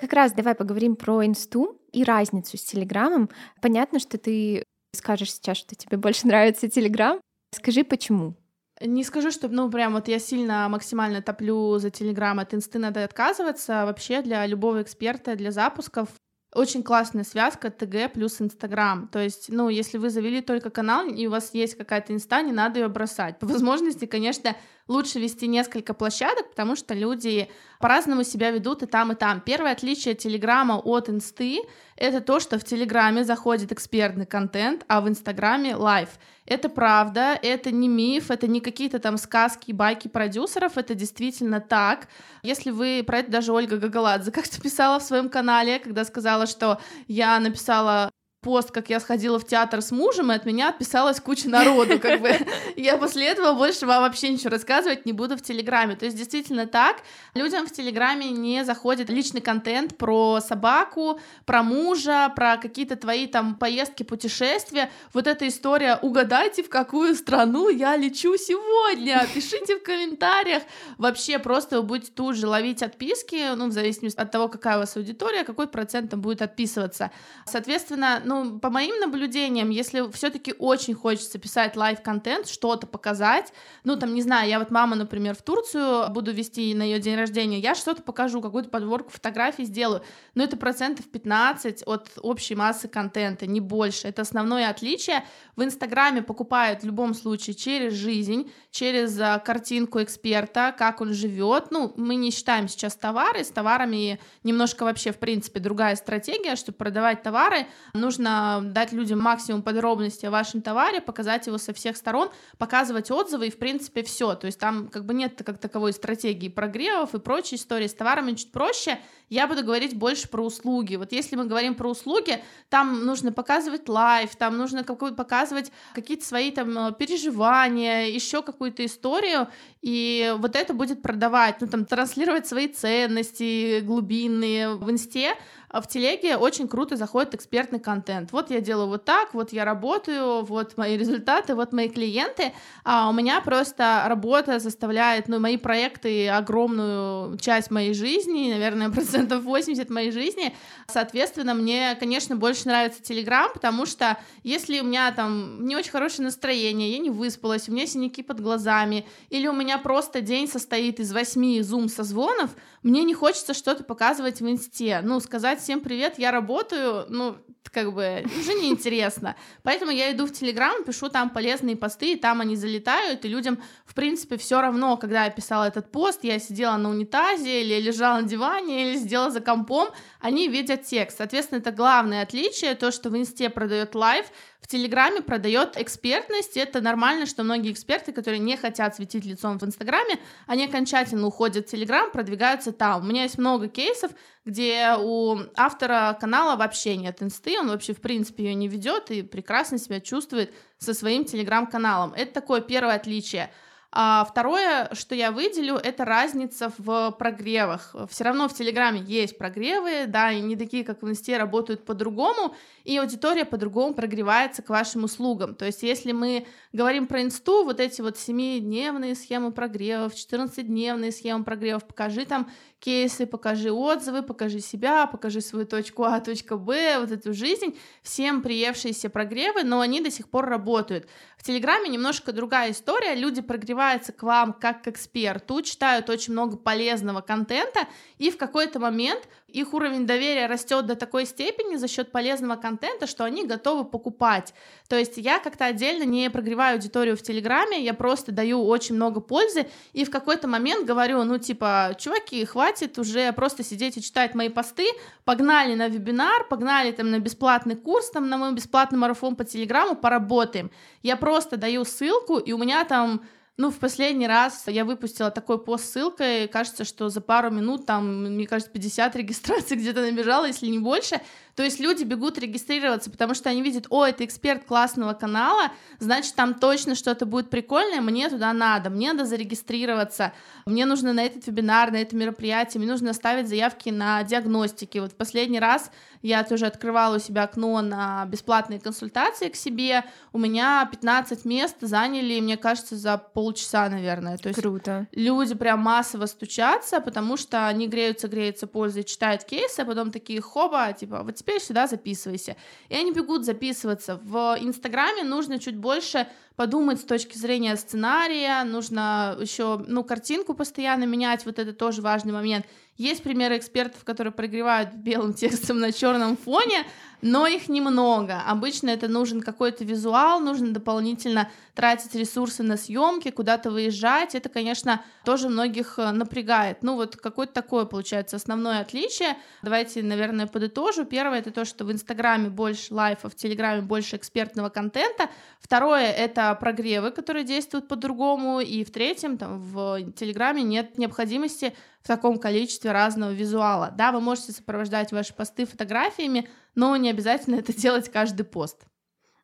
Как 0.00 0.12
раз 0.12 0.32
давай 0.32 0.54
поговорим 0.54 0.96
про 0.96 1.24
инсту 1.24 1.80
и 1.92 2.04
разницу 2.04 2.58
с 2.58 2.62
Телеграмом. 2.64 3.30
Понятно, 3.60 3.98
что 3.98 4.18
ты 4.18 4.64
скажешь 4.94 5.32
сейчас, 5.32 5.56
что 5.56 5.74
тебе 5.74 5.96
больше 5.96 6.26
нравится 6.26 6.68
Телеграм. 6.68 7.20
Скажи, 7.54 7.84
почему? 7.84 8.34
Не 8.80 9.04
скажу, 9.04 9.30
что, 9.30 9.48
ну, 9.48 9.70
прям 9.70 9.92
вот 9.92 10.08
я 10.08 10.18
сильно 10.18 10.68
максимально 10.68 11.22
топлю 11.22 11.78
за 11.78 11.90
Телеграм, 11.90 12.40
от 12.40 12.52
инсты 12.52 12.78
надо 12.78 13.04
отказываться. 13.04 13.86
Вообще 13.86 14.22
для 14.22 14.44
любого 14.46 14.82
эксперта, 14.82 15.36
для 15.36 15.52
запусков 15.52 16.08
очень 16.54 16.82
классная 16.82 17.24
связка 17.24 17.70
ТГ 17.70 18.12
плюс 18.12 18.40
Инстаграм. 18.40 19.08
То 19.08 19.18
есть, 19.18 19.46
ну, 19.48 19.68
если 19.68 19.98
вы 19.98 20.10
завели 20.10 20.40
только 20.40 20.70
канал, 20.70 21.06
и 21.06 21.26
у 21.26 21.30
вас 21.30 21.54
есть 21.54 21.76
какая-то 21.76 22.12
инста, 22.12 22.42
не 22.42 22.52
надо 22.52 22.80
ее 22.80 22.88
бросать. 22.88 23.38
По 23.38 23.46
возможности, 23.46 24.04
конечно, 24.04 24.56
лучше 24.88 25.18
вести 25.18 25.46
несколько 25.46 25.94
площадок, 25.94 26.50
потому 26.50 26.76
что 26.76 26.94
люди 26.94 27.48
по-разному 27.80 28.24
себя 28.24 28.50
ведут 28.50 28.82
и 28.82 28.86
там, 28.86 29.12
и 29.12 29.14
там. 29.14 29.40
Первое 29.40 29.72
отличие 29.72 30.14
Телеграма 30.14 30.74
от 30.74 31.08
Инсты— 31.08 31.60
это 31.96 32.20
то, 32.20 32.40
что 32.40 32.58
в 32.58 32.64
Телеграме 32.64 33.24
заходит 33.24 33.72
экспертный 33.72 34.26
контент, 34.26 34.84
а 34.88 35.00
в 35.00 35.08
Инстаграме— 35.08 35.76
лайв. 35.76 36.08
Это 36.46 36.68
правда, 36.68 37.38
это 37.40 37.70
не 37.70 37.88
миф, 37.88 38.30
это 38.30 38.46
не 38.48 38.60
какие-то 38.60 38.98
там 38.98 39.16
сказки, 39.16 39.72
байки 39.72 40.08
продюсеров, 40.08 40.76
это 40.76 40.94
действительно 40.94 41.60
так. 41.60 42.08
Если 42.42 42.70
вы, 42.70 43.04
про 43.06 43.18
это 43.18 43.30
даже 43.30 43.52
Ольга 43.52 43.78
Гагаладзе 43.78 44.30
как-то 44.32 44.60
писала 44.60 44.98
в 44.98 45.02
своем 45.02 45.28
канале, 45.28 45.78
когда 45.78 46.04
сказала, 46.04 46.46
что 46.46 46.80
я 47.06 47.38
написала 47.38 48.10
пост, 48.42 48.72
как 48.72 48.90
я 48.90 48.98
сходила 48.98 49.38
в 49.38 49.46
театр 49.46 49.80
с 49.80 49.92
мужем, 49.92 50.32
и 50.32 50.34
от 50.34 50.44
меня 50.44 50.68
отписалась 50.70 51.20
куча 51.20 51.48
народу, 51.48 51.98
как 52.00 52.20
бы. 52.20 52.32
Я 52.76 52.98
после 52.98 53.28
этого 53.28 53.54
больше 53.54 53.86
вам 53.86 54.02
вообще 54.02 54.30
ничего 54.30 54.50
рассказывать 54.50 55.06
не 55.06 55.12
буду 55.12 55.36
в 55.36 55.42
Телеграме. 55.42 55.94
То 55.94 56.04
есть 56.04 56.16
действительно 56.16 56.66
так, 56.66 56.96
людям 57.34 57.66
в 57.66 57.72
Телеграме 57.72 58.30
не 58.30 58.64
заходит 58.64 59.08
личный 59.10 59.40
контент 59.40 59.96
про 59.96 60.40
собаку, 60.40 61.20
про 61.46 61.62
мужа, 61.62 62.32
про 62.34 62.56
какие-то 62.56 62.96
твои 62.96 63.28
там 63.28 63.54
поездки, 63.54 64.02
путешествия. 64.02 64.90
Вот 65.12 65.28
эта 65.28 65.46
история 65.46 65.98
«Угадайте, 66.02 66.64
в 66.64 66.68
какую 66.68 67.14
страну 67.14 67.68
я 67.68 67.96
лечу 67.96 68.36
сегодня?» 68.36 69.24
Пишите 69.32 69.76
в 69.76 69.84
комментариях. 69.84 70.64
Вообще 70.98 71.38
просто 71.38 71.76
вы 71.76 71.82
будете 71.84 72.10
тут 72.10 72.36
же 72.36 72.48
ловить 72.48 72.82
отписки, 72.82 73.54
ну, 73.54 73.68
в 73.68 73.72
зависимости 73.72 74.18
от 74.18 74.32
того, 74.32 74.48
какая 74.48 74.76
у 74.76 74.80
вас 74.80 74.96
аудитория, 74.96 75.44
какой 75.44 75.68
процент 75.68 76.10
там 76.10 76.20
будет 76.20 76.42
отписываться. 76.42 77.12
Соответственно, 77.46 78.20
ну, 78.32 78.58
по 78.58 78.70
моим 78.70 78.98
наблюдениям, 78.98 79.68
если 79.68 80.10
все-таки 80.10 80.54
очень 80.58 80.94
хочется 80.94 81.38
писать 81.38 81.76
life 81.76 81.98
-контент, 81.98 82.48
что-то 82.48 82.86
показать, 82.86 83.52
ну, 83.84 83.96
там, 83.96 84.14
не 84.14 84.22
знаю, 84.22 84.48
я 84.48 84.58
вот 84.58 84.70
мама, 84.70 84.96
например, 84.96 85.34
в 85.34 85.42
Турцию 85.42 86.08
буду 86.10 86.32
вести 86.32 86.74
на 86.74 86.82
ее 86.82 86.98
день 86.98 87.16
рождения, 87.16 87.58
я 87.58 87.74
что-то 87.74 88.02
покажу, 88.02 88.40
какую-то 88.40 88.70
подборку 88.70 89.10
фотографий 89.10 89.64
сделаю, 89.64 90.02
но 90.34 90.44
это 90.44 90.56
процентов 90.56 91.06
15 91.10 91.82
от 91.82 92.12
общей 92.22 92.54
массы 92.54 92.88
контента, 92.88 93.46
не 93.46 93.60
больше. 93.60 94.08
Это 94.08 94.22
основное 94.22 94.70
отличие. 94.70 95.24
В 95.56 95.62
Инстаграме 95.62 96.22
покупают 96.22 96.82
в 96.82 96.86
любом 96.86 97.12
случае 97.12 97.54
через 97.54 97.92
жизнь, 97.92 98.50
через 98.70 99.20
а, 99.20 99.38
картинку 99.40 100.02
эксперта, 100.02 100.74
как 100.76 101.02
он 101.02 101.12
живет. 101.12 101.66
Ну, 101.70 101.92
мы 101.96 102.14
не 102.14 102.30
считаем 102.30 102.68
сейчас 102.68 102.96
товары, 102.96 103.44
с 103.44 103.48
товарами 103.48 104.18
немножко 104.42 104.84
вообще, 104.84 105.12
в 105.12 105.18
принципе, 105.18 105.60
другая 105.60 105.96
стратегия, 105.96 106.56
чтобы 106.56 106.78
продавать 106.78 107.22
товары, 107.22 107.66
нужно 107.92 108.21
нужно 108.22 108.60
дать 108.72 108.92
людям 108.92 109.20
максимум 109.20 109.62
подробностей 109.62 110.28
о 110.28 110.30
вашем 110.30 110.62
товаре, 110.62 111.00
показать 111.00 111.46
его 111.46 111.58
со 111.58 111.72
всех 111.72 111.96
сторон, 111.96 112.30
показывать 112.58 113.10
отзывы 113.10 113.48
и, 113.48 113.50
в 113.50 113.58
принципе, 113.58 114.02
все. 114.02 114.34
То 114.34 114.46
есть 114.46 114.58
там 114.58 114.88
как 114.88 115.04
бы 115.04 115.14
нет 115.14 115.40
как 115.44 115.58
таковой 115.58 115.92
стратегии 115.92 116.48
прогревов 116.48 117.14
и 117.14 117.18
прочей 117.18 117.56
истории. 117.56 117.86
С 117.86 117.94
товарами 117.94 118.32
чуть 118.32 118.52
проще. 118.52 118.98
Я 119.32 119.46
буду 119.46 119.64
говорить 119.64 119.96
больше 119.96 120.28
про 120.28 120.44
услуги. 120.44 120.96
Вот 120.96 121.10
если 121.12 121.36
мы 121.36 121.46
говорим 121.46 121.74
про 121.74 121.88
услуги, 121.88 122.44
там 122.68 123.06
нужно 123.06 123.32
показывать 123.32 123.88
life, 123.88 124.36
там 124.36 124.58
нужно 124.58 124.84
какой 124.84 125.14
показывать 125.14 125.72
какие-то 125.94 126.26
свои 126.26 126.50
там 126.50 126.76
э, 126.76 126.92
переживания, 126.92 128.08
еще 128.08 128.42
какую-то 128.42 128.84
историю, 128.84 129.48
и 129.80 130.34
вот 130.36 130.54
это 130.54 130.74
будет 130.74 131.00
продавать, 131.00 131.62
ну 131.62 131.66
там 131.66 131.86
транслировать 131.86 132.46
свои 132.46 132.68
ценности 132.68 133.80
глубинные 133.80 134.74
в 134.74 134.90
инсте, 134.90 135.34
а 135.72 135.80
в 135.80 135.88
телеге 135.88 136.36
очень 136.36 136.68
круто 136.68 136.96
заходит 136.96 137.34
экспертный 137.34 137.80
контент. 137.80 138.30
Вот 138.32 138.50
я 138.50 138.60
делаю 138.60 138.88
вот 138.88 139.06
так, 139.06 139.32
вот 139.32 139.54
я 139.54 139.64
работаю, 139.64 140.44
вот 140.44 140.76
мои 140.76 140.98
результаты, 140.98 141.54
вот 141.54 141.72
мои 141.72 141.88
клиенты. 141.88 142.52
А 142.84 143.08
у 143.08 143.14
меня 143.14 143.40
просто 143.40 144.04
работа 144.06 144.58
заставляет, 144.58 145.28
ну, 145.28 145.40
мои 145.40 145.56
проекты 145.56 146.28
огромную 146.28 147.38
часть 147.38 147.70
моей 147.70 147.94
жизни, 147.94 148.52
наверное, 148.52 148.90
процентов 148.90 149.21
80 149.28 149.90
моей 149.90 150.10
жизни. 150.10 150.54
Соответственно, 150.86 151.54
мне, 151.54 151.96
конечно, 151.98 152.36
больше 152.36 152.66
нравится 152.66 153.02
Телеграм, 153.02 153.50
потому 153.52 153.86
что 153.86 154.18
если 154.42 154.80
у 154.80 154.84
меня 154.84 155.10
там 155.12 155.66
не 155.66 155.76
очень 155.76 155.90
хорошее 155.90 156.24
настроение, 156.24 156.92
я 156.92 156.98
не 156.98 157.10
выспалась, 157.10 157.68
у 157.68 157.72
меня 157.72 157.86
синяки 157.86 158.22
под 158.22 158.40
глазами, 158.40 159.06
или 159.30 159.46
у 159.46 159.52
меня 159.52 159.78
просто 159.78 160.20
день 160.20 160.48
состоит 160.48 161.00
из 161.00 161.12
восьми 161.12 161.60
зум-созвонов, 161.60 162.50
мне 162.82 163.04
не 163.04 163.14
хочется 163.14 163.54
что-то 163.54 163.84
показывать 163.84 164.40
в 164.40 164.48
инсте. 164.48 165.00
Ну, 165.02 165.20
сказать 165.20 165.60
всем 165.60 165.80
привет, 165.80 166.18
я 166.18 166.30
работаю, 166.30 167.06
ну, 167.08 167.36
как 167.72 167.94
бы, 167.94 168.24
уже 168.38 168.54
неинтересно. 168.54 169.34
Поэтому 169.62 169.90
я 169.90 170.12
иду 170.12 170.26
в 170.26 170.32
Телеграм, 170.32 170.84
пишу 170.84 171.08
там 171.08 171.30
полезные 171.30 171.76
посты, 171.76 172.12
и 172.12 172.16
там 172.16 172.40
они 172.40 172.54
залетают, 172.54 173.24
и 173.24 173.28
людям, 173.28 173.58
в 173.86 173.94
принципе, 173.94 174.36
все 174.36 174.60
равно, 174.60 174.96
когда 174.96 175.24
я 175.24 175.30
писала 175.30 175.64
этот 175.64 175.90
пост, 175.90 176.20
я 176.22 176.38
сидела 176.38 176.76
на 176.76 176.90
унитазе, 176.90 177.62
или 177.62 177.80
лежала 177.80 178.20
на 178.20 178.28
диване, 178.28 178.90
или 178.90 178.98
сидела 179.12 179.30
за 179.30 179.40
компом, 179.40 179.88
они 180.20 180.48
видят 180.48 180.84
текст. 180.84 181.18
Соответственно, 181.18 181.58
это 181.58 181.70
главное 181.70 182.22
отличие, 182.22 182.74
то, 182.74 182.90
что 182.90 183.10
в 183.10 183.16
инсте 183.16 183.50
продает 183.50 183.94
life, 183.94 184.24
в 184.62 184.66
Телеграме 184.66 185.20
продает 185.20 185.76
экспертность. 185.76 186.56
Это 186.56 186.80
нормально, 186.80 187.26
что 187.26 187.42
многие 187.42 187.72
эксперты, 187.72 188.12
которые 188.12 188.38
не 188.38 188.56
хотят 188.56 188.96
светить 188.96 189.26
лицом 189.26 189.58
в 189.58 189.64
Инстаграме, 189.64 190.18
они 190.46 190.64
окончательно 190.64 191.26
уходят 191.26 191.66
в 191.66 191.70
Телеграм, 191.70 192.10
продвигаются 192.10 192.72
там. 192.72 193.02
У 193.02 193.06
меня 193.06 193.24
есть 193.24 193.36
много 193.36 193.68
кейсов, 193.68 194.12
где 194.46 194.94
у 194.98 195.36
автора 195.56 196.16
канала 196.18 196.56
вообще 196.56 196.96
нет 196.96 197.22
инсты, 197.22 197.58
он 197.60 197.68
вообще 197.68 197.92
в 197.92 198.00
принципе 198.00 198.44
ее 198.44 198.54
не 198.54 198.68
ведет 198.68 199.10
и 199.10 199.22
прекрасно 199.22 199.76
себя 199.76 200.00
чувствует 200.00 200.54
со 200.78 200.94
своим 200.94 201.24
телеграм-каналом. 201.26 202.14
Это 202.14 202.32
такое 202.32 202.62
первое 202.62 202.94
отличие. 202.94 203.52
А 203.94 204.24
второе, 204.24 204.88
что 204.92 205.14
я 205.14 205.30
выделю, 205.30 205.74
это 205.76 206.06
разница 206.06 206.72
в 206.78 207.10
прогревах. 207.10 207.94
Все 208.08 208.24
равно 208.24 208.48
в 208.48 208.54
Телеграме 208.54 209.00
есть 209.00 209.36
прогревы, 209.36 210.06
да, 210.06 210.32
и 210.32 210.40
не 210.40 210.56
такие, 210.56 210.82
как 210.82 211.02
в 211.02 211.08
Инсте, 211.10 211.36
работают 211.36 211.84
по-другому, 211.84 212.56
и 212.84 212.96
аудитория 212.96 213.44
по-другому 213.44 213.94
прогревается 213.94 214.62
к 214.62 214.70
вашим 214.70 215.04
услугам. 215.04 215.54
То 215.54 215.66
есть, 215.66 215.82
если 215.82 216.12
мы 216.12 216.46
говорим 216.72 217.06
про 217.06 217.22
Инсту, 217.22 217.64
вот 217.64 217.78
эти 217.78 218.00
вот 218.00 218.16
7-дневные 218.16 219.14
схемы 219.14 219.52
прогревов, 219.52 220.14
14-дневные 220.14 221.12
схемы 221.12 221.44
прогревов, 221.44 221.86
покажи 221.86 222.24
там 222.24 222.50
кейсы, 222.80 223.26
покажи 223.26 223.70
отзывы, 223.70 224.22
покажи 224.22 224.58
себя, 224.58 225.06
покажи 225.06 225.40
свою 225.40 225.66
точку 225.66 226.02
А, 226.02 226.20
точку 226.20 226.56
Б, 226.56 226.98
вот 226.98 227.12
эту 227.12 227.32
жизнь, 227.32 227.78
всем 228.02 228.42
приевшиеся 228.42 229.08
прогревы, 229.08 229.62
но 229.62 229.80
они 229.80 230.00
до 230.00 230.10
сих 230.10 230.28
пор 230.28 230.46
работают. 230.46 231.06
В 231.36 231.44
Телеграме 231.44 231.88
немножко 231.88 232.32
другая 232.32 232.72
история, 232.72 233.14
люди 233.14 233.40
прогревают 233.40 233.82
открывается 233.82 234.12
к 234.12 234.22
вам 234.22 234.52
как 234.52 234.82
к 234.82 234.88
эксперту, 234.88 235.62
читают 235.62 236.08
очень 236.08 236.32
много 236.32 236.56
полезного 236.56 237.20
контента, 237.20 237.86
и 238.18 238.30
в 238.30 238.36
какой-то 238.36 238.78
момент 238.78 239.28
их 239.52 239.74
уровень 239.74 240.06
доверия 240.06 240.46
растет 240.46 240.86
до 240.86 240.96
такой 240.96 241.26
степени 241.26 241.76
за 241.76 241.88
счет 241.88 242.10
полезного 242.10 242.56
контента, 242.56 243.06
что 243.06 243.24
они 243.24 243.44
готовы 243.44 243.84
покупать. 243.84 244.54
То 244.88 244.96
есть 244.98 245.16
я 245.16 245.38
как-то 245.38 245.66
отдельно 245.66 246.04
не 246.04 246.30
прогреваю 246.30 246.74
аудиторию 246.74 247.16
в 247.16 247.22
Телеграме, 247.22 247.82
я 247.82 247.94
просто 247.94 248.32
даю 248.32 248.64
очень 248.64 248.94
много 248.94 249.20
пользы, 249.20 249.66
и 249.92 250.04
в 250.04 250.10
какой-то 250.10 250.48
момент 250.48 250.86
говорю, 250.86 251.22
ну 251.24 251.38
типа, 251.38 251.94
чуваки, 251.98 252.44
хватит 252.44 252.98
уже 252.98 253.32
просто 253.32 253.62
сидеть 253.62 253.96
и 253.96 254.02
читать 254.02 254.34
мои 254.34 254.48
посты, 254.48 254.86
погнали 255.24 255.74
на 255.74 255.88
вебинар, 255.88 256.46
погнали 256.48 256.92
там 256.92 257.10
на 257.10 257.18
бесплатный 257.18 257.76
курс, 257.76 258.10
там 258.10 258.28
на 258.28 258.38
мой 258.38 258.52
бесплатный 258.52 258.98
марафон 258.98 259.36
по 259.36 259.44
Телеграму, 259.44 259.96
поработаем. 259.96 260.70
Я 261.02 261.16
просто 261.16 261.56
даю 261.56 261.84
ссылку, 261.84 262.38
и 262.38 262.52
у 262.52 262.58
меня 262.58 262.84
там 262.84 263.22
ну, 263.58 263.70
в 263.70 263.78
последний 263.78 264.26
раз 264.26 264.64
я 264.66 264.84
выпустила 264.84 265.30
такой 265.30 265.62
пост 265.62 265.84
с 265.84 265.90
ссылкой, 265.90 266.48
кажется, 266.48 266.84
что 266.84 267.10
за 267.10 267.20
пару 267.20 267.50
минут 267.50 267.84
там, 267.84 268.24
мне 268.34 268.46
кажется, 268.46 268.72
50 268.72 269.16
регистраций 269.16 269.76
где-то 269.78 270.00
набежало, 270.00 270.46
если 270.46 270.66
не 270.66 270.78
больше, 270.78 271.20
то 271.54 271.62
есть 271.62 271.80
люди 271.80 272.04
бегут 272.04 272.38
регистрироваться, 272.38 273.10
потому 273.10 273.34
что 273.34 273.50
они 273.50 273.62
видят, 273.62 273.86
о, 273.90 274.06
это 274.06 274.24
эксперт 274.24 274.64
классного 274.64 275.12
канала, 275.12 275.70
значит, 275.98 276.34
там 276.34 276.54
точно 276.54 276.94
что-то 276.94 277.26
будет 277.26 277.50
прикольное, 277.50 278.00
мне 278.00 278.28
туда 278.28 278.52
надо, 278.52 278.88
мне 278.90 279.12
надо 279.12 279.26
зарегистрироваться, 279.26 280.32
мне 280.64 280.86
нужно 280.86 281.12
на 281.12 281.24
этот 281.24 281.46
вебинар, 281.46 281.90
на 281.90 281.96
это 281.96 282.16
мероприятие, 282.16 282.80
мне 282.80 282.90
нужно 282.90 283.10
оставить 283.10 283.48
заявки 283.48 283.90
на 283.90 284.22
диагностики. 284.22 284.98
Вот 284.98 285.12
в 285.12 285.16
последний 285.16 285.60
раз 285.60 285.90
я 286.22 286.42
тоже 286.44 286.66
открывала 286.66 287.16
у 287.16 287.18
себя 287.18 287.42
окно 287.44 287.82
на 287.82 288.24
бесплатные 288.26 288.80
консультации 288.80 289.48
к 289.48 289.56
себе, 289.56 290.04
у 290.32 290.38
меня 290.38 290.88
15 290.90 291.44
мест 291.44 291.76
заняли, 291.80 292.40
мне 292.40 292.56
кажется, 292.56 292.96
за 292.96 293.18
полчаса, 293.18 293.88
наверное. 293.88 294.38
То 294.38 294.48
есть 294.48 294.60
Круто. 294.60 295.06
люди 295.12 295.54
прям 295.54 295.80
массово 295.80 296.26
стучатся, 296.26 297.00
потому 297.00 297.36
что 297.36 297.66
они 297.66 297.88
греются, 297.88 298.28
греются, 298.28 298.66
пользуются, 298.66 299.12
читают 299.12 299.44
кейсы, 299.44 299.80
а 299.80 299.84
потом 299.84 300.10
такие 300.10 300.40
хоба, 300.40 300.92
типа, 300.92 301.22
вот 301.22 301.41
теперь 301.42 301.60
сюда 301.60 301.86
записывайся. 301.86 302.56
И 302.88 302.94
они 302.94 303.12
бегут 303.12 303.44
записываться. 303.44 304.20
В 304.22 304.56
Инстаграме 304.60 305.24
нужно 305.24 305.58
чуть 305.58 305.76
больше 305.76 306.28
подумать 306.56 307.00
с 307.00 307.04
точки 307.04 307.36
зрения 307.36 307.76
сценария, 307.76 308.62
нужно 308.64 309.36
еще, 309.40 309.82
ну, 309.88 310.04
картинку 310.04 310.54
постоянно 310.54 311.04
менять, 311.04 311.44
вот 311.44 311.58
это 311.58 311.72
тоже 311.72 312.02
важный 312.02 312.32
момент. 312.32 312.66
Есть 312.96 313.22
примеры 313.22 313.56
экспертов, 313.56 314.04
которые 314.04 314.32
прогревают 314.32 314.94
белым 314.94 315.34
текстом 315.34 315.80
на 315.80 315.92
черном 315.92 316.36
фоне, 316.36 316.84
но 317.22 317.46
их 317.46 317.68
немного. 317.68 318.42
Обычно 318.46 318.90
это 318.90 319.06
нужен 319.06 319.40
какой-то 319.40 319.84
визуал, 319.84 320.40
нужно 320.40 320.72
дополнительно 320.72 321.48
тратить 321.74 322.14
ресурсы 322.16 322.64
на 322.64 322.76
съемки, 322.76 323.30
куда-то 323.30 323.70
выезжать. 323.70 324.34
Это, 324.34 324.48
конечно, 324.48 325.02
тоже 325.24 325.48
многих 325.48 325.98
э, 325.98 326.10
напрягает. 326.10 326.82
Ну 326.82 326.96
вот 326.96 327.16
какое-то 327.16 327.54
такое 327.54 327.84
получается 327.84 328.36
основное 328.36 328.80
отличие. 328.80 329.36
Давайте, 329.62 330.02
наверное, 330.02 330.48
подытожу. 330.48 331.04
Первое 331.04 331.38
это 331.38 331.52
то, 331.52 331.64
что 331.64 331.84
в 331.84 331.92
Инстаграме 331.92 332.50
больше 332.50 332.92
лайфа, 332.92 333.30
в 333.30 333.36
Телеграме 333.36 333.82
больше 333.82 334.16
экспертного 334.16 334.68
контента. 334.68 335.30
Второе 335.60 336.10
это 336.10 336.52
прогревы, 336.56 337.12
которые 337.12 337.44
действуют 337.44 337.86
по-другому. 337.86 338.60
И 338.60 338.84
в 338.84 338.90
третьем, 338.90 339.38
там, 339.38 339.60
в 339.60 340.12
Телеграме 340.12 340.64
нет 340.64 340.98
необходимости 340.98 341.72
в 342.02 342.08
таком 342.08 342.38
количестве 342.38 342.90
разного 342.90 343.30
визуала. 343.30 343.92
Да, 343.96 344.10
вы 344.10 344.20
можете 344.20 344.52
сопровождать 344.52 345.12
ваши 345.12 345.32
посты 345.32 345.66
фотографиями, 345.66 346.48
но 346.74 346.96
не 346.96 347.10
обязательно 347.10 347.56
это 347.56 347.72
делать 347.76 348.10
каждый 348.10 348.44
пост. 348.44 348.84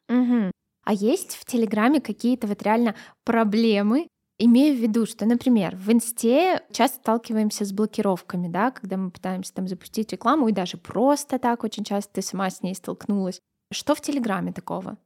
Угу. 0.08 0.50
А 0.84 0.92
есть 0.92 1.36
в 1.36 1.44
Телеграме 1.44 2.00
какие-то 2.00 2.46
вот 2.46 2.62
реально 2.62 2.94
проблемы, 3.24 4.08
Имею 4.40 4.76
в 4.76 4.78
виду, 4.78 5.04
что, 5.04 5.26
например, 5.26 5.74
в 5.74 5.90
Инсте 5.90 6.62
часто 6.70 6.98
сталкиваемся 6.98 7.64
с 7.64 7.72
блокировками, 7.72 8.46
да, 8.46 8.70
когда 8.70 8.96
мы 8.96 9.10
пытаемся 9.10 9.52
там 9.52 9.66
запустить 9.66 10.12
рекламу, 10.12 10.46
и 10.46 10.52
даже 10.52 10.76
просто 10.76 11.40
так 11.40 11.64
очень 11.64 11.82
часто 11.82 12.12
ты 12.14 12.22
сама 12.22 12.48
с 12.48 12.62
ней 12.62 12.76
столкнулась. 12.76 13.40
Что 13.72 13.96
в 13.96 14.00
Телеграме 14.00 14.52
такого? 14.52 14.96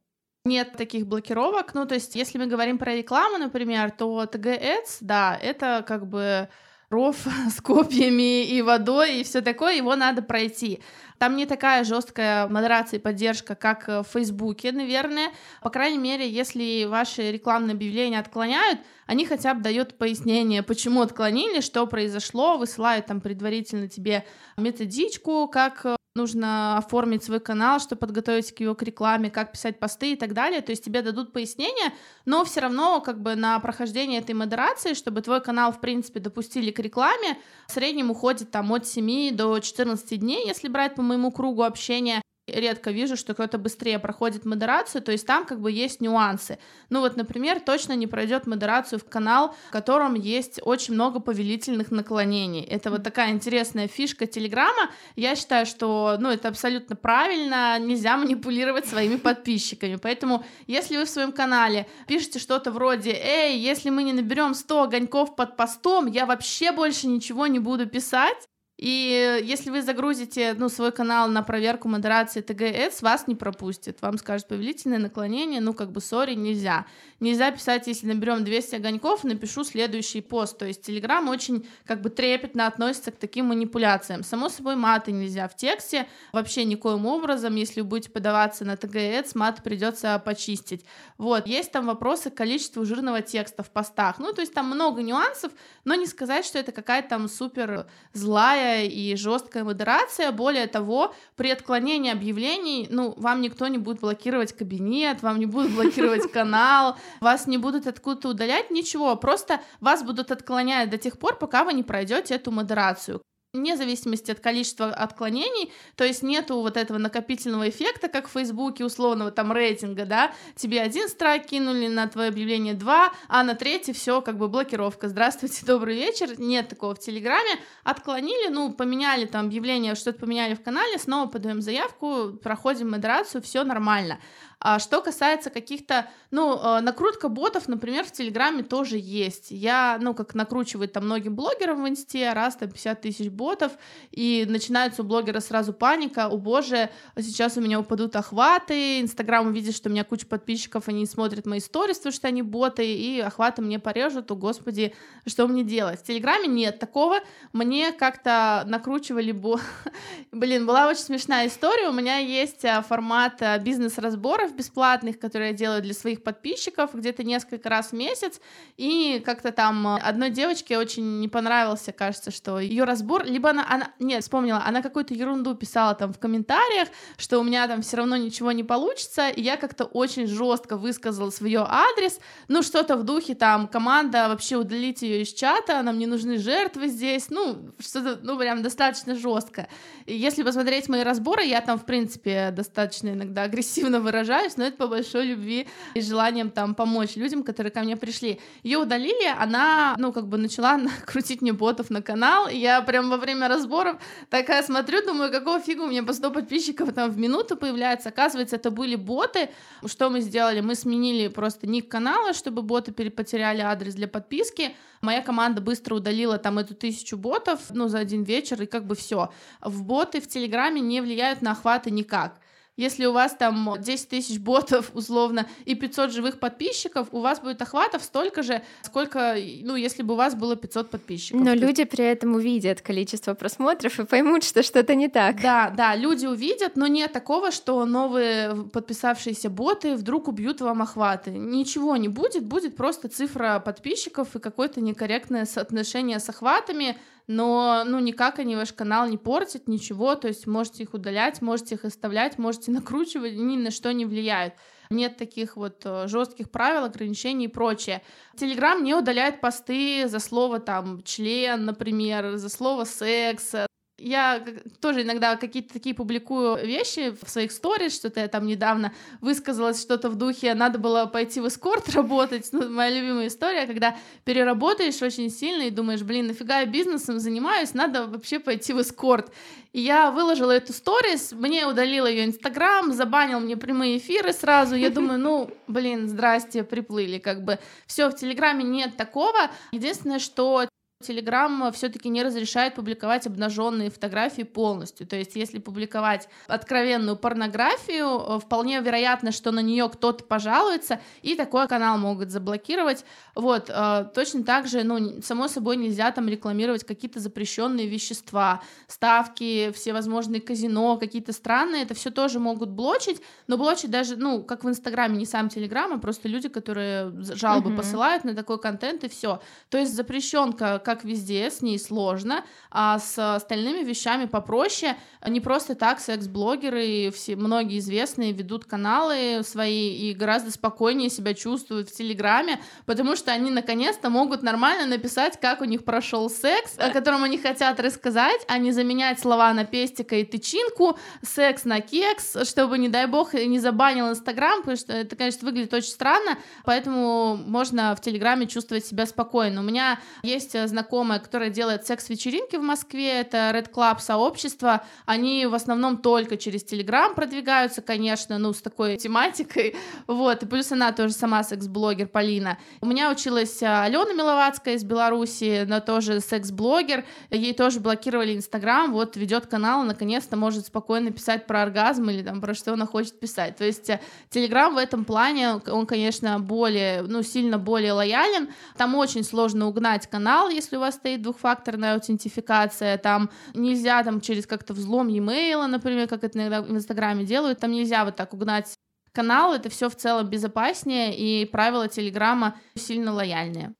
Нет 0.45 0.73
таких 0.77 1.07
блокировок. 1.07 1.73
Ну, 1.73 1.87
то 1.87 1.95
есть, 1.95 2.15
если 2.15 2.37
мы 2.37 2.45
говорим 2.45 2.77
про 2.77 2.93
рекламу, 2.93 3.39
например, 3.39 3.89
то 3.89 4.23
TG 4.23 4.61
Ads, 4.61 4.97
да, 5.01 5.35
это 5.41 5.83
как 5.87 6.07
бы 6.07 6.47
ров 6.93 7.17
с 7.49 7.59
копьями 7.61 8.45
и 8.45 8.61
водой 8.61 9.19
и 9.19 9.23
все 9.23 9.41
такое, 9.41 9.75
его 9.75 9.95
надо 9.95 10.21
пройти. 10.21 10.79
Там 11.17 11.35
не 11.35 11.45
такая 11.45 11.83
жесткая 11.83 12.47
модерация 12.47 12.99
и 12.99 13.01
поддержка, 13.01 13.55
как 13.55 13.87
в 13.87 14.05
Фейсбуке, 14.13 14.71
наверное. 14.71 15.31
По 15.61 15.69
крайней 15.69 15.97
мере, 15.97 16.29
если 16.29 16.85
ваши 16.85 17.31
рекламные 17.31 17.73
объявления 17.73 18.19
отклоняют, 18.19 18.79
они 19.05 19.25
хотя 19.25 19.53
бы 19.53 19.61
дают 19.61 19.97
пояснение, 19.97 20.63
почему 20.63 21.01
отклонили, 21.01 21.61
что 21.61 21.85
произошло, 21.87 22.57
высылают 22.57 23.05
там 23.05 23.21
предварительно 23.21 23.87
тебе 23.87 24.25
методичку, 24.57 25.47
как 25.47 25.85
нужно 26.15 26.77
оформить 26.77 27.23
свой 27.23 27.39
канал, 27.39 27.79
чтобы 27.79 27.99
подготовить 27.99 28.53
его 28.59 28.75
к 28.75 28.83
рекламе, 28.83 29.31
как 29.31 29.51
писать 29.51 29.79
посты 29.79 30.13
и 30.13 30.15
так 30.15 30.33
далее. 30.33 30.61
То 30.61 30.71
есть 30.71 30.83
тебе 30.83 31.01
дадут 31.01 31.33
пояснения, 31.33 31.93
но 32.25 32.43
все 32.45 32.61
равно 32.61 33.01
как 33.01 33.21
бы 33.21 33.35
на 33.35 33.59
прохождение 33.59 34.19
этой 34.19 34.35
модерации, 34.35 34.93
чтобы 34.93 35.21
твой 35.21 35.41
канал, 35.41 35.71
в 35.71 35.81
принципе, 35.81 36.19
допустили 36.19 36.71
к 36.71 36.79
рекламе, 36.79 37.37
в 37.67 37.71
среднем 37.71 38.11
уходит 38.11 38.51
там 38.51 38.71
от 38.71 38.87
7 38.87 39.35
до 39.35 39.59
14 39.59 40.19
дней, 40.19 40.47
если 40.47 40.67
брать 40.67 40.95
по 40.95 41.01
моему 41.01 41.31
кругу 41.31 41.63
общения 41.63 42.22
редко 42.47 42.91
вижу, 42.91 43.15
что 43.15 43.33
кто-то 43.33 43.57
быстрее 43.57 43.99
проходит 43.99 44.45
модерацию, 44.45 45.01
то 45.01 45.11
есть 45.11 45.25
там 45.25 45.45
как 45.45 45.61
бы 45.61 45.71
есть 45.71 46.01
нюансы. 46.01 46.59
Ну 46.89 46.99
вот, 46.99 47.15
например, 47.15 47.59
точно 47.59 47.93
не 47.93 48.07
пройдет 48.07 48.47
модерацию 48.47 48.99
в 48.99 49.05
канал, 49.05 49.55
в 49.69 49.71
котором 49.71 50.15
есть 50.15 50.59
очень 50.63 50.93
много 50.93 51.19
повелительных 51.19 51.91
наклонений. 51.91 52.61
Это 52.61 52.91
вот 52.91 53.03
такая 53.03 53.31
интересная 53.31 53.87
фишка 53.87 54.25
Телеграма. 54.27 54.91
Я 55.15 55.35
считаю, 55.35 55.65
что, 55.65 56.17
ну, 56.19 56.29
это 56.29 56.49
абсолютно 56.49 56.95
правильно, 56.95 57.79
нельзя 57.79 58.17
манипулировать 58.17 58.87
своими 58.87 59.15
подписчиками. 59.15 59.95
Поэтому, 59.95 60.43
если 60.67 60.97
вы 60.97 61.05
в 61.05 61.09
своем 61.09 61.31
канале 61.31 61.87
пишете 62.07 62.39
что-то 62.39 62.71
вроде 62.71 63.11
«Эй, 63.11 63.57
если 63.57 63.89
мы 63.89 64.03
не 64.03 64.13
наберем 64.13 64.53
100 64.53 64.83
огоньков 64.83 65.35
под 65.35 65.55
постом, 65.55 66.07
я 66.07 66.25
вообще 66.25 66.71
больше 66.71 67.07
ничего 67.07 67.47
не 67.47 67.59
буду 67.59 67.87
писать», 67.87 68.47
и 68.83 69.41
если 69.45 69.69
вы 69.69 69.81
загрузите 69.81 70.55
ну, 70.57 70.67
свой 70.67 70.91
канал 70.91 71.29
на 71.29 71.41
проверку 71.41 71.87
модерации 71.87 72.41
ТГС, 72.41 73.01
вас 73.01 73.27
не 73.27 73.35
пропустит. 73.35 74.01
Вам 74.01 74.17
скажет 74.17 74.49
повелительное 74.49 74.97
наклонение, 74.97 75.61
ну 75.61 75.73
как 75.73 75.93
бы 75.93 76.01
сори, 76.01 76.33
нельзя. 76.33 76.85
Нельзя 77.21 77.49
писать, 77.51 77.87
если 77.87 78.07
наберем 78.07 78.43
200 78.43 78.75
огоньков, 78.75 79.23
напишу 79.23 79.63
следующий 79.63 80.19
пост. 80.19 80.57
То 80.57 80.65
есть 80.65 80.81
Телеграм 80.81 81.29
очень 81.29 81.65
как 81.85 82.01
бы 82.01 82.09
трепетно 82.09 82.67
относится 82.67 83.11
к 83.11 83.15
таким 83.15 83.45
манипуляциям. 83.45 84.21
Само 84.21 84.49
собой, 84.49 84.75
маты 84.75 85.13
нельзя 85.13 85.47
в 85.47 85.55
тексте, 85.55 86.05
вообще 86.33 86.65
никоим 86.65 87.05
образом. 87.05 87.55
Если 87.55 87.79
вы 87.79 87.87
будете 87.87 88.09
подаваться 88.09 88.65
на 88.65 88.75
ТГС, 88.75 89.33
мат 89.35 89.63
придется 89.63 90.21
почистить. 90.25 90.83
Вот, 91.17 91.47
есть 91.47 91.71
там 91.71 91.85
вопросы 91.85 92.31
к 92.31 92.35
количеству 92.35 92.83
жирного 92.83 93.21
текста 93.21 93.63
в 93.63 93.71
постах. 93.71 94.19
Ну, 94.19 94.33
то 94.33 94.41
есть 94.41 94.53
там 94.53 94.65
много 94.65 95.01
нюансов, 95.01 95.53
но 95.85 95.95
не 95.95 96.05
сказать, 96.05 96.43
что 96.43 96.59
это 96.59 96.73
какая-то 96.73 97.07
там 97.07 97.29
супер 97.29 97.87
злая 98.11 98.72
строгая 98.73 98.85
и 98.85 99.15
жесткая 99.15 99.63
модерация. 99.63 100.31
Более 100.31 100.67
того, 100.67 101.13
при 101.35 101.51
отклонении 101.51 102.11
объявлений, 102.11 102.87
ну, 102.89 103.13
вам 103.17 103.41
никто 103.41 103.67
не 103.67 103.77
будет 103.77 103.99
блокировать 103.99 104.53
кабинет, 104.53 105.21
вам 105.21 105.39
не 105.39 105.45
будут 105.45 105.71
блокировать 105.71 106.31
канал, 106.31 106.95
вас 107.21 107.47
не 107.47 107.57
будут 107.57 107.87
откуда-то 107.87 108.29
удалять, 108.29 108.71
ничего. 108.71 109.15
Просто 109.15 109.59
вас 109.79 110.03
будут 110.03 110.31
отклонять 110.31 110.89
до 110.89 110.97
тех 110.97 111.17
пор, 111.17 111.37
пока 111.37 111.63
вы 111.63 111.73
не 111.73 111.83
пройдете 111.83 112.35
эту 112.35 112.51
модерацию 112.51 113.21
вне 113.53 113.77
зависимости 113.77 114.31
от 114.31 114.39
количества 114.39 114.87
отклонений, 114.87 115.71
то 115.95 116.03
есть 116.03 116.23
нету 116.23 116.59
вот 116.61 116.75
этого 116.75 116.97
накопительного 116.97 117.69
эффекта, 117.69 118.07
как 118.07 118.27
в 118.27 118.31
Фейсбуке, 118.31 118.83
условного 118.83 119.29
там 119.29 119.51
рейтинга, 119.51 120.05
да, 120.05 120.33
тебе 120.55 120.81
один 120.81 121.07
страйк 121.07 121.45
кинули, 121.45 121.85
на 121.85 122.07
твое 122.07 122.29
объявление 122.29 122.73
два, 122.73 123.13
а 123.27 123.43
на 123.43 123.53
третий 123.53 123.93
все 123.93 124.21
как 124.21 124.39
бы 124.39 124.47
блокировка, 124.47 125.07
здравствуйте, 125.07 125.63
добрый 125.67 125.95
вечер, 125.95 126.39
нет 126.39 126.67
такого 126.67 126.95
в 126.95 126.99
Телеграме, 126.99 127.59
отклонили, 127.83 128.47
ну, 128.47 128.73
поменяли 128.73 129.25
там 129.25 129.45
объявление, 129.45 129.93
что-то 129.93 130.21
поменяли 130.21 130.55
в 130.55 130.63
канале, 130.63 130.97
снова 130.97 131.29
подаем 131.29 131.61
заявку, 131.61 132.33
проходим 132.41 132.89
модерацию, 132.89 133.43
все 133.43 133.63
нормально. 133.63 134.17
А 134.65 134.79
что 134.79 135.01
касается 135.01 135.49
каких-то, 135.49 136.07
ну, 136.31 136.57
э, 136.57 136.79
накрутка 136.79 137.27
ботов, 137.27 137.67
например, 137.67 138.05
в 138.05 138.13
Телеграме 138.13 138.63
тоже 138.63 138.97
есть. 138.97 139.51
Я, 139.51 139.97
ну, 139.99 140.13
как 140.13 140.35
накручивает 140.35 140.93
там 140.93 141.03
многим 141.03 141.35
блогерам 141.35 141.83
в 141.83 141.89
Инсте, 141.89 142.31
раз 142.31 142.55
там 142.55 142.69
50 142.69 143.01
тысяч 143.01 143.29
ботов, 143.29 143.73
и 144.11 144.45
начинается 144.47 145.01
у 145.01 145.05
блогера 145.05 145.41
сразу 145.41 145.73
паника, 145.73 146.27
о 146.27 146.37
боже, 146.37 146.89
сейчас 147.19 147.57
у 147.57 147.61
меня 147.61 147.77
упадут 147.77 148.15
охваты, 148.15 149.01
Инстаграм 149.01 149.45
увидит, 149.45 149.75
что 149.75 149.89
у 149.89 149.91
меня 149.91 150.05
куча 150.05 150.25
подписчиков, 150.25 150.87
они 150.87 151.05
смотрят 151.05 151.45
мои 151.45 151.59
сторис, 151.59 151.97
потому 151.97 152.13
что 152.13 152.29
они 152.29 152.41
боты, 152.41 152.85
и 152.85 153.19
охваты 153.19 153.61
мне 153.61 153.79
порежут, 153.79 154.31
о 154.31 154.35
господи, 154.35 154.95
что 155.27 155.45
мне 155.45 155.65
делать? 155.65 155.99
В 155.99 156.03
Телеграме 156.03 156.47
нет 156.47 156.79
такого, 156.79 157.19
мне 157.51 157.91
как-то 157.91 158.63
накручивали, 158.65 159.33
бо... 159.33 159.59
блин, 160.31 160.65
была 160.65 160.87
очень 160.87 161.01
смешная 161.01 161.47
история, 161.47 161.89
у 161.89 161.93
меня 161.93 162.19
есть 162.19 162.63
а, 162.63 162.81
формат 162.81 163.41
а, 163.41 163.57
бизнес-разборов, 163.57 164.52
бесплатных, 164.55 165.19
которые 165.19 165.51
я 165.51 165.57
делаю 165.57 165.81
для 165.81 165.93
своих 165.93 166.23
подписчиков 166.23 166.93
где-то 166.93 167.23
несколько 167.23 167.69
раз 167.69 167.89
в 167.89 167.93
месяц, 167.93 168.39
и 168.77 169.21
как-то 169.25 169.51
там 169.51 169.87
одной 169.87 170.29
девочке 170.29 170.77
очень 170.77 171.19
не 171.19 171.27
понравился, 171.27 171.91
кажется, 171.91 172.31
что 172.31 172.59
ее 172.59 172.83
разбор, 172.83 173.25
либо 173.25 173.49
она, 173.49 173.65
она 173.69 173.91
нет, 173.99 174.23
вспомнила, 174.23 174.63
она 174.65 174.81
какую-то 174.81 175.13
ерунду 175.13 175.55
писала 175.55 175.95
там 175.95 176.13
в 176.13 176.19
комментариях, 176.19 176.89
что 177.17 177.39
у 177.39 177.43
меня 177.43 177.67
там 177.67 177.81
все 177.81 177.97
равно 177.97 178.17
ничего 178.17 178.51
не 178.51 178.63
получится, 178.63 179.29
и 179.29 179.41
я 179.41 179.57
как-то 179.57 179.85
очень 179.85 180.27
жестко 180.27 180.77
высказала 180.77 181.29
свое 181.29 181.65
адрес, 181.67 182.19
ну 182.47 182.61
что-то 182.61 182.97
в 182.97 183.03
духе 183.03 183.35
там 183.35 183.67
команда 183.67 184.27
вообще 184.27 184.57
удалить 184.57 185.01
ее 185.01 185.21
из 185.21 185.33
чата, 185.33 185.81
нам 185.81 185.97
не 185.97 186.07
нужны 186.07 186.37
жертвы 186.37 186.87
здесь, 186.87 187.29
ну 187.29 187.73
что-то, 187.79 188.19
ну 188.21 188.37
прям 188.37 188.61
достаточно 188.61 189.15
жестко. 189.15 189.67
И 190.05 190.15
если 190.15 190.43
посмотреть 190.43 190.89
мои 190.89 191.03
разборы, 191.03 191.43
я 191.43 191.61
там 191.61 191.79
в 191.79 191.85
принципе 191.85 192.51
достаточно 192.51 193.09
иногда 193.09 193.43
агрессивно 193.43 193.99
выражаюсь, 194.01 194.42
но 194.57 194.65
это 194.65 194.77
по 194.77 194.87
большой 194.87 195.25
любви 195.25 195.67
и 195.93 196.01
желанием 196.01 196.51
там 196.51 196.75
помочь 196.75 197.15
людям, 197.15 197.43
которые 197.43 197.71
ко 197.71 197.81
мне 197.81 197.97
пришли. 197.97 198.39
Ее 198.63 198.77
удалили, 198.77 199.27
она, 199.39 199.95
ну 199.97 200.11
как 200.11 200.27
бы 200.27 200.37
начала 200.37 200.79
крутить 201.05 201.41
мне 201.41 201.53
ботов 201.53 201.89
на 201.89 202.01
канал, 202.01 202.47
и 202.47 202.57
я 202.57 202.81
прям 202.81 203.09
во 203.09 203.17
время 203.17 203.47
разборов 203.47 203.97
такая 204.29 204.63
смотрю, 204.63 205.05
думаю, 205.05 205.31
какого 205.31 205.59
фига 205.59 205.81
у 205.81 205.87
меня 205.87 206.03
по 206.03 206.13
100 206.13 206.31
подписчиков 206.31 206.93
там 206.93 207.09
в 207.09 207.17
минуту 207.17 207.55
появляется. 207.55 208.09
Оказывается, 208.09 208.57
это 208.57 208.71
были 208.71 208.95
боты. 208.95 209.49
Что 209.85 210.09
мы 210.09 210.21
сделали? 210.21 210.61
Мы 210.61 210.75
сменили 210.75 211.27
просто 211.27 211.67
ник 211.67 211.89
канала, 211.89 212.33
чтобы 212.33 212.61
боты 212.61 212.91
потеряли 212.91 213.61
адрес 213.61 213.95
для 213.95 214.07
подписки. 214.07 214.75
Моя 215.01 215.21
команда 215.21 215.61
быстро 215.61 215.95
удалила 215.95 216.37
там 216.37 216.59
эту 216.59 216.75
тысячу 216.75 217.17
ботов, 217.17 217.59
ну, 217.71 217.87
за 217.89 217.99
один 217.99 218.23
вечер, 218.23 218.61
и 218.61 218.65
как 218.65 218.85
бы 218.85 218.95
все. 218.95 219.31
В 219.61 219.83
боты 219.83 220.21
в 220.21 220.27
Телеграме 220.27 220.79
не 220.79 221.01
влияют 221.01 221.41
на 221.41 221.51
охваты 221.51 221.91
никак. 221.91 222.39
Если 222.75 223.05
у 223.05 223.11
вас 223.11 223.35
там 223.35 223.75
10 223.79 224.09
тысяч 224.09 224.39
ботов, 224.39 224.89
условно, 224.95 225.47
и 225.65 225.75
500 225.75 226.11
живых 226.11 226.39
подписчиков, 226.39 227.07
у 227.11 227.19
вас 227.19 227.39
будет 227.39 227.61
охватов 227.61 228.03
столько 228.03 228.41
же, 228.41 228.63
сколько, 228.81 229.35
ну, 229.61 229.75
если 229.75 230.01
бы 230.01 230.15
у 230.15 230.17
вас 230.17 230.33
было 230.33 230.55
500 230.55 230.89
подписчиков. 230.89 231.39
Но 231.39 231.53
люди 231.53 231.83
при 231.83 232.03
этом 232.03 232.33
увидят 232.33 232.81
количество 232.81 233.35
просмотров 233.35 233.99
и 233.99 234.05
поймут, 234.05 234.43
что 234.43 234.63
что-то 234.63 234.95
не 234.95 235.07
так. 235.07 235.39
Да, 235.39 235.69
да, 235.69 235.95
люди 235.95 236.25
увидят, 236.25 236.75
но 236.75 236.87
нет 236.87 237.13
такого, 237.13 237.51
что 237.51 237.85
новые 237.85 238.55
подписавшиеся 238.73 239.51
боты 239.51 239.95
вдруг 239.95 240.27
убьют 240.27 240.61
вам 240.61 240.81
охваты. 240.81 241.29
Ничего 241.29 241.95
не 241.95 242.07
будет, 242.07 242.43
будет 242.43 242.75
просто 242.75 243.07
цифра 243.07 243.61
подписчиков 243.63 244.35
и 244.35 244.39
какое-то 244.39 244.81
некорректное 244.81 245.45
соотношение 245.45 246.19
с 246.19 246.27
охватами, 246.27 246.97
но, 247.27 247.83
ну, 247.85 247.99
никак 247.99 248.39
они 248.39 248.55
ваш 248.55 248.73
канал 248.73 249.07
не 249.07 249.17
портят, 249.17 249.67
ничего, 249.67 250.15
то 250.15 250.27
есть 250.27 250.45
можете 250.47 250.83
их 250.83 250.93
удалять, 250.93 251.41
можете 251.41 251.75
их 251.75 251.85
оставлять, 251.85 252.37
можете 252.37 252.71
накручивать, 252.71 253.35
ни 253.35 253.57
на 253.57 253.71
что 253.71 253.91
не 253.93 254.05
влияют. 254.05 254.53
Нет 254.89 255.17
таких 255.17 255.55
вот 255.55 255.81
э, 255.85 256.07
жестких 256.07 256.51
правил, 256.51 256.83
ограничений 256.83 257.45
и 257.45 257.47
прочее. 257.47 258.03
Телеграм 258.37 258.83
не 258.83 258.93
удаляет 258.93 259.41
посты 259.41 260.07
за 260.07 260.19
слово 260.19 260.59
там 260.59 261.01
член, 261.03 261.65
например, 261.65 262.35
за 262.35 262.49
слово 262.49 262.83
секс, 262.83 263.55
я 264.03 264.43
тоже 264.81 265.03
иногда 265.03 265.37
какие-то 265.37 265.73
такие 265.73 265.95
публикую 265.95 266.57
вещи 266.65 267.15
в 267.21 267.29
своих 267.29 267.51
сторис, 267.51 267.95
что-то 267.95 268.19
я 268.19 268.27
там 268.27 268.45
недавно 268.45 268.93
высказалась 269.21 269.81
что-то 269.81 270.09
в 270.09 270.15
духе, 270.15 270.53
надо 270.53 270.77
было 270.77 271.05
пойти 271.05 271.39
в 271.39 271.47
эскорт 271.47 271.89
работать, 271.95 272.49
ну, 272.51 272.69
моя 272.69 272.99
любимая 272.99 273.27
история, 273.27 273.65
когда 273.65 273.95
переработаешь 274.25 275.01
очень 275.01 275.29
сильно 275.29 275.63
и 275.63 275.69
думаешь, 275.69 276.01
блин, 276.01 276.27
нафига 276.27 276.59
я 276.59 276.65
бизнесом 276.65 277.19
занимаюсь, 277.19 277.73
надо 277.73 278.07
вообще 278.07 278.39
пойти 278.39 278.73
в 278.73 278.81
эскорт. 278.81 279.31
И 279.71 279.81
я 279.81 280.11
выложила 280.11 280.51
эту 280.51 280.71
сторис, 280.73 281.31
мне 281.31 281.65
удалил 281.65 282.05
ее 282.05 282.25
Инстаграм, 282.25 282.91
забанил 282.93 283.39
мне 283.39 283.57
прямые 283.57 283.97
эфиры 283.97 284.33
сразу, 284.33 284.75
я 284.75 284.89
думаю, 284.89 285.19
ну, 285.19 285.49
блин, 285.67 286.07
здрасте, 286.07 286.63
приплыли, 286.63 287.17
как 287.17 287.43
бы, 287.43 287.57
все, 287.87 288.09
в 288.09 288.15
Телеграме 288.15 288.63
нет 288.63 288.97
такого, 288.97 289.49
единственное, 289.71 290.19
что 290.19 290.67
Телеграм 291.03 291.71
все-таки 291.73 292.09
не 292.09 292.23
разрешает 292.23 292.75
публиковать 292.75 293.27
обнаженные 293.27 293.89
фотографии 293.89 294.43
полностью. 294.43 295.05
То 295.05 295.15
есть, 295.15 295.35
если 295.35 295.59
публиковать 295.59 296.27
откровенную 296.47 297.17
порнографию, 297.17 298.19
э, 298.19 298.39
вполне 298.39 298.79
вероятно, 298.81 299.31
что 299.31 299.51
на 299.51 299.59
нее 299.59 299.89
кто-то 299.89 300.23
пожалуется, 300.23 300.99
и 301.21 301.35
такой 301.35 301.67
канал 301.67 301.97
могут 301.97 302.31
заблокировать. 302.31 303.05
Вот, 303.35 303.69
э, 303.69 304.05
точно 304.13 304.43
так 304.43 304.67
же, 304.67 304.83
ну, 304.83 305.21
само 305.21 305.47
собой, 305.47 305.77
нельзя 305.77 306.11
там 306.11 306.27
рекламировать 306.27 306.83
какие-то 306.83 307.19
запрещенные 307.19 307.87
вещества, 307.87 308.61
ставки, 308.87 309.71
всевозможные 309.71 310.41
казино, 310.41 310.97
какие-то 310.97 311.33
странные, 311.33 311.83
это 311.83 311.93
все 311.93 312.09
тоже 312.09 312.39
могут 312.39 312.69
блочить, 312.69 313.21
но 313.47 313.57
блочить 313.57 313.91
даже, 313.91 314.15
ну, 314.15 314.43
как 314.43 314.63
в 314.63 314.69
Инстаграме, 314.69 315.17
не 315.17 315.25
сам 315.25 315.49
Телеграм, 315.49 315.93
а 315.93 315.97
просто 315.97 316.27
люди, 316.27 316.49
которые 316.49 317.11
жалобы 317.35 317.71
mm-hmm. 317.71 317.77
посылают 317.77 318.23
на 318.23 318.33
такой 318.35 318.59
контент, 318.59 319.03
и 319.03 319.09
все. 319.09 319.41
То 319.69 319.77
есть 319.77 319.93
запрещенка, 319.93 320.79
как 320.79 320.92
как 320.93 321.03
везде, 321.03 321.49
с 321.49 321.61
ней 321.61 321.79
сложно, 321.79 322.43
а 322.69 322.99
с 322.99 323.35
остальными 323.35 323.83
вещами 323.83 324.25
попроще. 324.25 324.95
Не 325.25 325.39
просто 325.39 325.75
так 325.75 325.99
секс-блогеры, 325.99 327.11
все, 327.11 327.35
многие 327.35 327.79
известные 327.79 328.31
ведут 328.31 328.65
каналы 328.65 329.41
свои 329.43 329.89
и 329.95 330.13
гораздо 330.13 330.51
спокойнее 330.51 331.09
себя 331.09 331.33
чувствуют 331.33 331.89
в 331.89 331.95
Телеграме, 331.95 332.59
потому 332.85 333.15
что 333.15 333.31
они 333.31 333.49
наконец-то 333.49 334.09
могут 334.09 334.43
нормально 334.43 334.85
написать, 334.85 335.39
как 335.39 335.61
у 335.61 335.65
них 335.65 335.83
прошел 335.83 336.29
секс, 336.29 336.77
о 336.77 336.91
котором 336.91 337.23
они 337.23 337.37
хотят 337.37 337.79
рассказать, 337.79 338.41
а 338.47 338.57
не 338.57 338.71
заменять 338.71 339.19
слова 339.19 339.51
на 339.53 339.65
пестика 339.65 340.15
и 340.15 340.23
тычинку, 340.23 340.97
секс 341.21 341.65
на 341.65 341.81
кекс, 341.81 342.37
чтобы, 342.47 342.77
не 342.77 342.89
дай 342.89 343.07
бог, 343.07 343.33
не 343.33 343.59
забанил 343.59 344.09
Инстаграм, 344.09 344.59
потому 344.59 344.77
что 344.77 344.93
это, 344.93 345.15
конечно, 345.15 345.47
выглядит 345.47 345.73
очень 345.73 345.89
странно, 345.89 346.37
поэтому 346.65 347.35
можно 347.35 347.95
в 347.95 348.01
Телеграме 348.01 348.45
чувствовать 348.45 348.85
себя 348.85 349.05
спокойно. 349.05 349.61
У 349.61 349.63
меня 349.63 349.99
есть 350.21 350.51
знакомые 350.67 350.82
знакомая, 350.83 351.19
которая 351.19 351.49
делает 351.49 351.87
секс-вечеринки 351.87 352.57
в 352.57 352.61
Москве, 352.61 353.21
это 353.21 353.51
Red 353.53 353.71
Club 353.71 353.99
сообщество, 353.99 354.83
они 355.05 355.45
в 355.45 355.53
основном 355.53 355.97
только 355.97 356.35
через 356.35 356.65
Telegram 356.65 357.13
продвигаются, 357.15 357.81
конечно, 357.81 358.37
ну, 358.37 358.51
с 358.51 358.61
такой 358.61 358.97
тематикой, 358.97 359.75
вот, 360.07 360.43
и 360.43 360.45
плюс 360.45 360.71
она 360.71 360.91
тоже 360.91 361.13
сама 361.13 361.43
секс-блогер, 361.43 362.07
Полина. 362.07 362.57
У 362.81 362.85
меня 362.85 363.09
училась 363.09 363.63
а, 363.63 363.83
Алена 363.83 364.13
Миловацкая 364.13 364.75
из 364.75 364.83
Беларуси, 364.83 365.63
она 365.63 365.79
тоже 365.79 366.19
секс-блогер, 366.19 367.05
ей 367.31 367.53
тоже 367.53 367.79
блокировали 367.79 368.35
Инстаграм, 368.35 368.91
вот 368.91 369.15
ведет 369.15 369.47
канал, 369.47 369.83
наконец-то 369.83 370.35
может 370.35 370.65
спокойно 370.65 371.11
писать 371.11 371.47
про 371.47 371.63
оргазм 371.63 372.09
или 372.09 372.23
там 372.23 372.41
про 372.41 372.53
что 372.53 372.73
она 372.73 372.85
хочет 372.85 373.19
писать. 373.19 373.55
То 373.55 373.63
есть 373.63 373.89
Телеграм 374.29 374.75
в 374.75 374.77
этом 374.77 375.05
плане, 375.05 375.61
он, 375.67 375.85
конечно, 375.85 376.39
более, 376.39 377.03
ну, 377.03 377.23
сильно 377.23 377.57
более 377.57 377.93
лоялен, 377.93 378.49
там 378.77 378.95
очень 378.95 379.23
сложно 379.23 379.67
угнать 379.67 380.07
канал, 380.07 380.49
если 380.63 380.77
у 380.77 380.79
вас 380.79 380.95
стоит 380.95 381.21
двухфакторная 381.21 381.95
аутентификация, 381.95 382.97
там 382.97 383.29
нельзя 383.53 384.03
там 384.03 384.21
через 384.21 384.47
как-то 384.47 384.73
взлом 384.73 385.07
e-mail, 385.07 385.67
например, 385.67 386.07
как 386.07 386.23
это 386.23 386.39
иногда 386.39 386.61
в 386.61 386.71
Инстаграме 386.71 387.25
делают, 387.25 387.59
там 387.59 387.71
нельзя 387.71 388.05
вот 388.05 388.15
так 388.15 388.33
угнать 388.33 388.73
канал, 389.11 389.53
это 389.53 389.69
все 389.69 389.89
в 389.89 389.95
целом 389.95 390.29
безопаснее, 390.29 391.15
и 391.15 391.45
правила 391.45 391.87
Телеграма 391.87 392.55
сильно 392.75 393.13
лояльнее. 393.13 393.73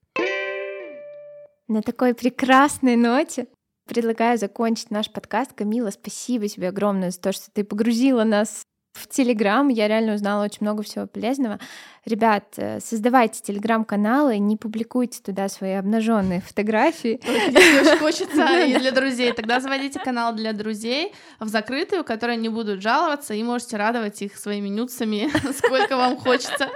На 1.66 1.82
такой 1.82 2.14
прекрасной 2.14 2.96
ноте 2.96 3.48
предлагаю 3.88 4.38
закончить 4.38 4.90
наш 4.90 5.10
подкаст. 5.10 5.54
Камила, 5.54 5.90
спасибо 5.90 6.46
тебе 6.48 6.68
огромное 6.68 7.10
за 7.10 7.20
то, 7.20 7.32
что 7.32 7.50
ты 7.50 7.64
погрузила 7.64 8.24
нас 8.24 8.64
в 8.94 9.08
Телеграм 9.08 9.68
я 9.68 9.88
реально 9.88 10.14
узнала 10.14 10.44
очень 10.44 10.58
много 10.60 10.84
всего 10.84 11.06
полезного. 11.08 11.58
Ребят, 12.04 12.44
э, 12.56 12.78
создавайте 12.78 13.40
Телеграм-каналы, 13.42 14.38
не 14.38 14.56
публикуйте 14.56 15.20
туда 15.20 15.48
свои 15.48 15.72
обнаженные 15.72 16.40
фотографии. 16.40 17.20
Если 17.24 17.96
хочется 17.98 18.64
и 18.66 18.78
для 18.78 18.92
друзей, 18.92 19.32
тогда 19.32 19.58
заводите 19.58 19.98
канал 19.98 20.32
для 20.34 20.52
друзей 20.52 21.12
в 21.40 21.48
закрытую, 21.48 22.04
которые 22.04 22.36
не 22.36 22.48
будут 22.48 22.82
жаловаться, 22.82 23.34
и 23.34 23.42
можете 23.42 23.76
радовать 23.76 24.22
их 24.22 24.36
своими 24.36 24.68
нюцами, 24.68 25.28
сколько 25.52 25.96
вам 25.96 26.16
хочется. 26.16 26.68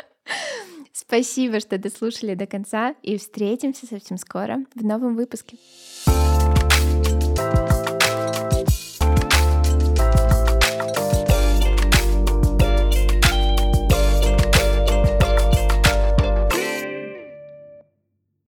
Спасибо, 0.93 1.61
что 1.61 1.79
дослушали 1.79 2.35
до 2.35 2.47
конца, 2.47 2.97
и 3.03 3.17
встретимся 3.17 3.87
совсем 3.87 4.19
скоро 4.19 4.65
в 4.75 4.85
новом 4.85 5.15
выпуске. 5.15 5.57